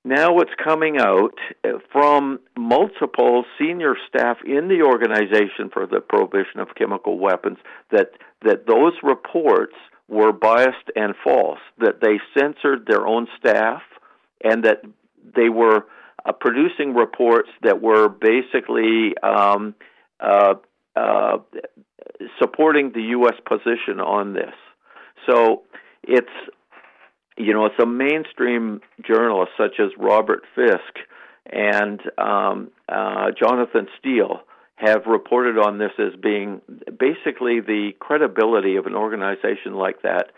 now 0.05 0.32
what's 0.32 0.51
coming 0.62 0.99
out 0.99 1.34
uh, 1.64 1.78
from 1.93 2.41
multiple 2.57 3.45
senior 3.59 3.95
staff 4.09 4.39
in 4.45 4.68
the 4.68 4.82
organization 4.82 5.70
for 5.72 5.86
the 5.86 6.01
prohibition 6.01 6.59
of 6.59 6.74
chemical 6.76 7.18
weapons 7.18 7.59
that 7.93 8.11
that 8.43 8.66
those 8.66 8.95
reports 9.03 9.74
were 10.09 10.33
biased 10.33 10.91
and 10.97 11.15
false, 11.23 11.59
that 11.79 12.01
they 12.01 12.19
censored 12.39 12.87
their 12.87 13.07
own 13.07 13.29
staff, 13.39 13.83
and 14.43 14.65
that 14.65 14.83
they 15.37 15.49
were 15.49 15.87
uh, 16.25 16.33
producing 16.33 16.95
reports 16.95 17.51
that 17.63 17.81
were 17.83 18.09
basically 18.09 19.17
um, 19.23 19.75
uh, 20.21 20.55
uh, 20.97 21.39
supporting 22.41 22.93
the 22.93 23.03
U.S. 23.03 23.35
position 23.47 24.01
on 24.01 24.33
this. 24.33 24.55
So 25.29 25.63
it's 26.03 26.27
you 27.37 27.53
know 27.53 27.67
it's 27.67 27.79
a 27.81 27.87
mainstream 27.87 28.81
journalist 29.07 29.53
such 29.57 29.79
as 29.79 29.91
Robert 29.99 30.43
Fisk 30.55 31.07
and 31.47 32.01
um, 32.19 32.71
uh, 32.89 33.31
Jonathan 33.39 33.89
Steele 33.99 34.41
have 34.79 35.07
reported 35.07 35.59
on 35.59 35.79
this 35.79 35.91
as 35.99 36.18
being 36.20 36.61
basically 36.99 37.61
the 37.61 37.91
credibility 37.99 38.76
of 38.76 38.87
an 38.87 38.95
organization 38.95 39.74
like 39.74 40.03
that 40.03 40.31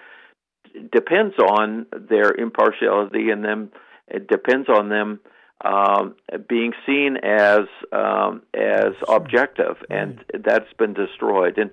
depends 0.93 1.35
on 1.39 1.87
their 1.93 2.31
impartiality 2.33 3.31
and 3.31 3.45
them 3.45 3.71
it 4.09 4.29
depends 4.29 4.69
on 4.69 4.89
them 4.89 5.21
um, 5.63 6.15
being 6.49 6.73
seen 6.87 7.17
as 7.23 7.67
um, 7.93 8.43
as 8.55 8.95
objective 9.09 9.77
and 9.91 10.25
that's 10.43 10.73
been 10.79 10.95
destroyed. 10.95 11.59
And 11.59 11.71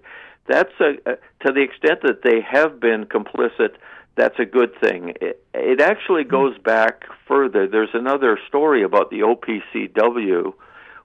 that's 0.48 0.74
a, 0.82 1.12
to 1.46 1.54
the 1.54 1.62
extent 1.62 2.02
that 2.04 2.22
they 2.24 2.42
have 2.42 2.80
been 2.80 3.06
complicit 3.06 3.76
that's 4.18 4.40
a 4.40 4.46
good 4.46 4.72
thing. 4.82 5.14
It, 5.22 5.46
it 5.54 5.80
actually 5.80 6.24
goes 6.24 6.58
back 6.58 7.04
further. 7.28 7.68
There's 7.68 7.94
another 7.94 8.40
story 8.48 8.84
about 8.84 9.12
the 9.12 9.20
OPCW 9.20 10.54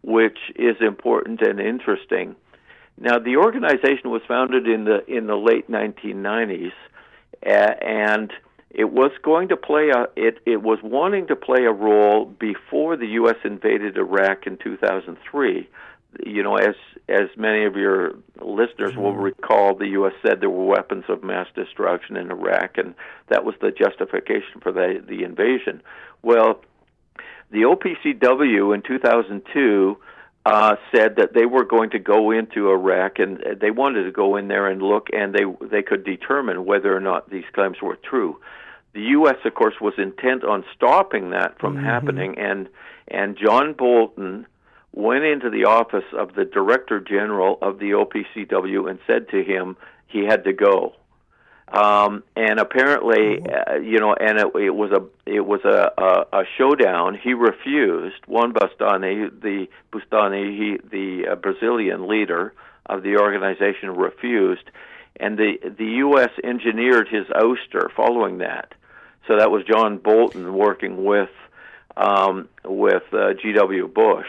which 0.02 0.38
is 0.56 0.76
important 0.80 1.40
and 1.42 1.60
interesting. 1.60 2.36
Now, 2.98 3.18
the 3.18 3.36
organization 3.36 4.10
was 4.10 4.22
founded 4.28 4.68
in 4.68 4.84
the 4.84 5.04
in 5.06 5.26
the 5.26 5.36
late 5.36 5.70
1990s, 5.70 6.72
uh, 7.44 7.50
and 7.50 8.32
it 8.70 8.90
was 8.90 9.10
going 9.22 9.48
to 9.48 9.56
play 9.56 9.90
a 9.90 10.06
it 10.16 10.38
it 10.46 10.62
was 10.62 10.78
wanting 10.82 11.26
to 11.28 11.36
play 11.36 11.64
a 11.64 11.72
role 11.72 12.24
before 12.24 12.96
the 12.96 13.06
U.S. 13.06 13.36
invaded 13.44 13.96
Iraq 13.96 14.46
in 14.46 14.56
2003. 14.58 15.68
You 16.26 16.42
know, 16.42 16.56
as 16.56 16.74
as 17.08 17.28
many 17.36 17.64
of 17.64 17.76
your 17.76 18.12
listeners 18.40 18.96
will 18.96 19.16
recall, 19.16 19.74
the 19.74 19.88
U.S. 19.88 20.12
said 20.24 20.40
there 20.40 20.50
were 20.50 20.66
weapons 20.66 21.04
of 21.08 21.24
mass 21.24 21.46
destruction 21.54 22.16
in 22.16 22.30
Iraq, 22.30 22.76
and 22.76 22.94
that 23.28 23.44
was 23.44 23.54
the 23.60 23.70
justification 23.70 24.60
for 24.60 24.72
the 24.72 25.02
the 25.06 25.22
invasion. 25.24 25.82
Well, 26.22 26.60
the 27.52 27.60
OPCW 27.62 28.74
in 28.74 28.82
2002 28.82 29.98
uh, 30.44 30.76
said 30.94 31.16
that 31.16 31.34
they 31.34 31.46
were 31.46 31.64
going 31.64 31.90
to 31.90 31.98
go 31.98 32.30
into 32.32 32.70
Iraq 32.70 33.18
and 33.18 33.42
they 33.60 33.70
wanted 33.70 34.04
to 34.04 34.10
go 34.10 34.36
in 34.36 34.48
there 34.48 34.66
and 34.66 34.82
look, 34.82 35.08
and 35.12 35.32
they 35.34 35.44
they 35.68 35.82
could 35.82 36.04
determine 36.04 36.64
whether 36.64 36.96
or 36.96 37.00
not 37.00 37.30
these 37.30 37.44
claims 37.52 37.76
were 37.80 37.96
true. 37.96 38.40
The 38.94 39.02
U.S. 39.16 39.36
of 39.44 39.54
course 39.54 39.74
was 39.80 39.94
intent 39.98 40.44
on 40.44 40.64
stopping 40.74 41.30
that 41.30 41.58
from 41.60 41.76
Mhm. 41.76 41.84
happening, 41.84 42.38
and 42.38 42.68
and 43.08 43.36
John 43.36 43.74
Bolton 43.74 44.46
went 44.92 45.24
into 45.24 45.48
the 45.48 45.64
office 45.64 46.04
of 46.12 46.34
the 46.34 46.44
Director 46.44 47.00
General 47.00 47.58
of 47.62 47.78
the 47.78 47.92
OPCW 47.94 48.88
and 48.90 48.98
said 49.06 49.28
to 49.30 49.42
him 49.42 49.76
he 50.06 50.24
had 50.24 50.44
to 50.44 50.52
go. 50.52 50.94
Um, 51.72 52.22
and 52.36 52.60
apparently, 52.60 53.40
uh, 53.50 53.76
you 53.76 53.98
know, 53.98 54.12
and 54.12 54.38
it, 54.38 54.46
it 54.56 54.74
was 54.74 54.92
a 54.92 55.02
it 55.24 55.40
was 55.40 55.60
a, 55.64 55.92
a, 55.96 56.40
a 56.40 56.44
showdown. 56.58 57.18
He 57.20 57.32
refused. 57.32 58.26
Juan 58.26 58.52
Bastani, 58.52 59.30
the 59.40 59.68
Bustani, 59.90 60.56
he 60.56 60.76
the 60.90 61.32
uh, 61.32 61.34
Brazilian 61.36 62.08
leader 62.08 62.52
of 62.84 63.02
the 63.02 63.16
organization, 63.16 63.90
refused, 63.90 64.70
and 65.16 65.38
the 65.38 65.54
the 65.78 65.86
U.S. 66.04 66.30
engineered 66.44 67.08
his 67.08 67.26
ouster 67.28 67.90
following 67.96 68.38
that. 68.38 68.74
So 69.26 69.38
that 69.38 69.50
was 69.50 69.64
John 69.64 69.96
Bolton 69.96 70.52
working 70.52 71.04
with 71.04 71.30
um, 71.96 72.50
with 72.66 73.04
uh, 73.14 73.32
G.W. 73.40 73.88
Bush. 73.88 74.26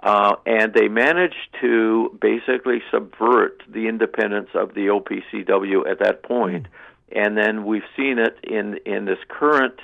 Uh, 0.00 0.36
and 0.46 0.72
they 0.72 0.88
managed 0.88 1.48
to 1.60 2.18
basically 2.20 2.82
subvert 2.90 3.62
the 3.68 3.88
independence 3.88 4.48
of 4.54 4.74
the 4.74 4.86
OPCW 4.86 5.88
at 5.88 5.98
that 5.98 6.22
point. 6.22 6.66
And 7.14 7.36
then 7.36 7.64
we've 7.64 7.84
seen 7.96 8.18
it 8.18 8.38
in 8.42 8.78
in 8.86 9.04
this 9.04 9.18
current 9.28 9.78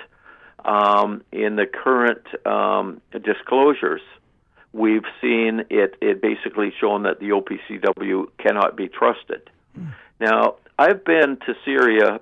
um, 0.65 1.23
in 1.31 1.57
the 1.57 1.67
current 1.67 2.25
um, 2.47 3.01
disclosures. 3.13 4.01
We've 4.73 5.05
seen 5.21 5.65
it 5.69 5.97
it 6.01 6.23
basically 6.23 6.73
shown 6.81 7.03
that 7.03 7.21
the 7.21 7.31
OPCW 7.31 8.29
cannot 8.39 8.77
be 8.77 8.89
trusted. 8.89 9.51
Now 10.21 10.57
I've 10.79 11.05
been 11.05 11.37
to 11.47 11.55
Syria 11.65 12.21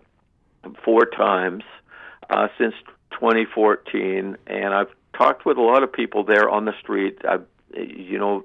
four 0.84 1.06
times 1.06 1.62
uh, 2.28 2.48
since 2.58 2.74
2014, 3.12 4.36
and 4.46 4.74
I've 4.74 4.90
talked 5.16 5.46
with 5.46 5.56
a 5.56 5.62
lot 5.62 5.82
of 5.82 5.92
people 5.92 6.24
there 6.24 6.48
on 6.48 6.64
the 6.64 6.74
street. 6.80 7.18
I've 7.28 7.46
you 7.74 8.18
know, 8.18 8.44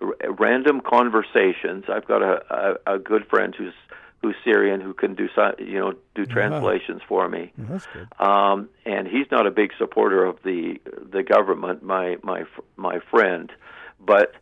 r- 0.00 0.14
random 0.38 0.80
conversations. 0.80 1.84
I've 1.88 2.06
got 2.06 2.22
a, 2.22 2.78
a, 2.86 2.94
a 2.94 2.98
good 2.98 3.26
friend 3.26 3.54
who's 3.56 3.74
who's 4.22 4.34
Syrian 4.42 4.80
who 4.80 4.94
can 4.94 5.14
do 5.14 5.28
you 5.58 5.78
know 5.78 5.94
do 6.14 6.24
translations 6.24 7.02
for 7.06 7.28
me. 7.28 7.52
That's 7.58 7.86
good. 7.86 8.08
Um, 8.18 8.68
and 8.86 9.06
he's 9.06 9.26
not 9.30 9.46
a 9.46 9.50
big 9.50 9.72
supporter 9.78 10.24
of 10.24 10.38
the 10.42 10.80
the 11.12 11.22
government. 11.22 11.82
My 11.82 12.16
my 12.22 12.40
f- 12.40 12.64
my 12.76 13.00
friend, 13.10 13.52
but 14.00 14.34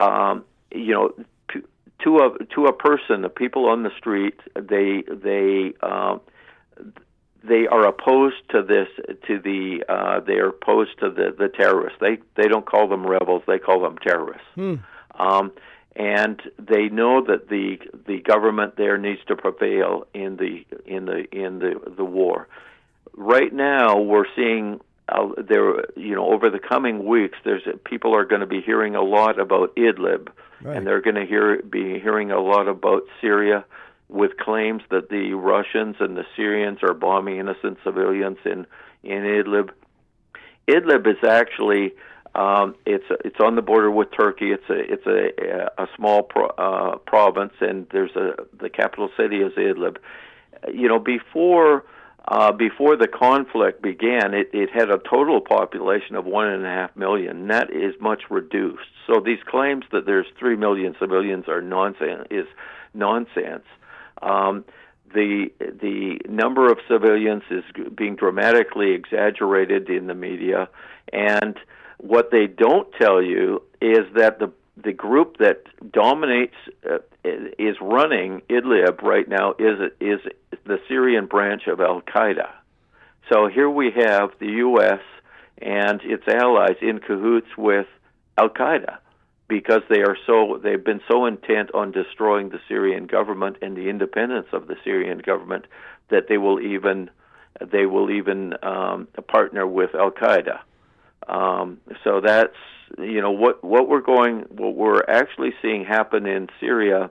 um, 0.00 0.44
you 0.70 0.92
know. 0.92 1.14
To, 1.52 1.62
to 2.04 2.18
a 2.18 2.44
to 2.54 2.66
a 2.66 2.72
person, 2.74 3.22
the 3.22 3.30
people 3.30 3.68
on 3.70 3.82
the 3.82 3.90
street, 3.96 4.38
they 4.54 5.02
they 5.08 5.72
um, 5.82 6.20
they 7.44 7.66
are 7.66 7.86
opposed 7.86 8.48
to 8.50 8.62
this 8.62 8.88
to 9.26 9.38
the 9.38 9.84
uh, 9.88 10.20
they 10.20 10.34
are 10.34 10.48
opposed 10.48 10.98
to 11.00 11.10
the 11.10 11.34
the 11.36 11.48
terrorists. 11.48 11.98
They 12.00 12.18
they 12.36 12.48
don't 12.48 12.66
call 12.66 12.88
them 12.88 13.06
rebels. 13.06 13.42
They 13.46 13.58
call 13.58 13.80
them 13.80 13.98
terrorists. 13.98 14.46
Hmm. 14.54 14.74
Um, 15.18 15.52
and 15.94 16.40
they 16.58 16.88
know 16.88 17.24
that 17.24 17.48
the 17.48 17.78
the 18.06 18.20
government 18.20 18.76
there 18.76 18.98
needs 18.98 19.20
to 19.28 19.36
prevail 19.36 20.06
in 20.12 20.36
the 20.36 20.64
in 20.84 21.06
the 21.06 21.24
in 21.32 21.58
the 21.58 21.80
the 21.96 22.04
war. 22.04 22.48
Right 23.16 23.52
now, 23.52 23.98
we're 23.98 24.26
seeing 24.36 24.80
uh, 25.08 25.28
there 25.38 25.84
you 25.96 26.14
know 26.14 26.32
over 26.32 26.50
the 26.50 26.58
coming 26.58 27.06
weeks, 27.06 27.38
there's 27.44 27.62
people 27.84 28.14
are 28.14 28.26
going 28.26 28.42
to 28.42 28.46
be 28.46 28.60
hearing 28.60 28.94
a 28.94 29.02
lot 29.02 29.40
about 29.40 29.74
Idlib, 29.76 30.28
right. 30.62 30.76
and 30.76 30.86
they're 30.86 31.00
going 31.00 31.16
to 31.16 31.24
hear 31.24 31.62
be 31.62 31.98
hearing 31.98 32.30
a 32.30 32.40
lot 32.40 32.68
about 32.68 33.04
Syria 33.20 33.64
with 34.08 34.36
claims 34.36 34.82
that 34.90 35.08
the 35.10 35.32
Russians 35.34 35.96
and 36.00 36.16
the 36.16 36.24
Syrians 36.36 36.78
are 36.82 36.94
bombing 36.94 37.38
innocent 37.38 37.78
civilians 37.84 38.38
in 38.44 38.66
in 39.02 39.22
Idlib. 39.22 39.70
Idlib 40.68 41.06
is 41.06 41.28
actually 41.28 41.92
um, 42.34 42.74
it's 42.84 43.04
it's 43.24 43.40
on 43.40 43.56
the 43.56 43.62
border 43.62 43.90
with 43.90 44.08
Turkey. 44.12 44.52
It's 44.52 44.68
a 44.68 44.92
it's 44.92 45.06
a 45.06 45.82
a 45.82 45.88
small 45.96 46.22
pro, 46.22 46.46
uh, 46.46 46.96
province, 46.98 47.54
and 47.60 47.86
there's 47.90 48.14
a 48.14 48.34
the 48.60 48.68
capital 48.68 49.08
city 49.16 49.36
is 49.36 49.52
Idlib. 49.54 49.96
You 50.72 50.88
know, 50.88 50.98
before 50.98 51.84
uh, 52.28 52.52
before 52.52 52.96
the 52.96 53.08
conflict 53.08 53.80
began, 53.80 54.34
it, 54.34 54.50
it 54.52 54.68
had 54.70 54.90
a 54.90 54.98
total 54.98 55.40
population 55.40 56.16
of 56.16 56.24
one 56.24 56.48
and 56.48 56.64
a 56.66 56.68
half 56.68 56.94
million. 56.96 57.46
That 57.48 57.70
is 57.70 57.94
much 58.00 58.24
reduced. 58.28 58.90
So 59.06 59.20
these 59.20 59.38
claims 59.46 59.84
that 59.92 60.06
there's 60.06 60.26
three 60.38 60.56
million 60.56 60.96
civilians 60.98 61.48
are 61.48 61.62
nonsense 61.62 62.26
is 62.30 62.46
nonsense. 62.92 63.64
Um, 64.22 64.64
the 65.12 65.50
the 65.58 66.20
number 66.28 66.70
of 66.70 66.78
civilians 66.88 67.42
is 67.50 67.64
being 67.94 68.16
dramatically 68.16 68.92
exaggerated 68.92 69.88
in 69.88 70.06
the 70.06 70.14
media, 70.14 70.68
and 71.12 71.56
what 71.98 72.30
they 72.30 72.46
don't 72.46 72.92
tell 73.00 73.22
you 73.22 73.62
is 73.80 74.04
that 74.14 74.38
the 74.38 74.52
the 74.76 74.92
group 74.92 75.38
that 75.38 75.62
dominates 75.90 76.56
uh, 76.88 76.98
is 77.24 77.76
running 77.80 78.42
Idlib 78.50 79.02
right 79.02 79.28
now 79.28 79.54
is 79.58 79.90
is 80.00 80.20
the 80.64 80.78
Syrian 80.88 81.26
branch 81.26 81.66
of 81.66 81.80
Al 81.80 82.02
Qaeda. 82.02 82.50
So 83.32 83.48
here 83.48 83.70
we 83.70 83.92
have 83.92 84.30
the 84.38 84.46
U.S. 84.46 85.00
and 85.58 86.00
its 86.02 86.24
allies 86.28 86.76
in 86.82 86.98
cahoots 86.98 87.48
with 87.56 87.86
Al 88.38 88.50
Qaeda 88.50 88.98
because 89.48 89.82
they 89.88 90.00
are 90.00 90.16
so 90.26 90.60
they've 90.62 90.84
been 90.84 91.00
so 91.10 91.26
intent 91.26 91.70
on 91.74 91.92
destroying 91.92 92.48
the 92.48 92.60
Syrian 92.68 93.06
government 93.06 93.56
and 93.62 93.76
the 93.76 93.88
independence 93.88 94.48
of 94.52 94.66
the 94.66 94.76
Syrian 94.84 95.18
government 95.18 95.66
that 96.10 96.28
they 96.28 96.38
will 96.38 96.60
even 96.60 97.10
they 97.60 97.86
will 97.86 98.10
even 98.10 98.54
um, 98.62 99.08
partner 99.28 99.66
with 99.66 99.94
Al 99.94 100.10
Qaeda. 100.10 100.60
Um, 101.28 101.78
so 102.04 102.20
that's 102.20 102.56
you 102.98 103.20
know 103.20 103.30
what 103.30 103.62
what 103.64 103.88
we're 103.88 104.00
going 104.00 104.46
what 104.50 104.74
we're 104.74 105.02
actually 105.08 105.52
seeing 105.62 105.84
happen 105.84 106.26
in 106.26 106.48
Syria 106.60 107.10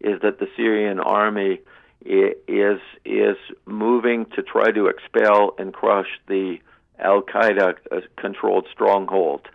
is 0.00 0.20
that 0.22 0.38
the 0.38 0.48
Syrian 0.56 0.98
army 0.98 1.60
is 2.04 2.80
is 3.04 3.36
moving 3.66 4.26
to 4.34 4.42
try 4.42 4.70
to 4.72 4.86
expel 4.86 5.54
and 5.58 5.72
crush 5.72 6.08
the 6.26 6.58
Al 6.98 7.22
Qaeda 7.22 7.74
uh, 7.90 8.00
controlled 8.16 8.66
stronghold, 8.72 9.48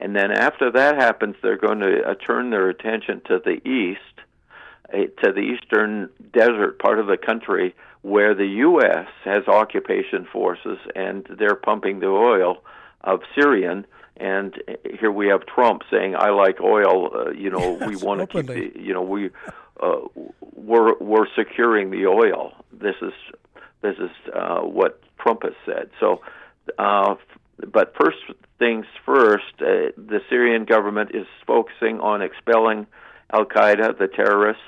and 0.00 0.16
then 0.16 0.32
after 0.32 0.72
that 0.72 0.96
happens, 0.96 1.36
they're 1.42 1.58
going 1.58 1.80
to 1.80 2.02
uh, 2.02 2.14
turn 2.14 2.50
their 2.50 2.68
attention 2.70 3.20
to 3.26 3.38
the 3.38 3.60
east, 3.68 4.00
uh, 4.92 4.96
to 5.22 5.32
the 5.32 5.40
eastern 5.40 6.08
desert 6.32 6.78
part 6.78 6.98
of 6.98 7.06
the 7.06 7.18
country 7.18 7.74
where 8.02 8.34
the 8.34 8.46
U.S. 8.46 9.06
has 9.24 9.46
occupation 9.46 10.26
forces 10.32 10.78
and 10.96 11.26
they're 11.38 11.54
pumping 11.54 12.00
the 12.00 12.06
oil 12.06 12.62
of 13.02 13.20
Syrian. 13.38 13.86
And 14.16 14.54
here 14.98 15.12
we 15.12 15.28
have 15.28 15.46
Trump 15.46 15.82
saying, 15.90 16.14
"I 16.14 16.30
like 16.30 16.60
oil. 16.60 17.10
Uh, 17.14 17.30
you 17.30 17.50
know, 17.50 17.78
yes, 17.78 17.88
we 17.88 17.96
want 17.96 18.20
to 18.20 18.26
keep 18.26 18.46
the, 18.46 18.72
you 18.78 18.92
know, 18.92 19.02
we 19.02 19.30
uh, 19.80 20.00
we're 20.54 20.98
we're 20.98 21.26
securing 21.36 21.90
the 21.90 22.06
oil. 22.06 22.52
This 22.72 22.96
is 23.00 23.12
this 23.82 23.96
is 23.98 24.10
uh, 24.34 24.60
what 24.60 25.00
Trump 25.18 25.42
has 25.44 25.54
said. 25.64 25.90
So, 26.00 26.20
uh, 26.78 27.14
but 27.72 27.94
first 28.00 28.18
things 28.58 28.86
first, 29.04 29.54
uh, 29.60 29.92
the 29.96 30.20
Syrian 30.28 30.64
government 30.64 31.10
is 31.14 31.26
focusing 31.46 32.00
on 32.00 32.22
expelling 32.22 32.86
Al 33.32 33.44
Qaeda, 33.44 33.98
the 33.98 34.08
terrorists, 34.08 34.62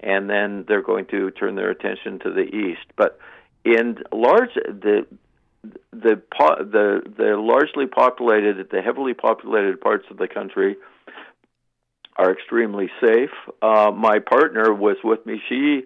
and 0.00 0.28
then 0.28 0.64
they're 0.68 0.82
going 0.82 1.06
to 1.06 1.30
turn 1.30 1.54
their 1.54 1.70
attention 1.70 2.18
to 2.20 2.32
the 2.32 2.42
east. 2.42 2.86
But 2.96 3.18
in 3.64 3.98
large, 4.12 4.54
the 4.54 5.06
the 5.92 6.22
the 6.32 7.02
the 7.16 7.36
largely 7.36 7.86
populated, 7.86 8.68
the 8.70 8.82
heavily 8.82 9.14
populated 9.14 9.80
parts 9.80 10.04
of 10.10 10.18
the 10.18 10.28
country 10.28 10.76
are 12.16 12.32
extremely 12.32 12.88
safe. 13.00 13.30
Uh, 13.60 13.90
my 13.94 14.18
partner 14.18 14.72
was 14.72 14.96
with 15.04 15.24
me. 15.26 15.40
She 15.48 15.82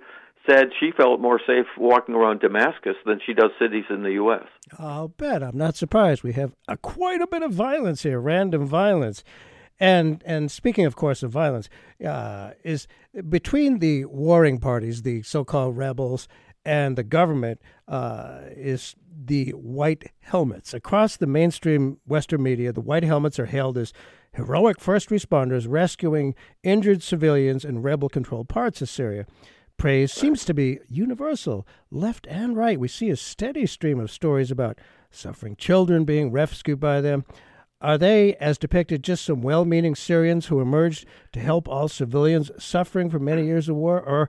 said 0.48 0.70
she 0.78 0.90
felt 0.96 1.20
more 1.20 1.40
safe 1.46 1.66
walking 1.76 2.14
around 2.14 2.40
Damascus 2.40 2.96
than 3.04 3.20
she 3.24 3.34
does 3.34 3.50
cities 3.58 3.84
in 3.90 4.02
the 4.02 4.12
U.S. 4.12 4.46
I'll 4.78 5.08
bet. 5.08 5.42
I'm 5.42 5.56
not 5.56 5.76
surprised. 5.76 6.22
We 6.22 6.32
have 6.34 6.52
a, 6.68 6.76
quite 6.76 7.20
a 7.20 7.26
bit 7.26 7.42
of 7.42 7.52
violence 7.52 8.02
here, 8.02 8.20
random 8.20 8.66
violence. 8.66 9.22
And 9.78 10.22
and 10.26 10.50
speaking, 10.50 10.84
of 10.84 10.94
course, 10.94 11.22
of 11.22 11.30
violence, 11.30 11.68
uh, 12.06 12.50
is 12.62 12.86
between 13.28 13.78
the 13.78 14.04
warring 14.06 14.58
parties, 14.58 15.02
the 15.02 15.22
so-called 15.22 15.76
rebels, 15.76 16.28
and 16.64 16.96
the 16.96 17.02
government, 17.02 17.60
uh, 17.88 18.40
is 18.50 18.94
the 19.24 19.50
white 19.50 20.12
helmets. 20.20 20.74
Across 20.74 21.16
the 21.16 21.26
mainstream 21.26 21.98
Western 22.06 22.42
media, 22.42 22.72
the 22.72 22.80
white 22.82 23.04
helmets 23.04 23.38
are 23.38 23.46
hailed 23.46 23.78
as 23.78 23.92
heroic 24.34 24.80
first 24.80 25.08
responders 25.08 25.66
rescuing 25.68 26.34
injured 26.62 27.02
civilians 27.02 27.64
in 27.64 27.82
rebel 27.82 28.08
controlled 28.08 28.48
parts 28.48 28.80
of 28.82 28.88
Syria. 28.88 29.26
Praise 29.80 30.12
seems 30.12 30.44
to 30.44 30.52
be 30.52 30.78
universal, 30.90 31.66
left 31.90 32.26
and 32.26 32.54
right. 32.54 32.78
We 32.78 32.86
see 32.86 33.08
a 33.08 33.16
steady 33.16 33.64
stream 33.64 33.98
of 33.98 34.10
stories 34.10 34.50
about 34.50 34.78
suffering 35.10 35.56
children 35.56 36.04
being 36.04 36.30
rescued 36.30 36.78
by 36.78 37.00
them. 37.00 37.24
Are 37.80 37.96
they, 37.96 38.34
as 38.34 38.58
depicted, 38.58 39.02
just 39.02 39.24
some 39.24 39.40
well 39.40 39.64
meaning 39.64 39.94
Syrians 39.94 40.48
who 40.48 40.60
emerged 40.60 41.06
to 41.32 41.40
help 41.40 41.66
all 41.66 41.88
civilians 41.88 42.50
suffering 42.58 43.08
from 43.08 43.24
many 43.24 43.46
years 43.46 43.70
of 43.70 43.76
war? 43.76 44.02
Or 44.02 44.28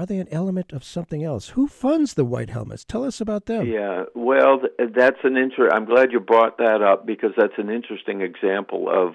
are 0.00 0.04
they 0.04 0.18
an 0.18 0.26
element 0.32 0.72
of 0.72 0.82
something 0.82 1.22
else? 1.22 1.50
Who 1.50 1.68
funds 1.68 2.14
the 2.14 2.24
White 2.24 2.50
Helmets? 2.50 2.84
Tell 2.84 3.04
us 3.04 3.20
about 3.20 3.46
them. 3.46 3.68
Yeah, 3.68 4.06
well, 4.16 4.62
that's 4.96 5.20
an 5.22 5.36
inter. 5.36 5.70
I'm 5.70 5.84
glad 5.84 6.10
you 6.10 6.18
brought 6.18 6.58
that 6.58 6.82
up 6.82 7.06
because 7.06 7.30
that's 7.36 7.56
an 7.56 7.70
interesting 7.70 8.20
example 8.20 8.88
of 8.92 9.14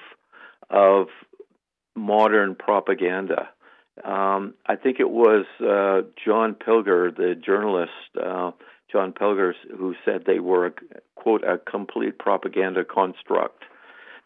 of 0.70 1.08
modern 1.94 2.56
propaganda. 2.56 3.50
Um, 4.04 4.54
I 4.66 4.76
think 4.76 5.00
it 5.00 5.10
was 5.10 5.46
uh, 5.60 6.08
John 6.24 6.56
Pilger, 6.56 7.16
the 7.16 7.36
journalist, 7.36 7.92
uh, 8.22 8.52
John 8.92 9.14
Pilger, 9.14 9.54
who 9.76 9.96
said 10.06 10.24
they 10.26 10.40
were 10.40 10.68
a, 10.68 10.72
quote 11.16 11.44
a 11.44 11.58
complete 11.58 12.18
propaganda 12.18 12.84
construct 12.86 13.64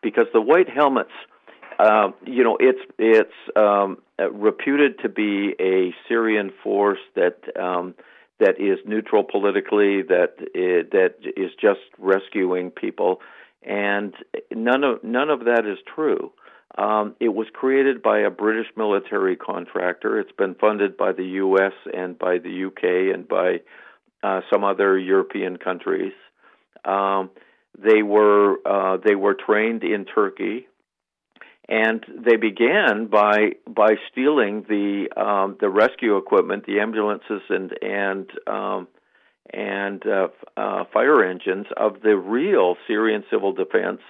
because 0.02 0.28
the 0.34 0.42
White 0.42 0.70
Helmets 0.70 1.12
um, 1.80 2.14
you 2.26 2.44
know, 2.44 2.58
it's 2.60 2.80
it's 3.00 3.34
um, 3.56 3.98
reputed 4.20 5.00
to 5.00 5.10
be 5.10 5.56
a 5.60 5.94
Syrian 6.08 6.52
force 6.64 7.00
that 7.16 7.40
um, 7.60 7.96
that 8.40 8.60
is 8.60 8.80
neutral 8.86 9.24
politically, 9.24 10.02
that 10.04 10.36
is, 10.54 10.90
that 10.92 11.16
is 11.36 11.52
just 11.60 11.80
rescuing 11.98 12.72
people, 12.72 13.22
and 13.64 14.14
none 14.52 14.84
of 14.84 15.04
none 15.04 15.30
of 15.30 15.46
that 15.46 15.66
is 15.66 15.78
true. 15.96 16.32
Um, 16.78 17.16
it 17.20 17.30
was 17.30 17.48
created 17.54 18.02
by 18.02 18.20
a 18.20 18.30
British 18.30 18.68
military 18.78 19.36
contractor. 19.36 20.20
It's 20.20 20.32
been 20.32 20.56
funded 20.56 20.96
by 20.96 21.12
the 21.12 21.26
U.S. 21.26 21.74
and 21.94 22.18
by 22.18 22.38
the 22.38 22.66
UK 22.68 23.14
and 23.14 23.28
by 23.28 23.62
uh, 24.24 24.42
some 24.52 24.64
other 24.64 24.98
European 24.98 25.58
countries. 25.58 26.14
Um, 26.86 27.30
they 27.78 28.04
were 28.04 28.56
uh, 28.66 28.98
they 29.04 29.16
were 29.16 29.36
trained 29.36 29.84
in 29.84 30.06
Turkey 30.06 30.68
and 31.72 32.06
they 32.26 32.36
began 32.36 33.08
by 33.08 33.54
by 33.66 33.96
stealing 34.12 34.66
the 34.68 35.08
um, 35.16 35.58
the 35.62 35.70
rescue 35.70 36.18
equipment, 36.18 36.66
the 36.66 36.82
ambulances 36.82 37.42
and 37.50 37.72
and 37.82 38.30
um, 38.46 38.88
and 39.54 40.04
uh, 40.06 40.28
uh, 40.58 40.84
fire 40.94 41.24
engines 41.24 41.68
of 41.78 42.02
the 42.02 42.18
real 42.18 42.76
Syrian 42.88 43.24
civil 43.32 43.54
defense, 43.54 44.02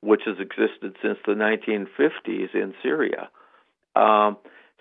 which 0.00 0.22
has 0.26 0.36
existed 0.38 0.96
since 1.02 1.18
the 1.26 1.32
1950s 1.32 2.54
in 2.54 2.74
Syria. 2.82 3.28
Um, 3.94 4.36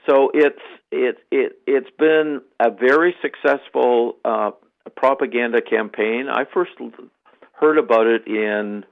so 0.07 0.29
it's 0.33 0.61
it 0.91 1.17
it 1.31 1.59
it's 1.65 1.89
been 1.97 2.41
a 2.59 2.69
very 2.69 3.15
successful 3.21 4.17
uh, 4.23 4.51
propaganda 4.95 5.61
campaign. 5.61 6.27
I 6.29 6.43
first 6.53 6.71
heard 7.53 7.77
about 7.77 8.07
it 8.07 8.27
in 8.27 8.85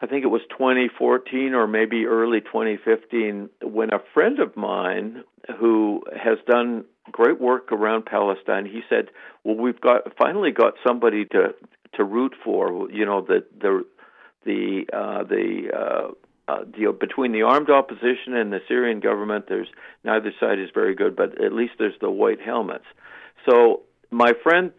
I 0.00 0.06
think 0.06 0.24
it 0.24 0.28
was 0.28 0.42
2014 0.50 1.54
or 1.54 1.66
maybe 1.66 2.06
early 2.06 2.40
2015 2.40 3.48
when 3.62 3.92
a 3.92 4.00
friend 4.12 4.38
of 4.40 4.56
mine 4.56 5.24
who 5.58 6.02
has 6.12 6.38
done 6.46 6.84
great 7.10 7.40
work 7.40 7.72
around 7.72 8.06
Palestine, 8.06 8.66
he 8.66 8.82
said, 8.88 9.10
"Well, 9.44 9.56
we've 9.56 9.80
got 9.80 10.16
finally 10.16 10.52
got 10.52 10.74
somebody 10.86 11.24
to 11.26 11.54
to 11.94 12.04
root 12.04 12.34
for. 12.44 12.90
You 12.90 13.06
know, 13.06 13.20
the 13.20 13.44
the 13.60 13.84
the 14.44 14.84
uh, 14.92 15.24
the 15.24 15.70
uh, 15.74 16.52
uh, 16.52 16.64
you 16.76 16.92
between 16.92 17.32
the 17.32 17.42
armed 17.42 17.70
opposition 17.70 18.34
and 18.34 18.52
the 18.52 18.60
Syrian 18.68 19.00
government, 19.00 19.46
there's 19.48 19.68
neither 20.04 20.32
side 20.40 20.58
is 20.58 20.70
very 20.74 20.94
good, 20.94 21.16
but 21.16 21.40
at 21.42 21.52
least 21.52 21.74
there's 21.78 21.98
the 22.00 22.10
white 22.10 22.40
helmets. 22.40 22.84
So 23.48 23.82
my 24.10 24.32
friend 24.42 24.72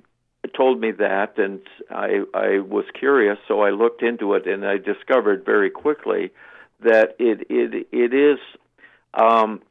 told 0.55 0.80
me 0.80 0.91
that, 0.91 1.38
and 1.38 1.61
I 1.89 2.24
I 2.34 2.59
was 2.59 2.86
curious, 2.97 3.38
so 3.47 3.61
I 3.61 3.72
looked 3.72 4.03
into 4.03 4.34
it, 4.34 4.47
and 4.47 4.66
I 4.66 4.78
discovered 4.78 5.45
very 5.45 5.70
quickly 5.70 6.32
that 6.82 7.16
it 7.20 7.47
it 7.49 7.88
it 7.91 8.14
is 8.14 8.39
um, 9.14 9.61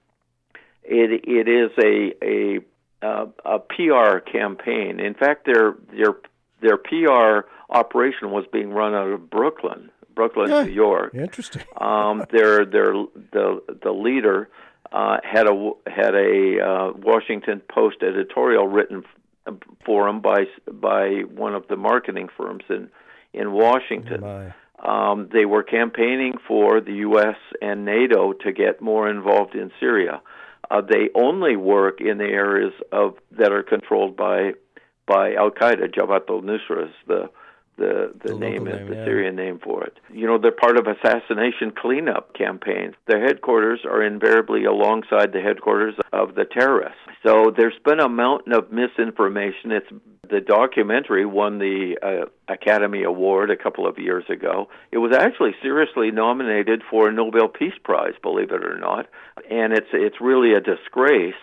it 0.82 1.24
it 1.26 1.48
is 1.48 1.70
a 1.78 2.14
a 2.24 2.60
uh, 3.06 3.26
a 3.44 3.58
PR 3.58 4.18
campaign. 4.18 5.00
In 5.00 5.14
fact, 5.14 5.46
their 5.46 5.74
their 5.92 6.16
their 6.60 6.76
PR 6.76 7.46
operation 7.72 8.30
was 8.30 8.44
being 8.52 8.70
run 8.70 8.94
out 8.94 9.08
of 9.08 9.28
Brooklyn, 9.30 9.90
Brooklyn, 10.14 10.50
Yeah. 10.50 10.64
New 10.64 10.72
York. 10.72 11.14
Interesting. 11.14 11.62
Um, 11.80 12.24
their 12.30 12.64
their 12.64 12.92
the 13.32 13.62
the 13.82 13.90
leader 13.92 14.48
uh, 14.92 15.16
had 15.24 15.46
a 15.48 15.72
had 15.86 16.14
a 16.14 16.60
uh, 16.60 16.92
Washington 16.96 17.60
Post 17.68 18.02
editorial 18.02 18.68
written 18.68 19.02
f- 19.46 19.54
for 19.84 20.06
him 20.08 20.20
by 20.20 20.44
by 20.70 21.22
one 21.34 21.54
of 21.54 21.66
the 21.68 21.76
marketing 21.76 22.28
firms 22.36 22.64
in 22.68 22.88
in 23.32 23.52
Washington. 23.52 24.20
My. 24.20 24.54
Um, 24.84 25.28
they 25.32 25.44
were 25.44 25.62
campaigning 25.62 26.34
for 26.48 26.80
the 26.80 26.94
U.S. 27.08 27.36
and 27.60 27.84
NATO 27.84 28.32
to 28.32 28.50
get 28.52 28.82
more 28.82 29.08
involved 29.08 29.54
in 29.54 29.70
Syria. 29.78 30.20
Uh, 30.70 30.80
they 30.80 31.08
only 31.14 31.54
work 31.56 32.00
in 32.00 32.18
the 32.18 32.24
areas 32.24 32.72
of 32.90 33.14
that 33.38 33.52
are 33.52 33.62
controlled 33.62 34.16
by 34.16 34.52
by 35.06 35.34
Al 35.34 35.50
Qaeda. 35.50 35.92
Jabhat 35.94 36.28
al-Nusra 36.28 36.88
is 36.88 36.94
the 37.06 37.30
the 37.82 38.12
the, 38.22 38.32
The 38.32 38.38
name 38.38 38.66
is 38.68 38.74
name, 38.78 38.88
the 38.88 38.96
yeah. 38.96 39.04
Syrian 39.04 39.36
name 39.36 39.58
for 39.62 39.84
it. 39.84 39.98
You 40.12 40.26
know, 40.26 40.38
they're 40.38 40.52
part 40.52 40.76
of 40.76 40.86
assassination 40.86 41.72
cleanup 41.76 42.34
campaigns. 42.34 42.94
Their 43.06 43.22
headquarters 43.26 43.80
are 43.84 44.02
invariably 44.02 44.64
alongside 44.64 45.32
the 45.32 45.40
headquarters 45.40 45.94
of 46.12 46.34
the 46.34 46.44
terrorists. 46.44 46.98
So 47.26 47.52
there's 47.56 47.78
been 47.84 48.00
a 48.00 48.08
mountain 48.08 48.52
of 48.52 48.72
misinformation. 48.72 49.72
It's 49.72 49.86
the 50.30 50.40
documentary 50.40 51.26
won 51.26 51.58
the 51.58 51.96
uh, 52.02 52.52
Academy 52.52 53.02
Award 53.02 53.50
a 53.50 53.56
couple 53.56 53.86
of 53.86 53.98
years 53.98 54.24
ago. 54.30 54.68
It 54.90 54.98
was 54.98 55.12
actually 55.14 55.54
seriously 55.62 56.10
nominated 56.10 56.82
for 56.90 57.08
a 57.08 57.12
Nobel 57.12 57.48
Peace 57.48 57.78
Prize, 57.84 58.14
believe 58.22 58.50
it 58.50 58.64
or 58.64 58.78
not. 58.78 59.06
And 59.50 59.72
it's 59.72 59.92
it's 59.92 60.20
really 60.20 60.54
a 60.54 60.60
disgrace 60.60 61.34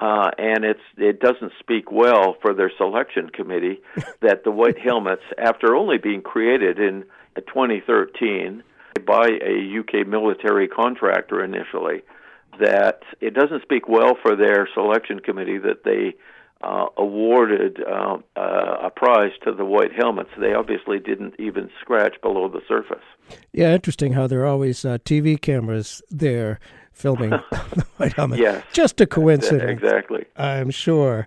uh, 0.00 0.30
and 0.38 0.64
it's 0.64 0.80
it 0.96 1.20
doesn't 1.20 1.52
speak 1.58 1.90
well 1.90 2.36
for 2.40 2.54
their 2.54 2.70
selection 2.76 3.30
committee 3.30 3.80
that 4.20 4.44
the 4.44 4.50
White 4.50 4.78
Helmets, 4.78 5.22
after 5.38 5.74
only 5.74 5.98
being 5.98 6.22
created 6.22 6.78
in 6.78 7.04
2013 7.36 8.62
by 9.06 9.28
a 9.28 9.78
UK 9.78 10.06
military 10.06 10.68
contractor 10.68 11.44
initially, 11.44 12.02
that 12.60 13.00
it 13.20 13.34
doesn't 13.34 13.62
speak 13.62 13.88
well 13.88 14.16
for 14.20 14.36
their 14.36 14.68
selection 14.74 15.20
committee 15.20 15.58
that 15.58 15.84
they 15.84 16.14
uh, 16.62 16.86
awarded 16.96 17.78
uh, 17.82 18.18
uh, 18.36 18.86
a 18.86 18.90
prize 18.90 19.30
to 19.44 19.52
the 19.52 19.64
White 19.64 19.92
Helmets. 19.96 20.30
They 20.38 20.54
obviously 20.54 20.98
didn't 20.98 21.34
even 21.38 21.70
scratch 21.80 22.20
below 22.20 22.48
the 22.48 22.60
surface. 22.66 23.04
Yeah, 23.52 23.74
interesting 23.74 24.14
how 24.14 24.26
there 24.26 24.40
are 24.40 24.46
always 24.46 24.84
uh, 24.84 24.98
TV 25.04 25.40
cameras 25.40 26.02
there 26.10 26.58
filming 26.98 27.30
the 27.50 27.86
White 27.96 28.12
Helmet. 28.14 28.40
Yes. 28.40 28.64
Just 28.72 29.00
a 29.00 29.06
coincidence. 29.06 29.70
Exactly. 29.70 30.24
I'm 30.36 30.70
sure. 30.70 31.26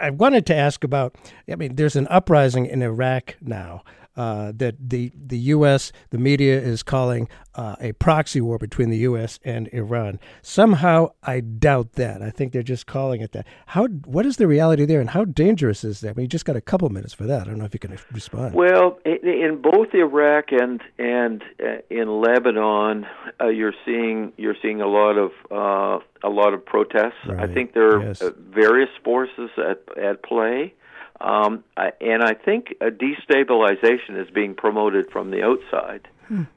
I 0.00 0.10
wanted 0.10 0.46
to 0.46 0.54
ask 0.54 0.84
about. 0.84 1.16
I 1.50 1.56
mean, 1.56 1.76
there's 1.76 1.96
an 1.96 2.06
uprising 2.08 2.66
in 2.66 2.82
Iraq 2.82 3.36
now 3.40 3.82
uh, 4.18 4.52
that 4.56 4.74
the 4.90 5.12
the 5.14 5.38
U.S. 5.54 5.92
the 6.10 6.18
media 6.18 6.60
is 6.60 6.82
calling 6.82 7.28
uh, 7.54 7.76
a 7.80 7.92
proxy 7.92 8.40
war 8.40 8.58
between 8.58 8.90
the 8.90 8.98
U.S. 9.10 9.38
and 9.44 9.68
Iran. 9.72 10.18
Somehow, 10.42 11.10
I 11.22 11.40
doubt 11.40 11.92
that. 11.92 12.20
I 12.20 12.30
think 12.30 12.52
they're 12.52 12.62
just 12.74 12.86
calling 12.86 13.20
it 13.20 13.30
that. 13.32 13.46
How? 13.66 13.86
What 13.86 14.26
is 14.26 14.36
the 14.36 14.48
reality 14.48 14.84
there, 14.84 15.00
and 15.00 15.10
how 15.10 15.24
dangerous 15.24 15.84
is 15.84 16.00
that? 16.00 16.10
I 16.10 16.12
mean, 16.14 16.24
you 16.24 16.28
just 16.28 16.44
got 16.44 16.56
a 16.56 16.60
couple 16.60 16.88
minutes 16.88 17.14
for 17.14 17.24
that. 17.26 17.42
I 17.42 17.44
don't 17.44 17.58
know 17.58 17.64
if 17.64 17.74
you 17.74 17.80
can 17.80 17.96
respond. 18.12 18.54
Well, 18.54 18.98
in 19.04 19.60
both 19.62 19.94
Iraq 19.94 20.46
and 20.50 20.82
and 20.98 21.42
uh, 21.62 21.78
in 21.88 22.20
Lebanon, 22.20 23.06
uh, 23.40 23.46
you're 23.48 23.74
seeing 23.86 24.32
you're 24.36 24.56
seeing 24.60 24.80
a 24.80 24.88
lot 24.88 25.16
of 25.16 25.30
uh, 25.50 26.04
a 26.26 26.30
lot 26.30 26.54
of 26.54 26.64
protests. 26.66 27.22
I 27.38 27.46
think 27.46 27.72
there 27.74 27.96
are 27.96 28.02
Yes. 28.08 28.22
various 28.50 28.90
forces 29.04 29.50
at 29.58 29.80
at 29.96 30.22
play, 30.24 30.74
um, 31.20 31.64
and 31.76 32.22
I 32.22 32.34
think 32.34 32.74
a 32.80 32.90
destabilization 32.90 34.22
is 34.22 34.30
being 34.32 34.54
promoted 34.54 35.10
from 35.10 35.30
the 35.30 35.42
outside. 35.42 36.08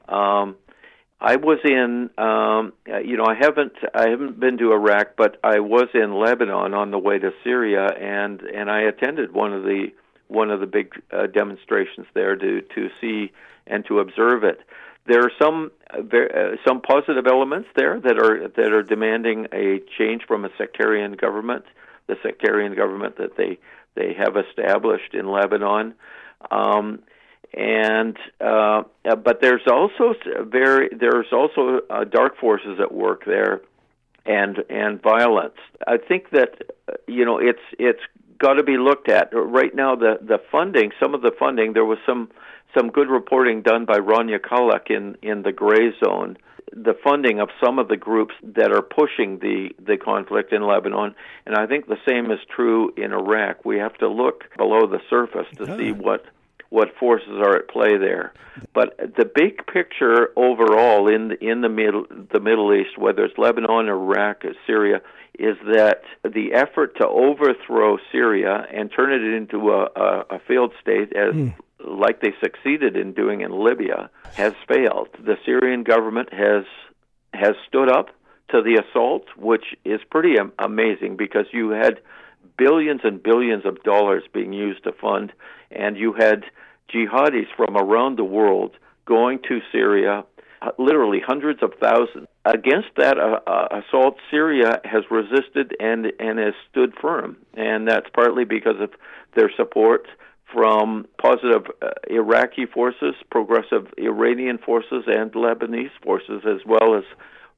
Um, 0.08 0.56
I 1.20 1.36
was 1.36 1.60
in, 1.64 2.10
um, 2.18 2.72
you 3.04 3.16
know, 3.16 3.24
I 3.24 3.36
haven't, 3.40 3.74
I 3.94 4.08
haven't 4.08 4.40
been 4.40 4.58
to 4.58 4.72
Iraq, 4.72 5.14
but 5.16 5.38
I 5.44 5.60
was 5.60 5.88
in 5.94 6.14
Lebanon 6.14 6.74
on 6.74 6.90
the 6.90 6.98
way 6.98 7.18
to 7.18 7.30
Syria, 7.44 7.86
and 7.86 8.40
and 8.40 8.68
I 8.68 8.82
attended 8.82 9.32
one 9.32 9.52
of 9.52 9.62
the 9.62 9.92
one 10.26 10.50
of 10.50 10.58
the 10.58 10.66
big 10.66 11.00
uh, 11.12 11.28
demonstrations 11.28 12.06
there 12.14 12.34
to 12.34 12.62
to 12.62 12.88
see 13.00 13.30
and 13.68 13.84
to 13.86 14.00
observe 14.00 14.42
it. 14.42 14.60
There 15.06 15.20
are 15.20 15.30
some 15.40 15.70
uh, 15.94 15.98
uh, 15.98 16.56
some 16.66 16.80
positive 16.80 17.26
elements 17.28 17.68
there 17.76 18.00
that 18.00 18.18
are 18.18 18.48
that 18.48 18.72
are 18.72 18.82
demanding 18.82 19.46
a 19.52 19.80
change 19.96 20.22
from 20.26 20.44
a 20.44 20.48
sectarian 20.58 21.12
government, 21.12 21.64
the 22.08 22.16
sectarian 22.20 22.74
government 22.74 23.16
that 23.18 23.36
they 23.36 23.58
they 23.94 24.14
have 24.14 24.36
established 24.36 25.14
in 25.14 25.30
Lebanon. 25.30 25.94
Um, 26.50 27.02
and 27.54 28.16
uh, 28.40 28.82
but 29.04 29.40
there's 29.40 29.66
also 29.66 30.14
very 30.44 30.88
there's 30.88 31.26
also 31.32 31.80
uh, 31.90 32.04
dark 32.04 32.38
forces 32.38 32.78
at 32.80 32.92
work 32.92 33.24
there, 33.26 33.60
and 34.24 34.58
and 34.70 35.02
violence. 35.02 35.58
I 35.86 35.98
think 35.98 36.30
that 36.30 36.62
uh, 36.88 36.94
you 37.06 37.24
know 37.24 37.38
it's 37.38 37.60
it's 37.78 38.00
got 38.38 38.54
to 38.54 38.62
be 38.62 38.78
looked 38.78 39.10
at 39.10 39.30
right 39.32 39.74
now. 39.74 39.96
The 39.96 40.18
the 40.20 40.38
funding, 40.50 40.92
some 40.98 41.14
of 41.14 41.20
the 41.20 41.32
funding, 41.38 41.74
there 41.74 41.84
was 41.84 41.98
some 42.06 42.30
some 42.74 42.88
good 42.88 43.10
reporting 43.10 43.60
done 43.60 43.84
by 43.84 43.98
Rania 43.98 44.40
Khalek 44.40 44.90
in 44.90 45.16
in 45.22 45.42
the 45.42 45.52
gray 45.52 45.92
zone. 46.02 46.38
The 46.72 46.94
funding 47.04 47.40
of 47.40 47.48
some 47.62 47.78
of 47.78 47.88
the 47.88 47.96
groups 47.96 48.34
that 48.42 48.72
are 48.72 48.82
pushing 48.82 49.38
the 49.38 49.70
the 49.78 49.96
conflict 49.96 50.52
in 50.52 50.62
Lebanon, 50.62 51.14
and 51.46 51.54
I 51.54 51.66
think 51.66 51.86
the 51.86 51.98
same 52.08 52.30
is 52.30 52.38
true 52.54 52.92
in 52.96 53.12
Iraq. 53.12 53.64
We 53.64 53.78
have 53.78 53.94
to 53.98 54.08
look 54.08 54.44
below 54.56 54.86
the 54.86 55.00
surface 55.10 55.46
to 55.58 55.76
see 55.76 55.92
what 55.92 56.24
what 56.72 56.88
forces 56.98 57.34
are 57.36 57.56
at 57.56 57.68
play 57.68 57.98
there. 57.98 58.32
But 58.72 58.96
the 58.98 59.26
big 59.26 59.66
picture 59.66 60.30
overall 60.36 61.06
in 61.06 61.28
the, 61.28 61.44
in 61.44 61.60
the 61.60 61.68
middle 61.68 62.06
the 62.08 62.40
Middle 62.40 62.72
East, 62.74 62.96
whether 62.96 63.24
it's 63.24 63.36
Lebanon, 63.36 63.88
Iraq, 63.88 64.44
or 64.44 64.54
Syria, 64.66 65.02
is 65.38 65.56
that 65.74 66.02
the 66.24 66.54
effort 66.54 66.96
to 66.96 67.06
overthrow 67.06 67.98
Syria 68.10 68.66
and 68.72 68.90
turn 68.90 69.12
it 69.12 69.22
into 69.34 69.70
a, 69.70 69.84
a, 69.94 70.36
a 70.36 70.38
failed 70.46 70.72
state, 70.80 71.14
as 71.14 71.34
hmm. 71.34 71.48
Like 71.84 72.20
they 72.20 72.32
succeeded 72.42 72.96
in 72.96 73.12
doing 73.12 73.40
in 73.40 73.52
Libya, 73.52 74.10
has 74.34 74.52
failed. 74.68 75.08
The 75.18 75.36
Syrian 75.44 75.82
government 75.82 76.32
has 76.32 76.64
has 77.34 77.54
stood 77.66 77.88
up 77.88 78.08
to 78.50 78.62
the 78.62 78.82
assault, 78.82 79.24
which 79.36 79.64
is 79.84 80.00
pretty 80.10 80.38
am- 80.38 80.52
amazing 80.58 81.16
because 81.16 81.46
you 81.52 81.70
had 81.70 82.00
billions 82.58 83.00
and 83.04 83.22
billions 83.22 83.64
of 83.64 83.82
dollars 83.82 84.22
being 84.32 84.52
used 84.52 84.84
to 84.84 84.92
fund, 84.92 85.32
and 85.70 85.96
you 85.96 86.12
had 86.12 86.44
jihadis 86.92 87.46
from 87.56 87.76
around 87.76 88.18
the 88.18 88.24
world 88.24 88.76
going 89.06 89.38
to 89.48 89.60
Syria, 89.72 90.24
uh, 90.60 90.70
literally 90.78 91.20
hundreds 91.26 91.62
of 91.62 91.72
thousands. 91.80 92.28
Against 92.44 92.88
that 92.96 93.18
uh, 93.18 93.40
uh, 93.46 93.80
assault, 93.80 94.16
Syria 94.30 94.80
has 94.84 95.04
resisted 95.10 95.74
and 95.80 96.12
and 96.18 96.38
has 96.38 96.54
stood 96.70 96.92
firm, 97.00 97.36
and 97.54 97.88
that's 97.88 98.08
partly 98.12 98.44
because 98.44 98.80
of 98.80 98.90
their 99.34 99.50
support 99.56 100.06
from 100.52 101.06
positive 101.20 101.66
uh, 101.80 101.90
Iraqi 102.10 102.66
forces, 102.66 103.14
progressive 103.30 103.86
Iranian 103.98 104.58
forces, 104.58 105.04
and 105.06 105.32
Lebanese 105.32 105.90
forces, 106.02 106.42
as 106.46 106.60
well 106.66 106.94
as 106.96 107.04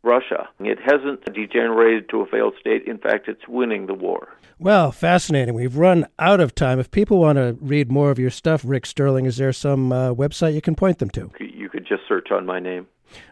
Russia. 0.05 0.48
It 0.61 0.78
hasn't 0.80 1.24
degenerated 1.32 2.09
to 2.11 2.20
a 2.20 2.26
failed 2.26 2.55
state. 2.61 2.86
In 2.86 2.98
fact, 2.98 3.28
it's 3.28 3.48
winning 3.48 3.86
the 3.86 3.94
war. 3.94 4.28
Well, 4.59 4.92
fascinating. 4.92 5.55
We've 5.55 5.76
run 5.76 6.07
out 6.18 6.40
of 6.40 6.55
time. 6.55 6.78
If 6.78 6.90
people 6.90 7.18
want 7.18 7.36
to 7.38 7.57
read 7.61 7.90
more 7.90 8.11
of 8.11 8.18
your 8.18 8.30
stuff, 8.30 8.62
Rick 8.64 8.86
Sterling, 8.86 9.26
is 9.26 9.36
there 9.36 9.52
some 9.52 9.92
uh, 9.92 10.14
website 10.14 10.55
you 10.55 10.62
can 10.62 10.74
point 10.74 10.98
them 10.98 11.11
to? 11.11 11.30
You 11.40 11.68
could 11.68 11.86
just 11.86 12.02
search 12.07 12.30
on 12.30 12.46
my 12.46 12.61
name. 12.61 12.86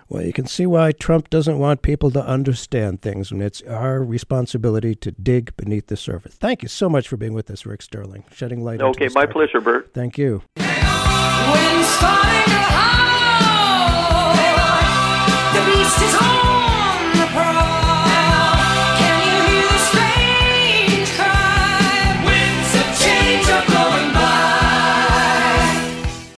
Well, 0.09 0.23
you 0.23 0.33
can 0.33 0.47
see 0.47 0.67
why 0.67 0.93
Trump 0.93 1.31
doesn't 1.31 1.59
want 1.59 1.83
people 1.83 2.11
to 2.11 2.25
understand 2.25 3.01
things, 3.01 3.31
and 3.31 3.43
it's 3.43 3.63
our 3.63 4.03
responsibility 4.03 4.95
to 4.97 5.11
dig 5.11 5.57
beneath 5.57 5.87
the 5.87 5.97
surface. 5.97 6.35
Thank 6.35 6.63
you 6.63 6.69
so 6.69 6.89
much 6.89 7.09
for 7.09 7.17
being 7.17 7.33
with 7.33 7.51
us, 7.51 7.65
Rick 7.65 7.83
Sterling, 7.83 8.25
shedding 8.33 8.63
light. 8.63 8.83
Okay, 8.83 9.07
this 9.07 9.15
my 9.15 9.27
pleasure, 9.27 9.61
Bert. 9.61 9.93
Thank 9.95 10.19
you. 10.19 10.43
When 10.57 11.85
spiders 11.85 12.92